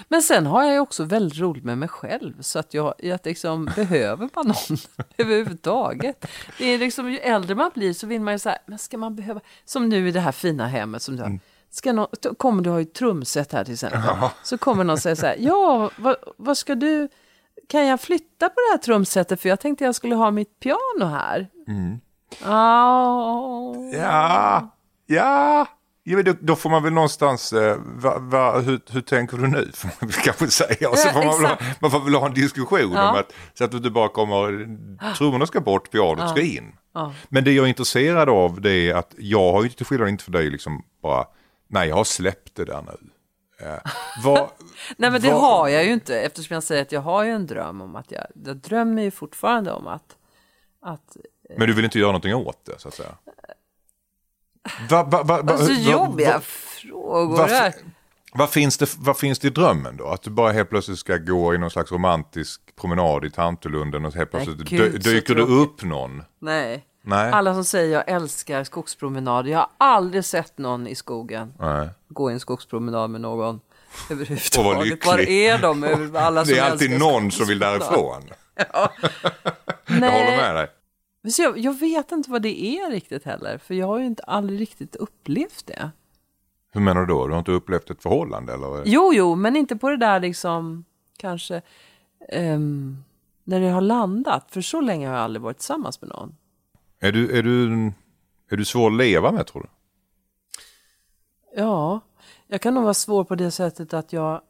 Men 0.09 0.23
sen 0.23 0.47
har 0.47 0.65
jag 0.65 0.73
ju 0.73 0.79
också 0.81 1.05
väldigt 1.05 1.39
roligt 1.39 1.65
med 1.65 1.79
mig 1.79 1.89
själv 1.89 2.43
så 2.43 2.59
att 2.59 2.75
jag, 2.75 2.95
jag 2.99 3.21
liksom 3.25 3.65
behöver 3.77 4.29
man 4.35 4.47
någon 4.47 4.79
överhuvudtaget. 5.19 6.27
Det 6.59 6.65
är 6.65 6.79
liksom, 6.79 7.11
ju 7.11 7.19
äldre 7.19 7.55
man 7.55 7.71
blir 7.75 7.93
så 7.93 8.07
vill 8.07 8.21
man 8.21 8.35
ju 8.35 8.39
så 8.39 8.49
här, 8.49 8.59
men 8.67 8.79
ska 8.79 8.99
man 8.99 9.17
behöva, 9.17 9.41
som 9.65 9.89
nu 9.89 10.09
i 10.09 10.13
det 10.13 10.21
här 10.21 10.33
fina 10.33 10.67
hemmet 10.67 11.03
som 11.03 11.17
du 11.17 11.23
har, 11.23 11.39
ska 11.71 11.93
någon, 11.93 12.07
kommer 12.39 12.63
du 12.63 12.71
ha 12.71 12.81
ett 12.81 12.95
trumset 12.95 13.53
här 13.53 13.65
till 13.65 13.75
exempel, 13.75 14.01
så 14.43 14.59
kommer 14.59 14.85
någon 14.85 14.99
säga 14.99 15.17
så 15.17 15.27
här, 15.27 15.37
ja, 15.39 15.91
vad, 15.99 16.17
vad 16.37 16.59
ska 16.59 16.75
du, 16.75 17.09
kan 17.69 17.87
jag 17.87 18.01
flytta 18.01 18.49
på 18.49 18.55
det 18.55 18.71
här 18.71 18.79
trumsetet 18.79 19.41
för 19.41 19.49
jag 19.49 19.61
tänkte 19.61 19.85
jag 19.85 19.95
skulle 19.95 20.15
ha 20.15 20.31
mitt 20.31 20.61
piano 20.61 21.05
här. 21.05 21.49
Ja, 22.45 23.75
Ja, 23.93 24.71
ja. 25.07 25.67
ja 26.05 26.17
men 26.17 26.25
då, 26.25 26.33
då 26.41 26.57
får 26.57 26.71
man 26.71 26.83
väl 26.83 26.93
någonstans, 26.93 27.53
eh, 27.53 27.77
va, 27.85 28.19
va, 28.19 28.59
hur, 28.61 28.81
hur 28.91 29.01
tänker 29.01 29.37
du 29.37 29.47
nu? 29.47 29.71
Får 29.75 29.87
man 30.01 30.09
väl 30.11 30.13
kanske 30.13 30.47
säga. 30.49 30.91
Och 30.91 30.99
så 30.99 31.09
Ja, 31.09 31.13
får 31.13 31.25
man, 31.25 31.37
väl 31.43 31.47
ha, 31.51 31.57
man 31.81 31.91
får 31.91 32.01
väl 32.01 32.15
ha 32.15 32.27
en 32.27 32.35
diskussion 32.35 32.93
Ja. 32.93 33.11
om 33.11 33.17
att, 33.19 33.33
så 33.55 33.65
att 33.65 33.71
du 33.71 33.77
inte 33.77 33.91
bara 33.91 34.09
kommer, 34.09 34.69
trummorna 35.15 35.47
ska 35.47 35.61
bort, 35.61 35.91
pianot 35.91 36.31
ska 36.31 36.41
in. 36.41 36.73
Ja. 36.95 37.13
Men 37.29 37.45
det 37.45 37.53
jag 37.53 37.65
är 37.65 37.69
intresserad 37.69 38.29
av 38.29 38.61
det 38.61 38.91
är 38.91 38.95
att 38.95 39.15
jag 39.19 39.53
har 39.53 39.63
ju 39.63 39.69
till 39.69 39.87
skillnad 39.87 40.09
inte 40.09 40.25
för 40.25 40.33
dig 40.33 40.51
liksom 40.51 40.83
bara, 41.03 41.25
nej 41.69 41.89
jag 41.89 41.97
har 41.97 42.05
släppt 42.05 42.55
det 42.55 42.65
där 42.65 42.83
nu. 42.83 43.11
Eh, 43.67 43.79
vad, 44.25 44.39
Nej 44.97 45.11
men 45.11 45.21
det 45.21 45.31
vad- 45.33 45.41
har 45.41 45.69
jag 45.69 45.85
ju 45.85 45.93
inte 45.93 46.21
eftersom 46.21 46.55
jag 46.55 46.63
säger 46.63 46.83
att 46.83 46.93
jag 46.93 47.01
har 47.01 47.25
ju 47.25 47.31
en 47.31 47.47
dröm 47.47 47.81
om 47.81 47.97
att 47.97 48.11
jag, 48.13 48.25
jag 48.45 48.57
drömmer 48.57 49.03
ju 49.03 49.11
fortfarande 49.11 49.73
om 49.73 49.87
att, 49.87 50.17
att 50.83 51.17
Men 51.59 51.67
du 51.69 51.75
vill 51.75 51.85
inte 51.85 51.99
göra 51.99 52.09
någonting 52.13 52.35
åt 52.35 52.65
det 52.65 52.81
så 52.81 52.89
att 52.89 52.95
säga? 52.95 53.15
Va, 54.91 55.03
va, 55.05 55.23
va, 55.23 55.43
va, 55.43 55.53
alltså 55.53 55.73
va- 55.73 55.79
jobbiga 55.79 56.33
va- 56.33 56.41
frågor 56.41 57.47
här. 57.47 57.75
Vad 58.33 58.51
finns, 58.51 58.79
det, 58.79 58.95
vad 58.99 59.19
finns 59.19 59.39
det 59.39 59.47
i 59.47 59.51
drömmen 59.51 59.97
då? 59.97 60.07
Att 60.09 60.23
du 60.23 60.31
bara 60.31 60.53
helt 60.53 60.71
plötsligt 60.71 60.99
ska 60.99 61.17
gå 61.17 61.55
i 61.55 61.59
någon 61.59 61.71
slags 61.71 61.93
romantisk 61.93 62.77
promenad 62.77 63.25
i 63.25 63.31
Tantolunden 63.31 64.05
och 64.05 64.15
helt 64.15 64.33
Nej, 64.33 64.45
plötsligt 64.45 64.69
gud, 64.69 64.93
dy, 64.93 65.01
så 65.03 65.09
dyker 65.09 65.35
det 65.35 65.43
upp 65.43 65.83
någon? 65.83 66.23
Nej. 66.39 66.85
Nej. 67.09 67.33
Alla 67.33 67.55
som 67.55 67.65
säger 67.65 67.95
jag 67.95 68.09
älskar 68.09 68.65
skogspromenader. 68.65 69.51
Jag 69.51 69.59
har 69.59 69.69
aldrig 69.79 70.25
sett 70.25 70.59
någon 70.59 70.87
i 70.87 70.95
skogen 70.95 71.55
Nej. 71.59 71.89
gå 72.09 72.29
en 72.29 72.41
skogspromenad 72.41 73.11
med 73.11 73.21
någon 73.21 73.57
Och 73.57 74.11
överhuvudtaget. 74.11 75.07
Var 75.07 75.19
är 75.19 75.59
de? 75.59 75.85
Alla 76.17 76.45
som 76.45 76.55
Det 76.55 76.61
är 76.61 76.71
alltid 76.71 76.99
någon 76.99 77.31
som 77.31 77.47
vill 77.47 77.59
därifrån. 77.59 78.23
Jag 79.91 80.01
Nej. 80.01 80.11
håller 80.11 80.37
med 80.37 80.55
dig. 80.55 80.69
Så 81.33 81.43
jag, 81.43 81.59
jag 81.59 81.79
vet 81.79 82.13
inte 82.13 82.31
vad 82.31 82.43
det 82.43 82.65
är 82.65 82.91
riktigt 82.91 83.25
heller. 83.25 83.59
För 83.59 83.75
jag 83.75 83.87
har 83.87 83.99
ju 83.99 84.07
inte 84.07 84.23
aldrig 84.23 84.61
riktigt 84.61 84.97
upplevt 84.97 85.67
det. 85.67 85.91
Hur 86.73 86.81
menar 86.81 87.01
du 87.01 87.07
då? 87.07 87.27
Du 87.27 87.33
har 87.33 87.39
inte 87.39 87.53
upplevt 87.53 87.91
ett 87.91 88.03
förhållande 88.03 88.53
eller? 88.55 88.83
Jo, 88.85 89.13
jo, 89.15 89.35
men 89.35 89.57
inte 89.57 89.77
på 89.77 89.91
det 89.91 89.97
där 89.97 90.21
liksom 90.21 90.85
kanske 91.19 91.63
ehm, 92.29 93.05
när 93.45 93.61
det 93.61 93.69
har 93.69 93.81
landat. 93.81 94.47
För 94.51 94.61
så 94.61 94.81
länge 94.81 95.09
har 95.09 95.15
jag 95.15 95.25
aldrig 95.25 95.43
varit 95.43 95.59
tillsammans 95.59 96.01
med 96.01 96.11
någon. 96.11 96.35
Är 97.01 97.13
du, 97.13 97.39
är 97.39 97.43
du, 97.43 97.93
är 98.51 98.57
du 98.57 98.65
svår 98.65 98.91
att 98.91 98.97
leva 98.97 99.33
med 99.33 99.47
tror 99.47 99.63
du? 99.63 99.69
Ja, 101.61 102.01
jag 102.47 102.61
kan 102.61 102.75
nog 102.75 102.83
vara 102.83 102.95
svår 102.95 103.25
på 103.25 103.35
det 103.35 103.51
sättet 103.51 103.95
att 103.95 104.13
jag, 104.13 104.41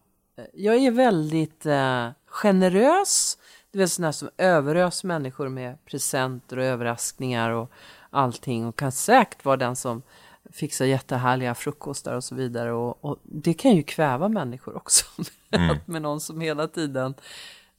jag 0.54 0.76
är 0.76 0.90
väldigt 0.90 1.66
eh, 1.66 2.08
generös. 2.26 3.38
Du 3.70 3.78
vet 3.78 3.92
sån 3.92 4.04
här 4.04 4.12
som 4.12 4.30
överös 4.38 5.04
människor 5.04 5.48
med 5.48 5.84
presenter 5.84 6.56
och 6.56 6.64
överraskningar 6.64 7.50
och 7.50 7.70
allting. 8.10 8.66
Och 8.66 8.76
kan 8.76 8.92
säkert 8.92 9.44
vara 9.44 9.56
den 9.56 9.76
som 9.76 10.02
fixar 10.52 10.84
jättehärliga 10.84 11.54
frukostar 11.54 12.14
och 12.14 12.24
så 12.24 12.34
vidare. 12.34 12.72
Och, 12.72 13.04
och 13.04 13.18
det 13.22 13.54
kan 13.54 13.76
ju 13.76 13.82
kväva 13.82 14.28
människor 14.28 14.76
också. 14.76 15.04
med 15.84 16.02
någon 16.02 16.20
som 16.20 16.40
hela 16.40 16.68
tiden... 16.68 17.14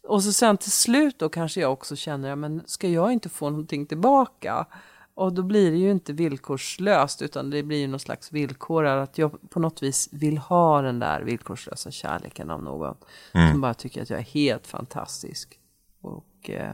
Och 0.10 0.24
så 0.24 0.34
sen 0.34 0.58
till 0.58 0.72
slut 0.72 1.20
då 1.20 1.30
kanske 1.30 1.62
jag 1.62 1.74
också 1.74 1.96
känner, 1.96 2.30
ja, 2.30 2.36
men 2.36 2.62
ska 2.66 2.88
jag 2.88 3.12
inte 3.14 3.30
få 3.30 3.50
någonting 3.50 3.86
tillbaka? 3.86 4.66
Och 5.14 5.34
då 5.34 5.44
blir 5.44 5.72
det 5.72 5.78
ju 5.78 5.92
inte 5.92 6.14
villkorslöst 6.14 7.22
utan 7.22 7.50
det 7.50 7.64
blir 7.64 7.78
ju 7.78 7.88
någon 7.88 8.00
slags 8.00 8.32
villkor 8.32 8.86
att 8.86 9.18
jag 9.18 9.50
på 9.50 9.60
något 9.60 9.84
vis 9.84 10.10
vill 10.12 10.38
ha 10.38 10.82
den 10.82 11.00
där 11.00 11.22
villkorslösa 11.22 11.92
kärleken 11.92 12.50
av 12.50 12.64
någon. 12.64 12.96
Som 13.32 13.62
bara 13.62 13.74
tycker 13.74 14.02
att 14.02 14.10
jag 14.10 14.20
är 14.20 14.24
helt 14.24 14.68
fantastisk. 14.68 15.60
Och, 16.02 16.50
eh, 16.50 16.70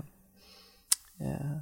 eh, 1.19 1.57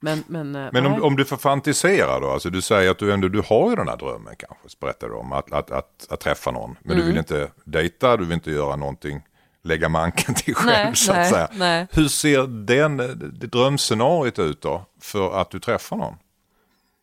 men 0.00 0.24
men, 0.26 0.54
eh, 0.56 0.68
Men 0.72 0.86
om, 0.86 1.02
om 1.02 1.16
du 1.16 1.24
får 1.24 1.36
fantisera 1.36 2.20
då, 2.20 2.30
alltså 2.30 2.50
du 2.50 2.62
säger 2.62 2.90
att 2.90 2.98
du 2.98 3.12
ändå, 3.12 3.28
du 3.28 3.42
har 3.46 3.70
ju 3.70 3.76
den 3.76 3.88
här 3.88 3.96
drömmen 3.96 4.34
kanske, 4.38 4.78
berättar 4.80 5.08
du 5.08 5.14
om, 5.14 5.32
att, 5.32 5.52
att, 5.52 5.70
att, 5.70 6.06
att 6.10 6.20
träffa 6.20 6.50
någon. 6.50 6.76
Men 6.82 6.92
Mm. 6.92 7.00
du 7.00 7.06
vill 7.06 7.18
inte 7.18 7.50
dejta, 7.64 8.16
du 8.16 8.24
vill 8.24 8.34
inte 8.34 8.50
göra 8.50 8.76
någonting, 8.76 9.22
lägga 9.64 9.88
manken 9.88 10.34
till 10.34 10.54
själv 10.54 10.86
Nej, 10.86 10.96
så 10.96 11.12
att 11.12 11.18
nej, 11.18 11.30
säga. 11.30 11.48
nej. 11.52 11.86
Hur 11.92 12.08
ser 12.08 12.46
den, 12.46 12.96
det 13.40 13.46
drömscenariot 13.46 14.38
ut 14.38 14.60
då, 14.60 14.86
för 15.00 15.40
att 15.40 15.50
du 15.50 15.60
träffar 15.60 15.96
någon? 15.96 16.16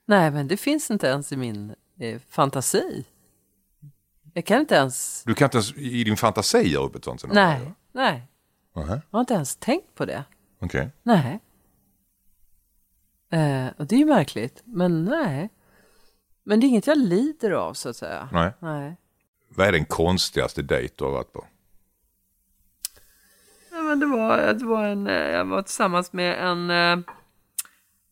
nej, 0.05 0.31
men 0.31 0.47
det 0.47 0.57
finns 0.57 0.91
inte 0.91 1.07
ens 1.07 1.31
i 1.31 1.37
min 1.37 1.75
eh, 1.99 2.19
fantasi. 2.29 3.05
Jag 4.33 4.45
kan 4.45 4.59
inte 4.59 4.75
ens... 4.75 5.23
Du 5.23 5.33
kan 5.33 5.45
inte 5.45 5.57
ens 5.57 5.73
i 5.77 6.03
din 6.03 6.17
fantasi 6.17 6.57
göra 6.73 6.83
upp 6.83 6.95
ett 6.95 7.03
sånt 7.03 7.21
scenario? 7.21 7.59
Nej, 7.59 7.73
nej. 7.91 8.23
Nej. 8.75 9.01
Jag 9.09 9.17
har 9.17 9.19
inte 9.19 9.33
ens 9.33 9.55
tänkt 9.55 9.95
på 9.95 10.05
det. 10.05 10.23
Okej. 10.59 10.89
Nej. 11.03 11.39
Eh, 13.31 13.67
och 13.77 13.85
det 13.85 13.95
är 13.95 13.99
ju 13.99 14.05
märkligt, 14.05 14.61
men 14.63 15.05
nej. 15.05 15.49
Men 16.43 16.59
det 16.59 16.65
är 16.65 16.67
inget 16.67 16.87
jag 16.87 16.97
lider 16.97 17.51
av 17.51 17.73
så 17.73 17.89
att 17.89 17.95
säga. 17.95 18.29
Nej. 18.31 18.51
Nej. 18.59 18.95
Vad 19.49 19.67
är 19.67 19.71
den 19.71 19.85
konstigaste 19.85 20.61
dejt 20.61 20.93
du 20.97 21.03
har 21.03 21.11
varit 21.11 21.33
på? 21.33 21.45
Men 23.89 23.99
det 23.99 24.05
var, 24.05 24.53
det 24.53 24.65
var 24.65 24.83
en, 24.83 25.07
eh, 25.07 25.13
jag 25.13 25.45
var 25.45 25.61
tillsammans 25.61 26.13
med 26.13 26.43
en, 26.43 26.69
eh, 26.69 26.99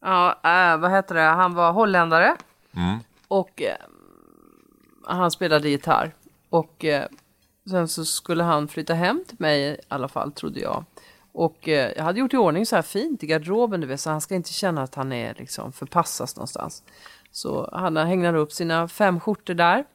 ja, 0.01 0.39
äh, 0.43 0.77
vad 0.77 0.91
heter 0.91 1.15
det, 1.15 1.21
han 1.21 1.53
var 1.53 1.71
holländare. 1.71 2.35
Och 3.27 3.61
eh, 3.61 3.75
han 5.05 5.31
spelade 5.31 5.69
gitarr. 5.69 6.15
Och 6.49 6.85
eh, 6.85 7.05
sen 7.69 7.87
så 7.87 8.05
skulle 8.05 8.43
han 8.43 8.67
flytta 8.67 8.93
hem 8.93 9.23
till 9.27 9.37
mig 9.39 9.61
i 9.61 9.77
alla 9.87 10.07
fall, 10.07 10.31
trodde 10.31 10.59
jag. 10.59 10.85
Och 11.31 11.67
eh, 11.67 11.91
jag 11.95 12.03
hade 12.03 12.19
gjort 12.19 12.33
i 12.33 12.37
ordning 12.37 12.65
så 12.65 12.75
här 12.75 12.83
fint 12.83 13.23
i 13.23 13.27
garderoben, 13.27 13.81
du 13.81 13.87
vet, 13.87 13.99
så 13.99 14.09
han 14.09 14.21
ska 14.21 14.35
inte 14.35 14.53
känna 14.53 14.83
att 14.83 14.95
han 14.95 15.11
är 15.11 15.33
liksom 15.33 15.71
förpassas 15.71 16.35
någonstans. 16.35 16.83
Så 17.31 17.69
han 17.73 17.97
hängde 17.97 18.37
upp 18.37 18.51
sina 18.51 18.87
fem 18.87 19.19
skjortor 19.19 19.53
där. 19.53 19.85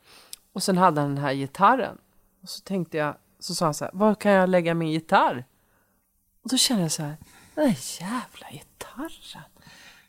Och 0.53 0.62
sen 0.62 0.78
hade 0.78 1.01
han 1.01 1.14
den 1.14 1.24
här 1.24 1.33
gitarren. 1.33 1.99
Och 2.43 2.49
så 2.49 2.61
tänkte 2.61 2.97
jag, 2.97 3.14
så 3.39 3.55
sa 3.55 3.64
han 3.64 3.74
så 3.74 3.85
här, 3.85 3.93
var 3.95 4.14
kan 4.14 4.33
jag 4.33 4.49
lägga 4.49 4.74
min 4.74 4.91
gitarr? 4.91 5.45
Och 6.43 6.51
då 6.51 6.57
kände 6.57 6.82
jag 6.82 6.93
så 6.93 7.03
här, 7.03 7.16
den 7.55 7.64
där 7.64 7.76
jävla 8.01 8.51
gitarren. 8.53 9.43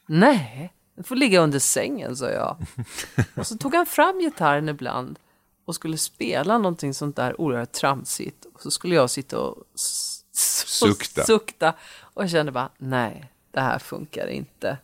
Nej, 0.06 0.74
den 0.96 1.04
får 1.04 1.16
ligga 1.16 1.40
under 1.40 1.60
sängen, 1.60 2.16
sa 2.16 2.30
jag. 2.30 2.58
Och 3.36 3.48
så 3.48 3.58
tog 3.58 3.76
han 3.76 3.86
fram 3.86 4.20
gitarren 4.20 4.70
ibland 4.70 5.20
och 5.66 5.76
skulle 5.76 5.98
spela 5.98 6.58
någonting 6.58 6.94
sånt 6.94 7.16
där 7.16 7.42
oerhört 7.42 7.72
tramsigt. 7.72 8.46
Och 8.54 8.62
så 8.62 8.72
skulle 8.72 8.96
jag 8.96 9.10
sitta 9.10 9.40
och 9.40 9.64
Sukta. 9.76 11.24
sukta. 11.24 11.74
Och 12.00 12.24
jag 12.24 12.30
kände 12.30 12.52
bara, 12.52 12.70
nej, 12.78 13.32
det 13.52 13.62
här 13.62 13.80
funkar 13.80 14.28
inte. 14.28 14.78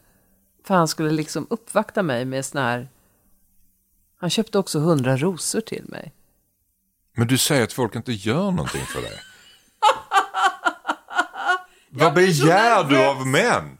För 0.63 0.75
han 0.75 0.87
skulle 0.87 1.11
liksom 1.11 1.47
uppvakta 1.49 2.03
mig 2.03 2.25
med 2.25 2.45
sån 2.45 2.61
här... 2.61 2.89
Han 4.17 4.29
köpte 4.29 4.59
också 4.59 4.79
hundra 4.79 5.17
rosor 5.17 5.61
till 5.61 5.85
mig. 5.87 6.13
Men 7.15 7.27
du 7.27 7.37
säger 7.37 7.63
att 7.63 7.73
folk 7.73 7.95
inte 7.95 8.11
gör 8.11 8.51
någonting 8.51 8.85
för 8.85 9.01
dig. 9.01 9.19
Vad 11.89 12.13
begär 12.13 12.83
du 12.83 13.05
av 13.05 13.27
män? 13.27 13.77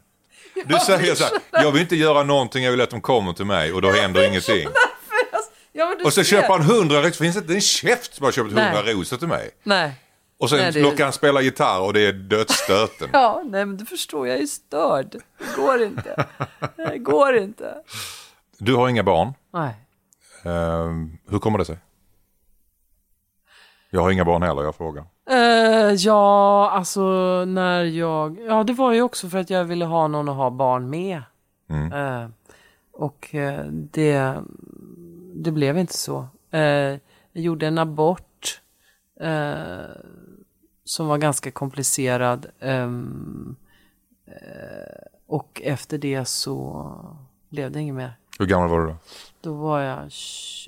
Du 0.66 0.80
säger 0.80 1.16
så 1.16 1.24
här, 1.24 1.34
jag 1.52 1.72
vill 1.72 1.82
inte 1.82 1.96
göra 1.96 2.24
någonting, 2.24 2.64
jag 2.64 2.72
vill 2.72 2.82
att 2.82 2.90
de 2.90 3.02
kommer 3.02 3.34
till 3.34 3.46
mig 3.46 3.74
och 3.74 3.82
då 3.82 3.92
händer 3.92 4.28
ingenting. 4.28 4.68
Ja, 5.72 5.96
Och 6.06 6.14
så 6.14 6.24
ser. 6.24 6.38
köper 6.38 6.50
han 6.54 6.62
hundra 6.62 7.00
rosor, 7.02 7.12
finns 7.12 7.38
inte 7.38 7.54
en 7.54 7.62
käft 7.62 8.14
som 8.16 8.26
har 8.26 8.32
köpt 8.32 8.48
hundra 8.48 8.84
rosor 8.84 9.18
till 9.18 9.28
mig. 9.28 9.50
Nej. 9.64 9.92
Och 10.40 10.50
sen 10.50 10.60
Nej, 10.60 10.72
det- 10.72 10.82
låter 10.82 11.04
han 11.04 11.14
spela 11.14 11.42
gitarr 11.42 11.80
och 11.80 11.94
det 11.94 12.02
är 12.02 12.14
dödsstöten. 12.14 13.10
Ja, 13.14 13.42
nej 13.46 13.66
men 13.66 13.78
du 13.78 13.86
förstår, 13.86 14.28
jag 14.28 14.38
är 14.38 14.46
störd. 14.46 15.12
Det 15.38 15.56
går 15.56 15.82
inte. 15.84 16.26
Det 16.76 16.98
går 16.98 17.38
inte. 17.38 17.74
Du 18.58 18.76
har 18.76 18.90
inga 18.90 19.04
barn. 19.04 19.34
Nej. 19.54 19.74
Ehm, 20.44 21.18
hur 21.30 21.40
kommer 21.40 21.58
det 21.60 21.66
sig? 21.66 21.78
Jag 23.90 24.02
har 24.02 24.12
inga 24.12 24.26
barn 24.26 24.44
heller, 24.44 24.64
jag 24.64 24.76
frågar. 24.76 25.06
Eh, 25.30 25.94
ja, 25.94 26.70
alltså 26.72 27.02
när 27.46 27.84
jag... 27.84 28.40
Ja, 28.48 28.64
det 28.64 28.74
var 28.74 28.94
ju 28.94 29.02
också 29.02 29.30
för 29.30 29.38
att 29.38 29.50
jag 29.50 29.66
ville 29.66 29.86
ha 29.86 30.08
någon 30.08 30.30
att 30.30 30.36
ha 30.36 30.50
barn 30.50 30.90
med. 30.90 31.22
Mm. 31.70 31.94
Eh, 31.94 32.30
och 32.92 33.36
eh, 33.36 33.66
det, 33.66 34.36
det 35.34 35.52
blev 35.52 35.78
inte 35.78 35.98
så. 35.98 36.28
Jag 36.50 37.00
gjorde 37.44 37.68
en 37.68 37.78
abort 37.78 38.62
som 40.84 41.08
var 41.08 41.18
ganska 41.18 41.52
komplicerad. 41.52 42.46
eh, 42.60 42.92
och 45.28 45.62
efter 45.66 45.98
det 45.98 46.26
så 46.26 46.92
blev 47.50 47.72
det 47.72 47.80
inget 47.80 47.96
mer. 47.96 48.14
Hur 48.40 48.46
gammal 48.46 48.70
var 48.70 48.80
du 48.80 48.86
då? 48.88 48.96
Då 49.42 49.54
var 49.54 49.80
jag 49.82 50.10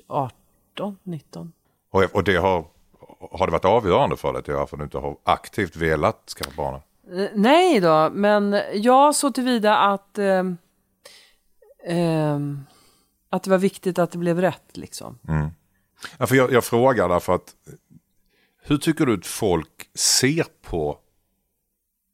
18, 0.07 0.97
19. 1.03 1.51
Och, 1.91 2.03
och 2.03 2.23
det 2.23 2.35
har, 2.35 2.65
har 3.31 3.45
det 3.45 3.51
varit 3.51 3.65
avgörande 3.65 4.17
för 4.17 4.33
dig 4.33 4.55
varför 4.55 4.77
du 4.77 4.83
inte 4.83 4.97
har 4.97 5.17
aktivt 5.23 5.75
velat 5.75 6.29
skaffa 6.29 6.51
barn? 6.55 6.73
Eh, 6.73 7.29
Nej 7.35 7.79
då, 7.79 8.09
men 8.13 8.61
jag 8.73 9.15
så 9.15 9.31
tillvida 9.31 9.77
att, 9.77 10.17
ehm, 10.17 10.57
ehm, 11.85 12.65
att 13.29 13.43
det 13.43 13.49
var 13.49 13.57
viktigt 13.57 13.99
att 13.99 14.11
det 14.11 14.17
blev 14.17 14.41
rätt. 14.41 14.77
Liksom. 14.77 15.19
Ja, 16.17 16.27
för 16.27 16.35
jag, 16.35 16.51
jag 16.51 16.63
frågar 16.63 17.09
därför 17.09 17.35
att 17.35 17.55
hur 18.63 18.77
tycker 18.77 19.05
du 19.05 19.13
att 19.13 19.25
folk 19.25 19.89
ser 19.95 20.45
på 20.61 20.97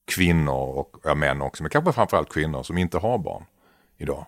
kvinnor 0.07 0.77
och 0.77 0.95
ja, 1.03 1.15
män 1.15 1.41
också, 1.41 1.63
men 1.63 1.69
kanske 1.69 1.93
framförallt 1.93 2.29
kvinnor 2.29 2.63
som 2.63 2.77
inte 2.77 2.97
har 2.97 3.17
barn 3.17 3.45
idag? 3.97 4.25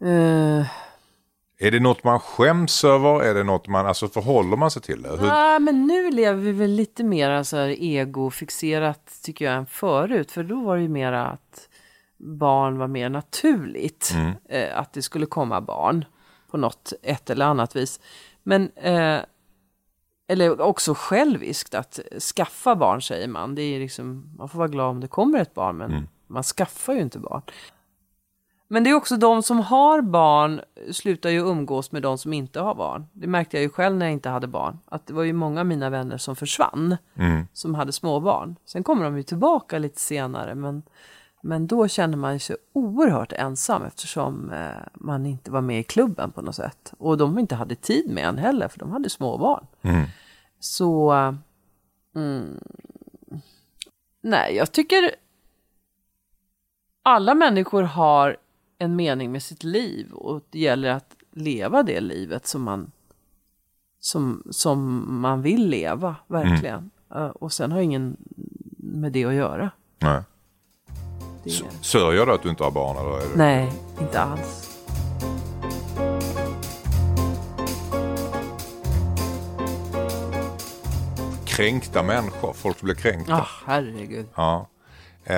Eh, 0.00 0.66
Är 1.64 1.70
det 1.70 1.80
något 1.80 2.04
man 2.04 2.20
skäms 2.20 2.84
över? 2.84 3.22
Är 3.22 3.34
det 3.34 3.44
något 3.44 3.68
man, 3.68 3.86
alltså 3.86 4.08
förhåller 4.08 4.56
man 4.56 4.70
sig 4.70 4.82
till 4.82 5.02
det? 5.02 5.08
Hur, 5.08 5.26
nej, 5.26 5.60
men 5.60 5.86
nu 5.86 6.10
lever 6.10 6.40
vi 6.40 6.52
väl 6.52 6.70
lite 6.70 7.04
mer 7.04 7.42
så 7.42 7.56
här 7.56 7.82
egofixerat 7.82 9.18
tycker 9.22 9.44
jag 9.44 9.54
än 9.54 9.66
förut. 9.66 10.30
För 10.30 10.42
då 10.42 10.60
var 10.60 10.76
det 10.76 10.82
ju 10.82 10.88
mer 10.88 11.12
att 11.12 11.68
barn 12.18 12.78
var 12.78 12.88
mer 12.88 13.08
naturligt. 13.08 14.14
Eh, 14.48 14.78
att 14.78 14.92
det 14.92 15.02
skulle 15.02 15.26
komma 15.26 15.60
barn 15.60 16.04
på 16.50 16.56
något 16.56 16.92
ett 17.02 17.30
eller 17.30 17.46
annat 17.46 17.76
vis. 17.76 18.00
Men 18.42 18.70
eh, 18.76 19.18
eller 20.28 20.60
också 20.60 20.94
själviskt 20.94 21.74
att 21.74 22.00
skaffa 22.36 22.76
barn 22.76 23.02
säger 23.02 23.28
man. 23.28 23.54
Det 23.54 23.62
är 23.62 23.80
liksom, 23.80 24.34
man 24.38 24.48
får 24.48 24.58
vara 24.58 24.68
glad 24.68 24.88
om 24.88 25.00
det 25.00 25.08
kommer 25.08 25.38
ett 25.38 25.54
barn 25.54 25.76
men 25.76 26.08
man 26.26 26.42
skaffar 26.42 26.92
ju 26.92 27.00
inte 27.00 27.18
barn. 27.18 27.42
Men 28.74 28.84
det 28.84 28.90
är 28.90 28.94
också 28.94 29.16
de 29.16 29.42
som 29.42 29.60
har 29.60 30.00
barn 30.00 30.60
slutar 30.92 31.30
ju 31.30 31.38
umgås 31.38 31.92
med 31.92 32.02
de 32.02 32.18
som 32.18 32.32
inte 32.32 32.60
har 32.60 32.74
barn. 32.74 33.06
Det 33.12 33.26
märkte 33.26 33.56
jag 33.56 33.62
ju 33.62 33.68
själv 33.68 33.96
när 33.96 34.06
jag 34.06 34.12
inte 34.12 34.28
hade 34.28 34.46
barn. 34.46 34.78
Att 34.86 35.06
det 35.06 35.12
var 35.12 35.22
ju 35.22 35.32
många 35.32 35.60
av 35.60 35.66
mina 35.66 35.90
vänner 35.90 36.18
som 36.18 36.36
försvann. 36.36 36.96
Som 37.52 37.74
hade 37.74 37.92
småbarn. 37.92 38.56
Sen 38.64 38.82
kommer 38.82 39.04
de 39.04 39.16
ju 39.16 39.22
tillbaka 39.22 39.78
lite 39.78 40.00
senare. 40.00 40.54
Men, 40.54 40.82
men 41.42 41.66
då 41.66 41.88
kände 41.88 42.16
man 42.16 42.40
sig 42.40 42.56
oerhört 42.72 43.32
ensam 43.32 43.82
eftersom 43.84 44.50
eh, 44.50 44.68
man 44.94 45.26
inte 45.26 45.50
var 45.50 45.60
med 45.60 45.80
i 45.80 45.82
klubben 45.82 46.30
på 46.30 46.42
något 46.42 46.56
sätt. 46.56 46.92
Och 46.98 47.18
de 47.18 47.38
inte 47.38 47.54
hade 47.54 47.74
tid 47.74 48.10
med 48.10 48.24
en 48.24 48.38
heller 48.38 48.68
för 48.68 48.78
de 48.78 48.92
hade 48.92 49.10
småbarn. 49.10 49.66
Så... 50.60 51.12
Mm, 52.14 52.60
nej, 54.22 54.56
jag 54.56 54.72
tycker 54.72 55.10
alla 57.02 57.34
människor 57.34 57.82
har 57.82 58.36
en 58.78 58.96
mening 58.96 59.32
med 59.32 59.42
sitt 59.42 59.64
liv 59.64 60.12
och 60.12 60.42
det 60.50 60.58
gäller 60.58 60.90
att 60.90 61.16
leva 61.32 61.82
det 61.82 62.00
livet 62.00 62.46
som 62.46 62.62
man, 62.62 62.90
som, 64.00 64.42
som 64.50 65.04
man 65.20 65.42
vill 65.42 65.66
leva, 65.68 66.16
verkligen. 66.26 66.90
Eh, 67.14 67.26
Och 67.26 67.52
sen 67.52 67.72
har 67.72 67.80
ingen 67.80 68.16
med 68.76 69.12
det 69.12 69.24
att 69.24 69.34
göra. 69.34 69.70
nej. 69.98 70.22
Det 71.44 71.50
Sörjer 71.80 72.26
du 72.26 72.32
att 72.32 72.42
du 72.42 72.48
inte 72.50 72.64
har 72.64 72.70
barn? 72.70 72.96
Eller 72.96 73.16
är 73.16 73.28
det... 73.32 73.36
nej, 73.36 73.72
inte 74.00 74.20
alls. 74.20 74.70
Kränkta 81.44 82.02
människor, 82.02 82.52
folk 82.52 82.78
som 82.78 82.86
blir 82.86 82.94
kränkta. 82.96 83.34
Ah, 83.34 83.48
herregud. 83.66 84.26
Ja. 84.34 84.68
Eh, 85.24 85.34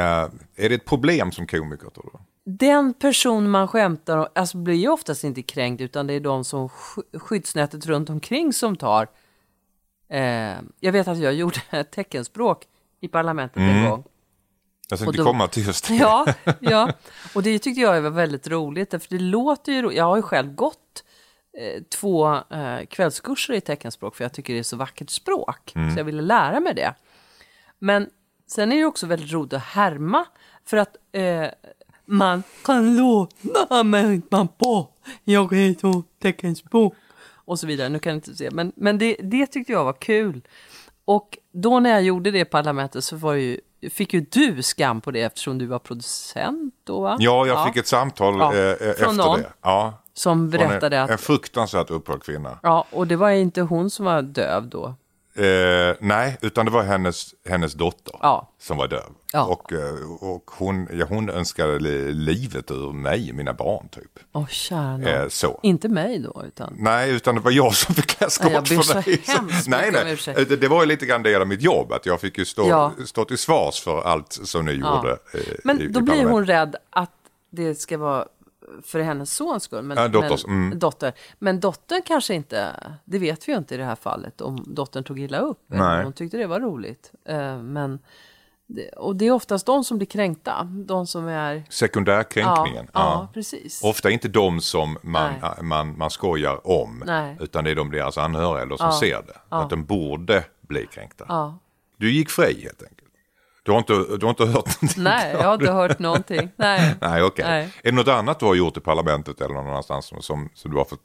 är 0.56 0.68
det 0.68 0.74
ett 0.74 0.84
problem 0.84 1.32
som 1.32 1.46
komiker 1.46 1.90
tror 1.90 2.10
du? 2.12 2.18
Den 2.48 2.94
person 2.94 3.50
man 3.50 3.68
skämtar 3.68 4.16
om 4.16 4.26
alltså 4.34 4.56
blir 4.56 4.74
ju 4.74 4.88
oftast 4.88 5.24
inte 5.24 5.42
kränkt 5.42 5.80
utan 5.80 6.06
det 6.06 6.14
är 6.14 6.20
de 6.20 6.44
som 6.44 6.68
sk- 6.68 7.18
skyddsnätet 7.18 7.86
runt 7.86 8.10
omkring 8.10 8.52
som 8.52 8.76
tar. 8.76 9.08
Eh, 10.10 10.54
jag 10.80 10.92
vet 10.92 11.08
att 11.08 11.18
jag 11.18 11.34
gjorde 11.34 11.84
teckenspråk 11.90 12.64
i 13.00 13.08
parlamentet 13.08 13.56
en 13.56 13.90
gång. 13.90 14.04
Jag 14.88 14.98
tänkte 14.98 15.16
då- 15.18 15.24
komma 15.24 15.48
till 15.48 15.66
just 15.66 15.88
det. 15.88 15.94
Ja, 15.94 16.26
ja, 16.60 16.92
och 17.34 17.42
det 17.42 17.58
tyckte 17.58 17.80
jag 17.80 18.02
var 18.02 18.10
väldigt 18.10 18.48
roligt. 18.48 18.90
För 18.90 19.08
det 19.08 19.18
låter 19.18 19.72
ju 19.72 19.82
ro- 19.82 19.92
Jag 19.92 20.04
har 20.04 20.16
ju 20.16 20.22
själv 20.22 20.54
gått 20.54 21.04
eh, 21.58 21.82
två 21.82 22.34
eh, 22.50 22.86
kvällskurser 22.90 23.54
i 23.54 23.60
teckenspråk 23.60 24.16
för 24.16 24.24
jag 24.24 24.32
tycker 24.32 24.52
det 24.52 24.58
är 24.58 24.62
så 24.62 24.76
vackert 24.76 25.10
språk. 25.10 25.72
Så 25.94 26.00
jag 26.00 26.04
ville 26.04 26.22
lära 26.22 26.60
mig 26.60 26.74
det. 26.74 26.94
Men 27.78 28.10
sen 28.46 28.72
är 28.72 28.76
det 28.76 28.84
också 28.84 29.06
väldigt 29.06 29.32
roligt 29.32 29.52
att 29.52 29.62
härma 29.62 30.24
för 30.64 30.76
att 30.76 30.96
eh, 31.12 31.48
man 32.06 32.42
kan 32.64 32.96
låta 32.96 33.82
människan 33.82 34.48
på. 34.48 34.88
Jag 35.24 35.52
är 35.52 35.74
så 35.80 36.02
teckenspråk. 36.22 36.94
Och 37.48 37.58
så 37.58 37.66
vidare. 37.66 37.88
Nu 37.88 37.98
kan 37.98 38.10
jag 38.10 38.16
inte 38.16 38.34
se. 38.34 38.50
Men, 38.50 38.72
men 38.76 38.98
det, 38.98 39.16
det 39.22 39.46
tyckte 39.46 39.72
jag 39.72 39.84
var 39.84 39.92
kul. 39.92 40.40
Och 41.04 41.38
då 41.52 41.80
när 41.80 41.90
jag 41.90 42.02
gjorde 42.02 42.30
det 42.30 42.38
i 42.38 42.44
parlamentet 42.44 43.04
så 43.04 43.16
var 43.16 43.32
ju, 43.34 43.60
fick 43.90 44.14
ju 44.14 44.20
du 44.20 44.62
skam 44.62 45.00
på 45.00 45.10
det 45.10 45.22
eftersom 45.22 45.58
du 45.58 45.66
var 45.66 45.78
producent 45.78 46.74
då 46.84 47.00
va? 47.00 47.16
Ja, 47.20 47.46
jag 47.46 47.66
fick 47.66 47.76
ett 47.76 47.86
samtal 47.86 48.34
Ja, 48.38 48.54
eh, 48.54 48.70
eh, 48.70 48.76
från 48.76 48.90
efter 48.90 49.12
någon 49.12 49.40
det. 49.40 49.52
Ja, 49.62 50.02
Som 50.14 50.50
från 50.52 50.60
en, 50.62 50.68
berättade 50.68 51.02
att, 51.02 51.10
en 51.10 51.18
fruktansvärt 51.18 51.90
upprörd 51.90 52.22
kvinna. 52.22 52.58
ja, 52.62 52.86
och 52.90 53.06
det 53.06 53.16
var 53.16 53.30
inte 53.30 53.60
hon 53.60 53.90
som 53.90 54.04
var 54.04 54.22
döv 54.22 54.68
då. 54.68 54.94
Eh, 55.38 55.94
nej, 56.00 56.36
utan 56.40 56.64
det 56.66 56.72
var 56.72 56.82
hennes, 56.82 57.34
hennes 57.48 57.72
dotter 57.74 58.14
Ja. 58.22 58.52
som 58.60 58.76
var 58.76 58.88
döv. 58.88 59.02
Ja. 59.32 59.44
Och, 59.44 59.72
eh, 59.72 59.94
och 60.20 60.50
hon, 60.58 60.88
ja, 60.92 61.06
hon 61.08 61.30
önskade 61.30 61.78
li- 61.78 62.12
livet 62.12 62.70
ur 62.70 62.92
mig, 62.92 63.32
mina 63.32 63.52
barn 63.52 63.88
typ. 63.88 64.10
Åh, 64.32 64.46
nån. 64.70 65.04
Eh, 65.06 65.28
så. 65.28 65.60
Inte 65.62 65.88
mig 65.88 66.18
då, 66.18 66.44
utan... 66.46 66.74
Nej, 66.78 67.10
utan 67.10 67.34
det 67.34 67.40
var 67.40 67.50
jag 67.50 67.74
som 67.74 67.94
fick 67.94 68.06
klä 68.06 68.30
skott 68.30 68.52
ber 68.52 68.62
för 68.76 68.82
så 68.82 68.92
dig. 69.00 69.22
nej, 69.66 69.90
nej. 69.92 70.44
Det, 70.48 70.56
det 70.56 70.68
var 70.68 70.82
ju 70.82 70.86
lite 70.88 71.06
grann 71.06 71.22
del 71.22 71.40
av 71.40 71.46
mitt 71.48 71.62
jobb, 71.62 71.92
att 71.92 72.06
jag 72.06 72.20
fick 72.20 72.38
ju 72.38 72.44
stå, 72.44 72.68
Ja. 72.68 72.92
stå 73.06 73.24
till 73.24 73.38
svars 73.38 73.80
för 73.80 74.02
allt 74.02 74.32
som 74.32 74.64
ni 74.64 74.72
gjorde. 74.72 75.18
eh, 75.34 75.40
i- 75.40 75.56
Men 75.64 75.80
i 75.80 75.86
då 75.86 76.00
blir 76.00 76.00
parlamentet. 76.12 76.32
hon 76.32 76.46
rädd 76.46 76.76
att 76.90 77.10
det 77.50 77.74
ska 77.74 77.98
vara 77.98 78.26
för 78.82 79.00
hennes 79.00 79.32
sons 79.36 79.62
skull. 79.62 79.82
Men, 79.84 79.96
Ja, 79.96 80.08
dotters, 80.08 80.46
men, 80.46 80.56
mm. 80.66 80.78
dotter. 80.78 81.12
men 81.38 81.60
dottern 81.60 82.02
kanske 82.06 82.34
inte, 82.34 82.76
det 83.04 83.18
vet 83.18 83.48
vi 83.48 83.52
ju 83.52 83.58
inte 83.58 83.74
i 83.74 83.78
det 83.78 83.84
här 83.84 83.96
fallet, 83.96 84.40
om 84.40 84.64
dottern 84.66 85.04
tog 85.04 85.20
illa 85.20 85.38
upp. 85.38 85.58
Nej. 85.66 86.04
Hon 86.04 86.12
tyckte 86.12 86.36
det 86.36 86.46
var 86.46 86.60
roligt. 86.60 87.12
Eh, 87.28 87.58
Men, 87.62 87.98
och 88.96 89.16
det 89.16 89.26
är 89.26 89.30
oftast 89.32 89.66
de 89.66 89.84
som 89.84 89.96
blir 89.98 90.06
kränkta. 90.06 90.64
De 90.64 91.06
som 91.06 91.26
är... 91.28 91.62
Sekundärkränkningen. 91.70 92.86
Ja, 92.92 93.00
ja, 93.00 93.28
precis. 93.34 93.82
Ofta 93.84 94.10
inte 94.10 94.28
de 94.28 94.60
som 94.60 94.98
man, 95.02 95.32
Nej. 95.42 95.62
man, 95.62 95.98
man 95.98 96.10
skojar 96.10 96.66
om, 96.66 97.02
Nej. 97.06 97.36
utan 97.40 97.64
det 97.64 97.70
är 97.70 97.74
de 97.74 97.90
deras 97.90 98.18
anhöriga 98.18 98.62
eller 98.62 98.76
som 98.76 98.86
Ja. 98.86 99.00
ser 99.00 99.22
det. 99.26 99.38
Att 99.48 99.70
de 99.70 99.84
borde 99.84 100.44
bli 100.60 100.86
kränkta. 100.86 101.54
Du 101.96 102.12
gick 102.12 102.30
fri 102.30 102.62
helt 102.62 102.82
enkelt. 102.82 103.05
Du 103.66 103.72
har 103.72 103.78
inte, 103.78 103.92
du 103.92 104.18
har 104.26 104.30
inte 104.30 104.44
hört 104.46 104.80
någonting? 104.82 105.02
Nej, 105.04 105.32
jag 105.32 105.44
har 105.44 105.54
inte 105.54 105.72
hört 105.72 105.98
någonting. 105.98 106.50
Nej. 106.56 106.94
Nej, 107.00 107.22
okej. 107.22 107.44
Nej. 107.48 107.62
Är 107.82 107.90
det 107.90 107.96
något 107.96 108.08
annat 108.08 108.38
du 108.40 108.46
har 108.46 108.54
gjort 108.54 108.76
i 108.76 108.80
parlamentet 108.80 109.40
eller 109.40 109.54
någon 109.54 109.66
annanstans 109.68 110.06
som, 110.06 110.22
som, 110.22 110.48
som 110.54 110.70
du 110.70 110.76
har 110.76 110.84
fått 110.84 111.00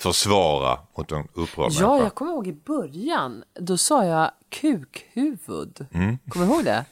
försvara 0.00 0.78
mot 0.98 1.12
en 1.12 1.28
upprörd 1.34 1.72
Ja, 1.72 1.88
människa? 1.88 2.04
jag 2.04 2.14
kommer 2.14 2.32
ihåg 2.32 2.46
i 2.46 2.52
början. 2.52 3.42
Då 3.60 3.76
sa 3.76 4.04
jag 4.04 4.30
kukhuvud. 4.50 5.86
Mm. 5.92 6.18
Kommer 6.28 6.46
du 6.46 6.52
ihåg 6.52 6.64
det? 6.64 6.84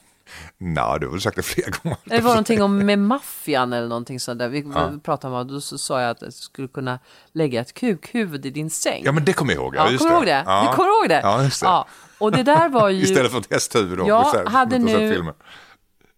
Nej, 0.57 0.99
du 0.99 1.05
har 1.05 1.11
väl 1.11 1.21
sagt 1.21 1.35
det 1.35 1.43
flera 1.43 1.69
gånger. 1.83 1.97
Det 2.05 2.19
var 2.21 2.29
någonting 2.31 2.61
om 2.63 2.77
med 2.85 2.99
maffian 2.99 3.73
eller 3.73 3.87
någonting 3.87 4.19
sånt 4.19 4.39
där. 4.39 4.47
Vi 4.49 4.63
pratade 5.03 5.33
om 5.33 5.39
och 5.39 5.45
då 5.45 5.61
så 5.61 5.77
sa 5.77 6.01
jag 6.01 6.09
att 6.09 6.21
jag 6.21 6.33
skulle 6.33 6.67
kunna 6.67 6.99
lägga 7.31 7.61
ett 7.61 7.73
kukhuvud 7.73 8.45
i 8.45 8.49
din 8.49 8.69
säng. 8.69 9.01
Ja, 9.05 9.11
men 9.11 9.25
det 9.25 9.33
kommer 9.33 9.53
jag 9.53 9.61
ihåg. 9.61 9.75
Ja, 9.75 9.91
Ja, 9.91 9.97
kommer 9.97 10.11
du 10.11 10.17
ihåg 10.17 10.25
det? 10.25 10.43
Ja. 10.45 10.67
Du 10.69 10.75
kommer 10.75 10.89
ihåg 10.89 11.09
det? 11.09 11.19
Ja, 11.23 11.43
just 11.43 11.61
det. 11.61 11.67
Ja, 11.67 11.87
och 12.19 12.31
det 12.31 12.43
där 12.43 12.69
var 12.69 12.89
ju... 12.89 13.01
Istället 13.03 13.31
för 13.31 13.39
ett 13.39 13.51
hästhuvud 13.51 13.97
då. 13.97 14.29
Säger, 14.31 14.45
hade 14.45 14.79
nu- 14.79 15.13
filmen. 15.13 15.33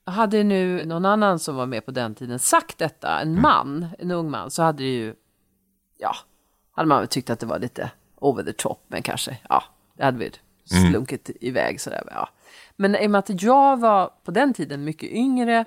Hade 0.05 0.43
nu 0.43 0.85
någon 0.85 1.05
annan 1.05 1.39
som 1.39 1.55
var 1.55 1.65
med 1.65 1.85
på 1.85 1.91
den 1.91 2.15
tiden 2.15 2.39
sagt 2.39 2.77
detta, 2.77 3.19
en 3.19 3.41
man, 3.41 3.87
en 3.99 4.11
ung 4.11 4.29
man, 4.29 4.51
så 4.51 4.63
hade 4.63 4.83
det 4.83 4.89
ju, 4.89 5.13
ja, 5.97 6.15
hade 6.71 6.87
man 6.87 6.99
väl 6.99 7.07
tyckt 7.07 7.29
att 7.29 7.39
det 7.39 7.45
var 7.45 7.59
lite 7.59 7.91
over 8.15 8.43
the 8.43 8.53
top, 8.53 8.83
men 8.87 9.01
kanske, 9.01 9.37
ja, 9.49 9.63
det 9.97 10.03
hade 10.03 10.17
vi 10.17 10.31
slunkit 10.91 11.29
iväg 11.41 11.81
sådär. 11.81 12.03
Ja. 12.11 12.29
Men 12.75 12.95
i 12.95 13.07
och 13.07 13.11
med 13.11 13.19
att 13.19 13.41
jag 13.43 13.79
var 13.79 14.11
på 14.23 14.31
den 14.31 14.53
tiden 14.53 14.83
mycket 14.83 15.09
yngre, 15.11 15.65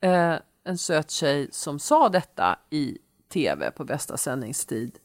eh, 0.00 0.34
en 0.64 0.78
söt 0.78 1.10
tjej 1.10 1.48
som 1.52 1.78
sa 1.78 2.08
detta 2.08 2.58
i 2.70 2.98
tv 3.32 3.70
på 3.70 3.84
bästa 3.84 4.16
sändningstid, 4.16 4.98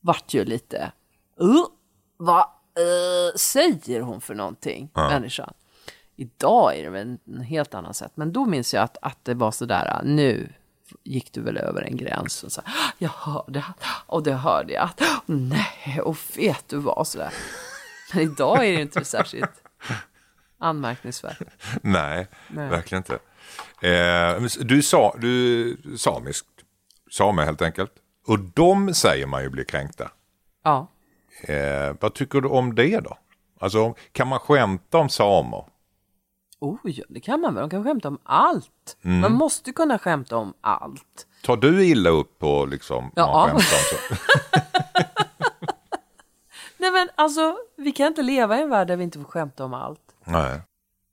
vart 0.00 0.34
ju 0.34 0.44
lite, 0.44 0.92
uh, 1.40 1.64
vad 2.16 2.46
uh, 2.78 3.36
säger 3.36 4.00
hon 4.00 4.20
för 4.20 4.34
någonting, 4.34 4.90
människan? 4.94 5.52
Idag 6.16 6.78
är 6.78 6.82
det 6.82 6.90
väl 6.90 7.18
en 7.26 7.40
helt 7.40 7.74
annan 7.74 7.94
sätt. 7.94 8.12
Men 8.14 8.32
då 8.32 8.46
minns 8.46 8.74
jag 8.74 8.82
att, 8.82 8.96
att 9.02 9.24
det 9.24 9.34
var 9.34 9.50
sådär, 9.50 10.00
nu 10.04 10.52
gick 11.04 11.32
du 11.32 11.40
väl 11.40 11.56
över 11.56 11.82
en 11.82 11.96
gräns. 11.96 12.42
Och 12.42 12.52
så, 12.52 12.62
här, 12.64 12.92
jag 12.98 13.08
hörde, 13.08 13.64
och 14.06 14.22
det 14.22 14.34
hörde 14.34 14.72
jag. 14.72 14.84
att, 14.84 15.02
Nej, 15.26 16.00
och 16.04 16.16
vet 16.36 16.68
du 16.68 16.76
vad, 16.76 17.06
sådär. 17.06 17.32
Men 18.14 18.22
idag 18.22 18.66
är 18.66 18.72
det 18.72 18.80
inte 18.80 19.04
särskilt 19.04 19.62
anmärkningsvärt. 20.58 21.38
Nej, 21.82 22.26
Nej. 22.48 22.68
verkligen 22.68 23.00
inte. 23.00 23.18
Eh, 23.88 24.64
du 24.64 24.82
sa, 24.82 25.16
du 25.18 25.76
samisk, 25.98 26.46
same 27.10 27.44
helt 27.44 27.62
enkelt. 27.62 27.92
Och 28.26 28.38
de 28.38 28.94
säger 28.94 29.26
man 29.26 29.42
ju 29.42 29.50
blir 29.50 29.64
kränkta. 29.64 30.10
Ja. 30.64 30.88
Eh, 31.40 31.96
vad 32.00 32.14
tycker 32.14 32.40
du 32.40 32.48
om 32.48 32.74
det 32.74 33.00
då? 33.00 33.18
Alltså, 33.58 33.94
kan 34.12 34.28
man 34.28 34.38
skämta 34.38 34.98
om 34.98 35.08
samer? 35.08 35.64
Oh, 36.60 36.78
ja, 36.84 37.04
det 37.08 37.20
kan 37.20 37.40
man 37.40 37.54
väl. 37.54 37.62
De 37.62 37.70
kan 37.70 37.84
skämta 37.84 38.08
om 38.08 38.18
allt. 38.22 38.96
Mm. 39.02 39.20
Man 39.20 39.32
måste 39.32 39.72
kunna 39.72 39.98
skämta 39.98 40.36
om 40.36 40.54
allt. 40.60 41.26
Tar 41.42 41.56
du 41.56 41.84
illa 41.86 42.10
upp 42.10 42.38
på 42.38 42.66
liksom, 42.66 43.10
Ja. 43.16 43.32
man 43.32 43.60
skämtar 43.60 43.76
om 43.76 44.16
så? 44.16 44.16
Nej 46.78 46.90
men 46.90 47.08
alltså, 47.14 47.56
vi 47.76 47.92
kan 47.92 48.06
inte 48.06 48.22
leva 48.22 48.58
i 48.58 48.62
en 48.62 48.70
värld 48.70 48.88
där 48.88 48.96
vi 48.96 49.04
inte 49.04 49.18
får 49.18 49.24
skämta 49.26 49.64
om 49.64 49.74
allt. 49.74 50.00
Nej. 50.24 50.60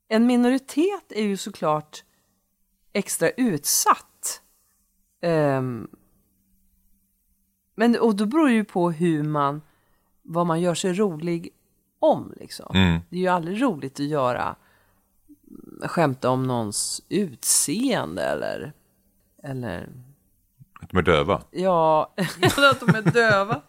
En 0.07 0.26
minoritet 0.28 1.11
är 1.11 1.24
ju 1.24 1.38
såklart 1.38 2.03
extra 2.93 3.30
utsatt. 3.30 4.41
Ehm, 5.21 5.88
men 7.76 7.99
och 7.99 8.15
då 8.15 8.26
beror 8.26 8.47
det 8.47 8.53
ju 8.53 8.65
på 8.65 8.91
hur 8.91 9.24
man, 9.24 9.61
vad 10.24 10.45
man 10.45 10.61
gör 10.61 10.74
sig 10.76 10.93
rolig 10.93 11.49
om 11.99 12.34
liksom. 12.39 12.99
Det 13.09 13.15
är 13.15 13.21
ju 13.21 13.28
aldrig 13.28 13.61
roligt 13.61 13.99
att 13.99 14.05
göra, 14.05 14.55
skämta 15.84 16.30
om 16.30 16.47
någons 16.47 17.01
utseende 17.09 18.24
eller, 18.24 18.74
eller 19.43 19.89
Att 20.82 20.89
de 20.89 20.97
är 20.97 21.01
döva? 21.01 21.41
ja, 21.51 22.13
eller 22.57 22.69
att 22.69 22.80
de 22.80 22.95
är 22.95 23.11
döva. 23.11 23.61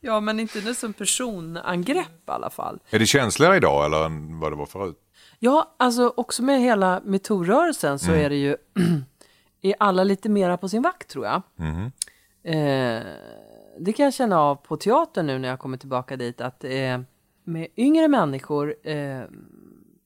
Ja, 0.00 0.20
men 0.20 0.40
inte 0.40 0.60
det 0.60 0.74
som 0.74 0.92
personangrepp 0.92 2.28
i 2.28 2.30
alla 2.30 2.50
fall. 2.50 2.78
Är 2.90 2.98
det 2.98 3.06
känsligare 3.06 3.56
idag 3.56 3.84
eller 3.84 4.04
än 4.04 4.40
vad 4.40 4.52
det 4.52 4.56
var 4.56 4.66
förut? 4.66 5.00
Ja, 5.38 5.74
alltså 5.76 6.12
också 6.16 6.42
med 6.42 6.60
hela 6.60 7.00
metoo-rörelsen 7.00 7.98
så 7.98 8.12
är 8.12 8.28
det 8.30 8.36
ju, 8.36 8.56
är 9.62 9.74
alla 9.78 10.04
lite 10.04 10.28
mera 10.28 10.56
på 10.56 10.68
sin 10.68 10.82
vakt 10.82 11.08
tror 11.10 11.26
jag. 11.26 11.42
Eh, 12.44 13.02
det 13.78 13.92
kan 13.92 14.04
jag 14.04 14.14
känna 14.14 14.40
av 14.40 14.54
på 14.54 14.76
teatern 14.76 15.26
nu 15.26 15.38
när 15.38 15.48
jag 15.48 15.58
kommer 15.58 15.76
tillbaka 15.76 16.16
dit, 16.16 16.40
att 16.40 16.64
eh, 16.64 17.00
med 17.44 17.68
yngre 17.76 18.08
människor 18.08 18.74
eh, 18.82 19.22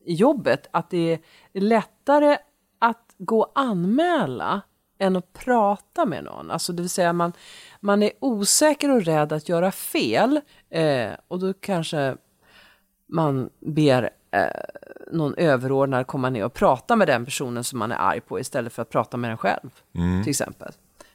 i 0.04 0.14
jobbet, 0.14 0.68
att 0.70 0.90
det 0.90 1.20
är 1.52 1.60
lättare 1.60 2.36
att 2.78 3.14
gå 3.18 3.40
och 3.40 3.52
anmäla 3.54 4.60
än 4.98 5.16
att 5.16 5.32
prata 5.32 6.06
med 6.06 6.24
någon. 6.24 6.50
Alltså 6.50 6.72
det 6.72 6.82
vill 6.82 6.90
säga 6.90 7.12
man, 7.12 7.32
man 7.80 8.02
är 8.02 8.10
osäker 8.20 8.90
och 8.90 9.02
rädd 9.02 9.32
att 9.32 9.48
göra 9.48 9.70
fel 9.70 10.40
eh, 10.70 11.10
och 11.28 11.38
då 11.38 11.52
kanske 11.52 12.16
man 13.06 13.50
ber 13.60 14.10
eh, 14.30 14.46
någon 15.12 15.34
överordnad 15.34 16.06
komma 16.06 16.30
ner 16.30 16.44
och 16.44 16.54
prata 16.54 16.96
med 16.96 17.08
den 17.08 17.24
personen 17.24 17.64
som 17.64 17.78
man 17.78 17.92
är 17.92 17.96
arg 17.96 18.20
på 18.20 18.40
istället 18.40 18.72
för 18.72 18.82
att 18.82 18.90
prata 18.90 19.16
med 19.16 19.30
den 19.30 19.38
själv. 19.38 19.70
Till 20.24 20.30
exempel. 20.30 20.72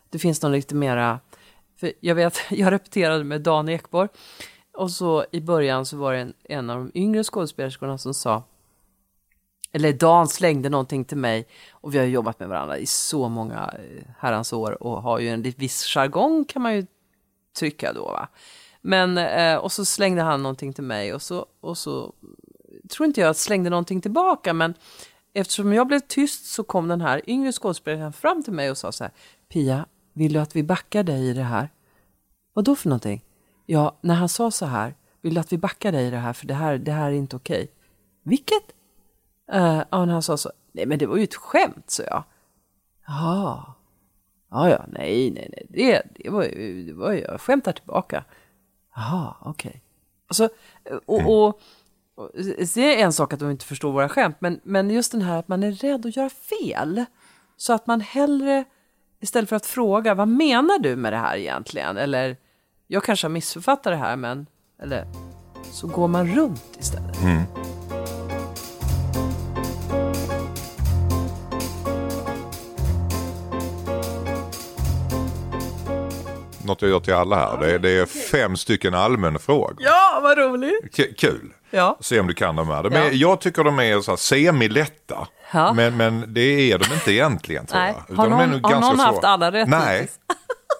Det 0.09 0.19
finns 0.19 0.41
någon 0.41 0.51
lite 0.51 0.75
mera, 0.75 1.19
för 1.83 1.93
jag 1.99 2.15
vet, 2.15 2.39
jag 2.49 2.71
repeterade 2.71 3.23
med 3.23 3.41
Dan 3.41 3.69
Ekborg. 3.69 4.09
Och 4.73 4.91
så 4.91 5.25
i 5.31 5.41
början 5.41 5.85
så 5.85 5.97
var 5.97 6.13
det 6.13 6.19
en, 6.19 6.33
en 6.43 6.69
av 6.69 6.77
de 6.77 6.99
yngre 6.99 7.23
skådespelerskorna 7.23 7.97
som 7.97 8.13
sa 8.13 8.43
eller 9.75 9.93
Dan 9.93 10.27
slängde 10.27 10.69
någonting 10.69 11.05
till 11.05 11.17
mig. 11.17 11.47
Och 11.71 11.93
vi 11.93 11.97
har 11.97 12.05
jobbat 12.05 12.39
med 12.39 12.49
varandra 12.49 12.77
i 12.77 12.85
så 12.85 13.29
många 13.29 13.73
eh, 13.73 14.03
herrans 14.19 14.53
år 14.53 14.83
och 14.83 15.01
har 15.01 15.19
ju 15.19 15.29
en 15.29 15.41
viss 15.41 15.83
jargong 15.85 16.45
kan 16.45 16.61
man 16.61 16.75
ju 16.75 16.85
tycka 17.53 17.93
då 17.93 18.05
va. 18.05 18.27
Men, 18.81 19.17
eh, 19.17 19.55
och 19.55 19.71
så 19.71 19.85
slängde 19.85 20.21
han 20.21 20.43
någonting 20.43 20.73
till 20.73 20.83
mig 20.83 21.13
och 21.13 21.21
så, 21.21 21.45
och 21.61 21.77
så 21.77 22.13
tror 22.89 23.07
inte 23.07 23.21
jag 23.21 23.29
att 23.29 23.37
slängde 23.37 23.69
någonting 23.69 24.01
tillbaka. 24.01 24.53
Men 24.53 24.73
eftersom 25.33 25.73
jag 25.73 25.87
blev 25.87 25.99
tyst 25.99 26.45
så 26.45 26.63
kom 26.63 26.87
den 26.87 27.01
här 27.01 27.29
yngre 27.29 27.51
skådespelaren 27.51 28.13
fram 28.13 28.43
till 28.43 28.53
mig 28.53 28.71
och 28.71 28.77
sa 28.77 28.91
så 28.91 29.03
här 29.03 29.13
Pia, 29.49 29.85
vill 30.13 30.33
du 30.33 30.39
att 30.39 30.55
vi 30.55 30.63
backar 30.63 31.03
dig 31.03 31.29
i 31.29 31.33
det 31.33 31.43
här? 31.43 31.69
Vad 32.53 32.65
då 32.65 32.75
för 32.75 32.89
någonting? 32.89 33.23
Ja, 33.65 33.97
när 34.01 34.15
han 34.15 34.29
sa 34.29 34.51
så 34.51 34.65
här, 34.65 34.95
vill 35.21 35.33
du 35.33 35.39
att 35.39 35.53
vi 35.53 35.57
backar 35.57 35.91
dig 35.91 36.07
i 36.07 36.09
det 36.09 36.17
här 36.17 36.33
för 36.33 36.47
det 36.47 36.53
här, 36.53 36.77
det 36.77 36.91
här 36.91 37.07
är 37.07 37.15
inte 37.15 37.35
okej. 37.35 37.71
Vilket? 38.23 38.63
Uh, 39.53 39.83
ja, 39.89 40.05
när 40.05 40.13
han 40.13 40.23
sa 40.23 40.37
så, 40.37 40.51
nej 40.71 40.85
men 40.85 40.99
det 40.99 41.05
var 41.05 41.17
ju 41.17 41.23
ett 41.23 41.35
skämt, 41.35 41.91
så 41.91 42.03
jag. 42.03 42.23
Jaha. 43.07 43.73
Ja, 44.51 44.69
ja, 44.69 44.85
nej, 44.87 45.31
nej, 45.31 45.49
nej, 45.51 45.65
det, 45.69 46.01
det 46.15 46.29
var 46.29 46.43
ju, 46.43 46.83
det 46.83 46.93
var 46.93 47.11
ju, 47.11 47.19
jag 47.19 47.41
skämtar 47.41 47.71
tillbaka. 47.71 48.23
Jaha, 48.95 49.35
okej. 49.41 49.81
Alltså, 50.27 50.49
och, 51.05 51.29
och, 51.29 51.59
och 52.15 52.31
det 52.75 53.01
är 53.01 53.05
en 53.05 53.13
sak 53.13 53.33
att 53.33 53.39
de 53.39 53.51
inte 53.51 53.65
förstår 53.65 53.91
våra 53.91 54.09
skämt, 54.09 54.35
men, 54.39 54.59
men 54.63 54.89
just 54.89 55.11
den 55.11 55.21
här 55.21 55.39
att 55.39 55.47
man 55.47 55.63
är 55.63 55.71
rädd 55.71 56.05
att 56.05 56.15
göra 56.15 56.29
fel. 56.29 57.05
Så 57.57 57.73
att 57.73 57.87
man 57.87 58.01
hellre, 58.01 58.65
istället 59.23 59.49
för 59.49 59.55
att 59.55 59.65
fråga, 59.65 60.13
vad 60.13 60.27
menar 60.27 60.79
du 60.79 60.95
med 60.95 61.13
det 61.13 61.17
här 61.17 61.37
egentligen? 61.37 61.97
Eller, 61.97 62.37
jag 62.87 63.03
kanske 63.03 63.25
har 63.27 63.31
missförfattat 63.31 63.83
det 63.83 63.95
här, 63.95 64.15
men, 64.15 64.45
eller, 64.81 65.05
så 65.71 65.87
går 65.87 66.07
man 66.07 66.27
runt 66.35 66.77
istället. 66.79 67.17
Något 76.65 76.81
jag 76.81 76.91
gör 76.91 76.99
till 76.99 77.13
alla 77.13 77.35
här. 77.35 77.57
Det 77.57 77.71
är, 77.73 77.79
det 77.79 77.89
är 77.89 78.05
fem 78.05 78.57
stycken 78.57 78.93
allmänfrågor. 78.93 79.75
Ja, 79.79 80.19
vad 80.23 80.37
roligt! 80.37 80.95
K- 80.97 81.03
kul. 81.17 81.53
Ja. 81.69 81.97
Se 82.01 82.19
om 82.19 82.27
du 82.27 82.33
kan 82.33 82.55
de 82.55 82.67
här. 82.67 82.83
De 82.83 82.93
Ja. 82.93 82.99
är, 83.03 83.11
jag 83.11 83.41
tycker 83.41 83.63
de 83.63 83.79
är 83.79 84.01
så 84.01 84.11
här 84.11 84.15
semilätta. 84.17 85.27
Ja. 85.53 85.73
Men, 85.73 85.97
men 85.97 86.33
det 86.33 86.71
är 86.71 86.77
de 86.79 86.93
inte 86.93 87.11
egentligen 87.11 87.65
tror 87.65 87.79
Nej. 87.79 87.95
jag. 88.09 88.15
Har 88.15 88.23
de 88.29 88.33
är 88.33 88.37
någon- 88.37 88.49
nog 88.49 88.63
har 88.65 88.71
ganska 88.71 88.89
någon 88.91 88.99
haft 88.99 89.23
alla 89.23 89.51
rätt 89.51 89.67
Nej. 89.67 90.07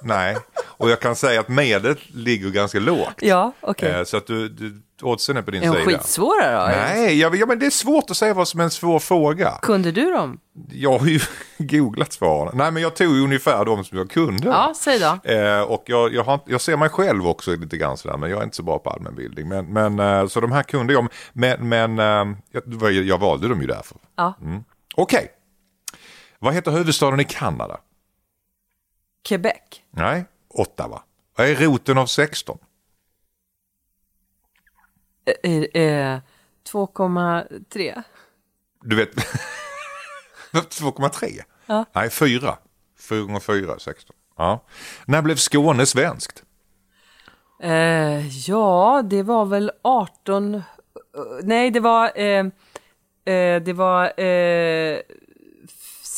Nej. 0.04 0.38
Och 0.64 0.90
jag 0.90 1.00
kan 1.00 1.16
säga 1.16 1.40
att 1.40 1.48
medlet 1.50 1.98
ligger 2.14 2.50
ganska 2.50 2.80
lågt. 2.80 3.16
Ja, 3.22 3.52
okej. 3.62 3.92
Eh, 3.92 4.04
Så 4.04 4.18
att 4.18 4.28
du, 4.28 4.50
du, 4.50 4.82
oddsen 5.02 5.38
är 5.38 5.42
på 5.42 5.52
din 5.52 5.64
Är 5.64 5.68
de 5.68 5.74
sida. 5.74 5.86
skitsvåra 5.86 6.60
då? 6.62 6.68
Nej, 6.78 7.20
ja, 7.20 7.36
ja, 7.36 7.46
men 7.46 7.60
det 7.60 7.66
är 7.66 7.70
svårt 7.70 8.10
att 8.10 8.18
säga 8.18 8.34
vad 8.34 8.48
som 8.48 8.60
är 8.60 8.64
en 8.64 8.70
svår 8.72 9.00
fråga. 9.00 9.52
Kunde 9.62 9.92
du 9.92 10.12
dem? 10.12 10.40
Jag 10.72 10.98
har 11.00 11.08
ju 11.08 11.20
googlat 11.58 12.14
svaren. 12.14 12.58
Nej, 12.58 12.72
men 12.72 12.82
jag 12.84 12.96
tog 12.96 13.18
ungefär 13.18 13.66
de 13.66 13.84
som 13.84 13.98
jag 13.98 14.10
kunde. 14.12 14.48
Ja, 14.48 14.74
säg 14.78 15.00
då. 15.00 15.32
Eh, 15.32 15.62
och 15.62 15.84
jag, 15.86 16.14
jag, 16.14 16.24
har, 16.24 16.40
jag 16.46 16.62
ser 16.62 16.78
mig 16.78 16.90
själv 16.90 17.28
också 17.28 17.52
lite 17.56 17.78
grann 17.78 17.98
sådär, 17.98 18.18
men 18.18 18.30
jag 18.30 18.40
är 18.40 18.44
inte 18.44 18.56
så 18.56 18.64
bra 18.64 18.80
på 18.80 18.90
allmänbildning. 18.90 19.48
Men, 19.48 19.66
men, 19.74 20.00
eh, 20.00 20.28
så 20.28 20.40
de 20.40 20.52
här 20.52 20.64
kunde 20.64 20.94
jag, 20.94 21.08
men, 21.34 21.70
men 21.70 22.00
eh, 22.00 22.36
jag, 22.52 22.92
jag 22.94 23.18
valde 23.18 23.48
dem 23.48 23.62
ju 23.62 23.68
därför. 23.68 23.98
Ja. 24.16 24.34
Mm. 24.42 24.64
Okej. 24.96 25.28
Vad 26.40 26.54
heter 26.54 26.72
huvudstaden 26.72 27.20
i 27.20 27.24
Kanada? 27.24 27.78
Quebec. 29.24 29.62
Nej, 29.92 30.26
Ottawa. 30.50 31.04
Vad 31.36 31.48
är 31.48 31.56
roten 31.56 31.98
av 31.98 32.06
16? 32.06 32.58
Eh, 35.44 35.54
eh, 35.84 36.20
2,3. 36.72 38.04
Du 38.82 38.96
vet, 38.96 39.10
2,3? 40.54 41.42
Ja. 41.66 41.86
Nej, 41.94 42.10
4. 42.10 42.58
4 43.00 43.22
gånger 43.22 43.40
4 43.40 43.74
är 43.74 43.78
16. 43.78 44.16
Ja. 44.38 44.64
När 45.06 45.22
blev 45.22 45.36
Skåne 45.36 45.86
svenskt? 45.86 46.44
Eh, 47.62 48.28
ja, 48.50 49.02
det 49.06 49.24
var 49.24 49.46
väl 49.46 49.72
18... 49.82 50.54
eh, 50.56 50.62
Nej, 51.44 51.72
det 51.72 51.80
var... 51.80 52.12
Eh, 52.20 52.46
eh, 53.36 53.62
det 53.62 53.74
var 53.74 54.20
eh, 54.20 55.00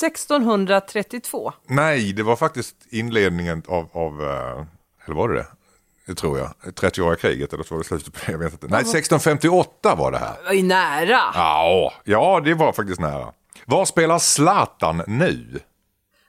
1632. 0.04 1.54
Nej, 1.68 2.14
det 2.14 2.24
var 2.24 2.36
faktiskt 2.36 2.76
inledningen 2.89 3.64
av, 3.68 3.89
av 3.93 4.22
eh, 4.24 4.66
eller 5.06 5.16
var 5.16 5.30
det 5.30 5.36
det? 5.36 5.48
Det 6.08 6.16
tror 6.16 6.38
jag. 6.38 6.50
30-åriga 6.64 7.16
kriget 7.16 7.54
eller 7.54 7.64
så 7.64 7.74
var 7.74 7.80
det 7.80 7.88
slutet 7.88 8.14
på 8.14 8.20
det. 8.26 8.32
Jag 8.32 8.39
vet 8.39 8.54
inte. 8.54 8.68
Nej, 8.68 8.80
1658 8.80 9.96
var 9.96 10.12
det 10.12 10.18
här. 10.18 10.36
Det 10.43 10.56
var 10.56 10.64
nära. 10.64 11.22
Ja, 11.34 11.93
ja, 12.04 12.41
det 12.46 12.54
var 12.54 12.74
faktiskt 12.74 13.00
nära. 13.00 13.32
Var 13.66 13.86
spelar 13.86 14.20
Zlatan 14.20 15.02
nu? 15.08 15.60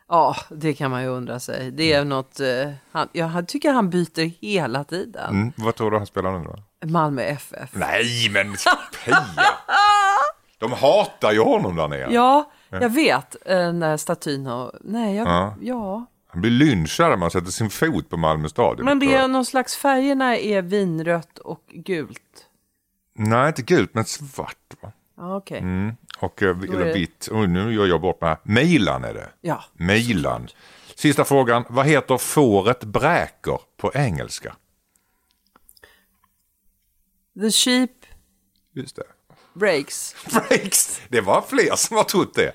Ja, 0.09 0.37
det 0.51 0.75
kan 0.75 0.91
man 0.91 1.03
ju 1.03 1.09
undra 1.09 1.41
sig. 1.41 1.71
Det 1.71 1.93
är 1.93 2.05
något... 2.05 2.41
Eh, 2.41 2.71
han, 2.93 3.09
jag 3.13 3.49
tycker 3.49 3.73
han 3.73 3.91
byter 3.91 4.41
hela 4.41 4.85
tiden. 4.85 5.31
Mm, 5.31 5.53
vad 5.57 5.75
tror 5.75 5.91
du 5.91 5.97
han 5.97 6.07
spelar 6.07 6.39
nu 6.39 6.45
då? 6.45 6.89
Malmö 6.89 7.23
FF. 7.23 7.71
Nej, 7.73 8.29
men 8.31 8.55
Pia! 9.05 9.25
De 10.59 10.73
hatar 10.73 11.33
ju 11.33 11.41
honom 11.41 11.77
där 11.77 11.89
nere. 11.89 12.13
Ja, 12.13 12.51
jag 12.71 12.89
vet. 12.89 13.37
Eh, 13.47 13.73
när 13.73 13.97
statyn 13.97 14.47
har... 14.47 14.79
Nej, 14.81 15.17
jag... 15.17 15.27
Ja. 15.27 15.57
Ja. 15.61 16.07
Han 16.27 16.41
blir 16.41 16.51
lynchad 16.51 17.11
när 17.11 17.17
man 17.17 17.31
sätter 17.31 17.51
sin 17.51 17.71
fot 17.71 18.09
på 18.09 18.17
Malmö 18.17 18.49
stadion. 18.49 18.85
Men 18.85 18.99
det 18.99 19.15
är 19.15 19.29
någon 19.29 19.47
slags 19.47 19.77
färgerna 19.77 20.37
är 20.37 20.63
vinrött 20.63 21.39
och 21.39 21.63
gult. 21.67 22.47
Nej, 23.15 23.49
inte 23.49 23.63
gult, 23.63 23.95
men 23.95 24.05
svart. 24.05 24.75
Va? 24.81 24.93
Ja, 25.17 25.37
okej. 25.37 25.59
Mm. 25.59 25.97
Och 26.19 26.43
eh, 26.43 26.49
eller 26.49 26.95
vitt. 26.95 27.27
Och 27.27 27.49
nu 27.49 27.75
gör 27.75 27.87
jag 27.87 28.01
bort 28.01 28.21
mig. 28.21 28.37
Milan 28.43 29.05
är 29.05 29.15
det. 29.15 29.29
Ja. 29.41 29.65
Milan. 29.73 30.49
Sista 30.95 31.25
frågan. 31.25 31.65
Vad 31.69 31.87
heter 31.87 32.19
fåret 32.19 32.85
bräker 32.85 33.61
på 33.77 33.93
engelska? 33.95 34.57
The 37.41 37.51
sheep 37.51 37.91
Just 38.73 38.97
det. 38.97 39.16
Breaks. 39.59 40.15
Breaks. 40.49 41.01
Det 41.09 41.21
var 41.21 41.45
fler 41.49 41.77
som 41.77 41.97
har 41.97 42.05
trott 42.05 42.35
det. 42.35 42.53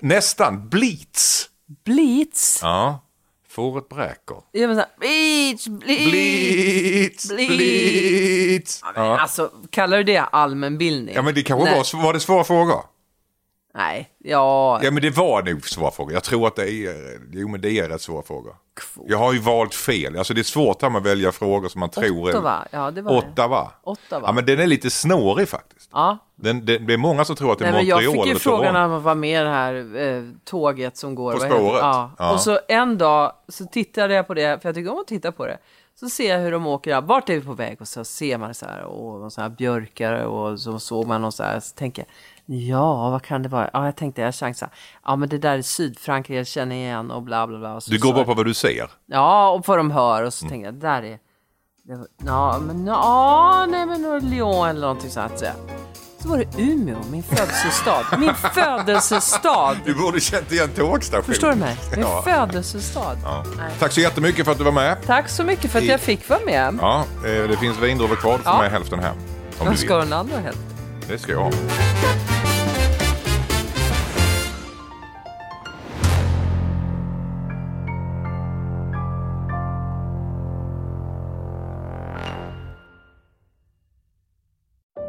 Nästan. 0.00 0.68
Bleats. 0.68 1.48
Bleats. 1.84 2.58
Ja. 2.62 3.00
Fåret 3.48 3.88
bräker. 3.88 4.36
Jag 4.52 4.68
menar, 4.68 4.86
bleach, 4.98 5.66
bleach. 5.66 6.10
Bleats. 6.10 7.28
Bleats. 7.28 7.48
Bleats. 7.48 8.82
Ja. 8.94 9.18
Alltså, 9.20 9.50
kallar 9.70 9.96
du 9.96 10.04
det 10.04 10.18
allmänbildning? 10.18 11.14
ja, 11.14 11.22
men 11.22 11.34
det 11.34 11.42
kanske 11.42 11.64
Nej. 11.64 11.74
var, 11.94 12.02
var 12.02 12.12
det 12.12 12.20
svåra 12.20 12.44
frågor? 12.44 12.84
Nej, 13.76 14.10
ja. 14.18 14.80
Ja, 14.82 14.90
men 14.90 15.02
det 15.02 15.10
var 15.10 15.42
nog 15.42 15.68
svåra 15.68 15.90
frågor. 15.90 16.12
Jag 16.12 16.24
tror 16.24 16.46
att 16.46 16.56
det 16.56 16.70
är, 16.70 17.18
jo 17.32 17.48
men 17.48 17.60
det 17.60 17.70
är 17.70 17.88
rätt 17.88 18.02
svåra 18.02 18.22
frågor. 18.22 18.56
Jag 19.06 19.18
har 19.18 19.32
ju 19.32 19.38
valt 19.38 19.74
fel. 19.74 20.18
Alltså 20.18 20.34
det 20.34 20.40
är 20.40 20.42
svårt 20.42 20.82
här 20.82 20.90
med 20.90 20.98
att 20.98 21.06
välja 21.06 21.32
frågor 21.32 21.68
som 21.68 21.80
man 21.80 21.90
tror 21.90 22.30
är... 22.30 22.32
Ottawa, 22.32 22.66
ja 22.70 22.90
det 22.90 23.02
var 23.02 23.12
det. 23.12 23.18
Ottawa. 23.18 23.70
Ottawa. 23.82 24.26
Ja, 24.26 24.32
men 24.32 24.46
den 24.46 24.60
är 24.60 24.66
lite 24.66 24.90
snårig 24.90 25.48
faktiskt. 25.48 25.90
Ja. 25.92 26.18
Den, 26.36 26.66
det, 26.66 26.78
det 26.78 26.94
är 26.94 26.98
många 26.98 27.24
som 27.24 27.36
tror 27.36 27.52
att 27.52 27.58
det 27.58 27.64
är 27.64 27.72
Nej, 27.72 27.84
men 27.84 27.94
Montreal 27.94 28.04
jag 28.04 28.12
fick 28.12 28.26
ju 28.26 28.30
eller 28.30 28.40
frågan 28.40 28.76
om 28.76 28.92
att 28.92 29.02
vara 29.02 29.14
med 29.14 29.40
i 29.40 29.44
det 29.44 29.50
här 29.50 29.96
eh, 29.96 30.22
tåget 30.44 30.96
som 30.96 31.14
går. 31.14 31.32
På 31.32 31.38
spåret? 31.38 31.80
Ja. 31.80 32.10
Ja. 32.18 32.32
Och 32.32 32.40
så 32.40 32.58
en 32.68 32.98
dag 32.98 33.32
så 33.48 33.64
tittade 33.64 34.14
jag 34.14 34.26
på 34.26 34.34
det, 34.34 34.62
för 34.62 34.68
jag 34.68 34.74
tycker 34.76 34.92
om 34.92 34.98
att 34.98 35.06
titta 35.06 35.32
på 35.32 35.46
det. 35.46 35.58
Så 36.00 36.08
ser 36.08 36.30
jag 36.34 36.38
hur 36.40 36.52
de 36.52 36.66
åker, 36.66 37.00
vart 37.00 37.28
är 37.28 37.34
vi 37.34 37.40
på 37.40 37.52
väg? 37.52 37.80
Och 37.80 37.88
så 37.88 38.04
ser 38.04 38.38
man 38.38 38.54
så 38.54 38.66
här, 38.66 38.82
och 38.82 39.32
sån 39.32 39.42
här 39.42 39.48
björkar 39.48 40.24
och 40.24 40.60
så 40.60 40.78
såg 40.78 41.06
man 41.06 41.22
någon 41.22 41.32
så 41.32 41.42
här, 41.42 41.60
så 41.60 41.74
tänker 41.74 42.02
jag, 42.02 42.08
ja 42.46 43.10
vad 43.10 43.22
kan 43.22 43.42
det 43.42 43.48
vara? 43.48 43.70
Ja 43.72 43.84
jag 43.84 43.96
tänkte 43.96 44.22
jag 44.22 44.34
chansar, 44.34 44.68
ja 45.04 45.16
men 45.16 45.28
det 45.28 45.38
där 45.38 45.58
är 45.58 45.62
Sydfrankrike, 45.62 46.34
jag 46.38 46.46
känner 46.46 46.76
igen 46.76 47.10
och 47.10 47.22
bla 47.22 47.46
bla 47.46 47.58
bla. 47.58 47.80
Du 47.86 47.98
går 47.98 48.12
bara 48.12 48.18
jag- 48.18 48.26
på 48.26 48.34
vad 48.34 48.46
du 48.46 48.54
ser. 48.54 48.90
Ja, 49.06 49.48
och 49.50 49.68
vad 49.68 49.78
de 49.78 49.90
hör 49.90 50.12
och 50.14 50.18
Mm. 50.18 50.30
så 50.30 50.48
tänker 50.48 50.66
jag, 50.66 50.74
där 50.74 51.02
är... 51.02 51.18
Det 51.86 52.06
ja, 52.26 52.58
men 52.58 52.86
ja, 52.86 53.66
nej 53.68 53.86
men 53.86 54.02
det 54.02 54.20
Lyon 54.20 54.68
eller 54.68 54.80
någonting 54.80 55.10
sånt. 55.10 55.38
Så, 55.38 55.46
så 56.18 56.28
var 56.28 56.38
det 56.38 56.62
Umeå, 56.62 56.96
min 57.10 57.22
födelsestad. 57.22 58.04
Min 58.18 58.34
födelsestad! 58.34 59.76
Du 59.84 59.94
borde 59.94 60.20
känt 60.20 60.52
igen 60.52 60.68
tågstationen. 60.76 61.24
Förstår 61.24 61.48
du 61.50 61.54
mig? 61.56 61.76
Min 61.90 62.00
Ja. 62.00 62.22
födelsestad. 62.22 63.16
Ja. 63.24 63.44
Tack 63.78 63.92
så 63.92 64.00
jättemycket 64.00 64.44
för 64.44 64.52
att 64.52 64.58
du 64.58 64.64
var 64.64 64.72
med. 64.72 64.96
Tack 65.06 65.28
så 65.28 65.44
mycket 65.44 65.70
för 65.70 65.78
att 65.78 65.84
I- 65.84 65.88
jag 65.88 66.00
fick 66.00 66.28
vara 66.28 66.40
med. 66.46 66.78
Ja, 66.80 67.04
eh, 67.24 67.48
det 67.48 67.56
finns 67.56 67.78
vindruvor 67.78 68.16
kvar. 68.16 68.36
Du 68.38 68.42
får 68.44 68.52
Ja. 68.52 68.62
med 68.62 68.70
hälften 68.70 68.98
hem. 68.98 69.16
Om 69.58 69.66
Vad 69.66 69.74
du 69.74 69.78
ska 69.78 69.98
vill. 69.98 70.08
den 70.10 70.18
andra 70.18 70.36
hälften? 70.38 70.64
Det 71.08 71.18
ska 71.18 71.32
jag 71.32 71.40
ha. 71.40 71.50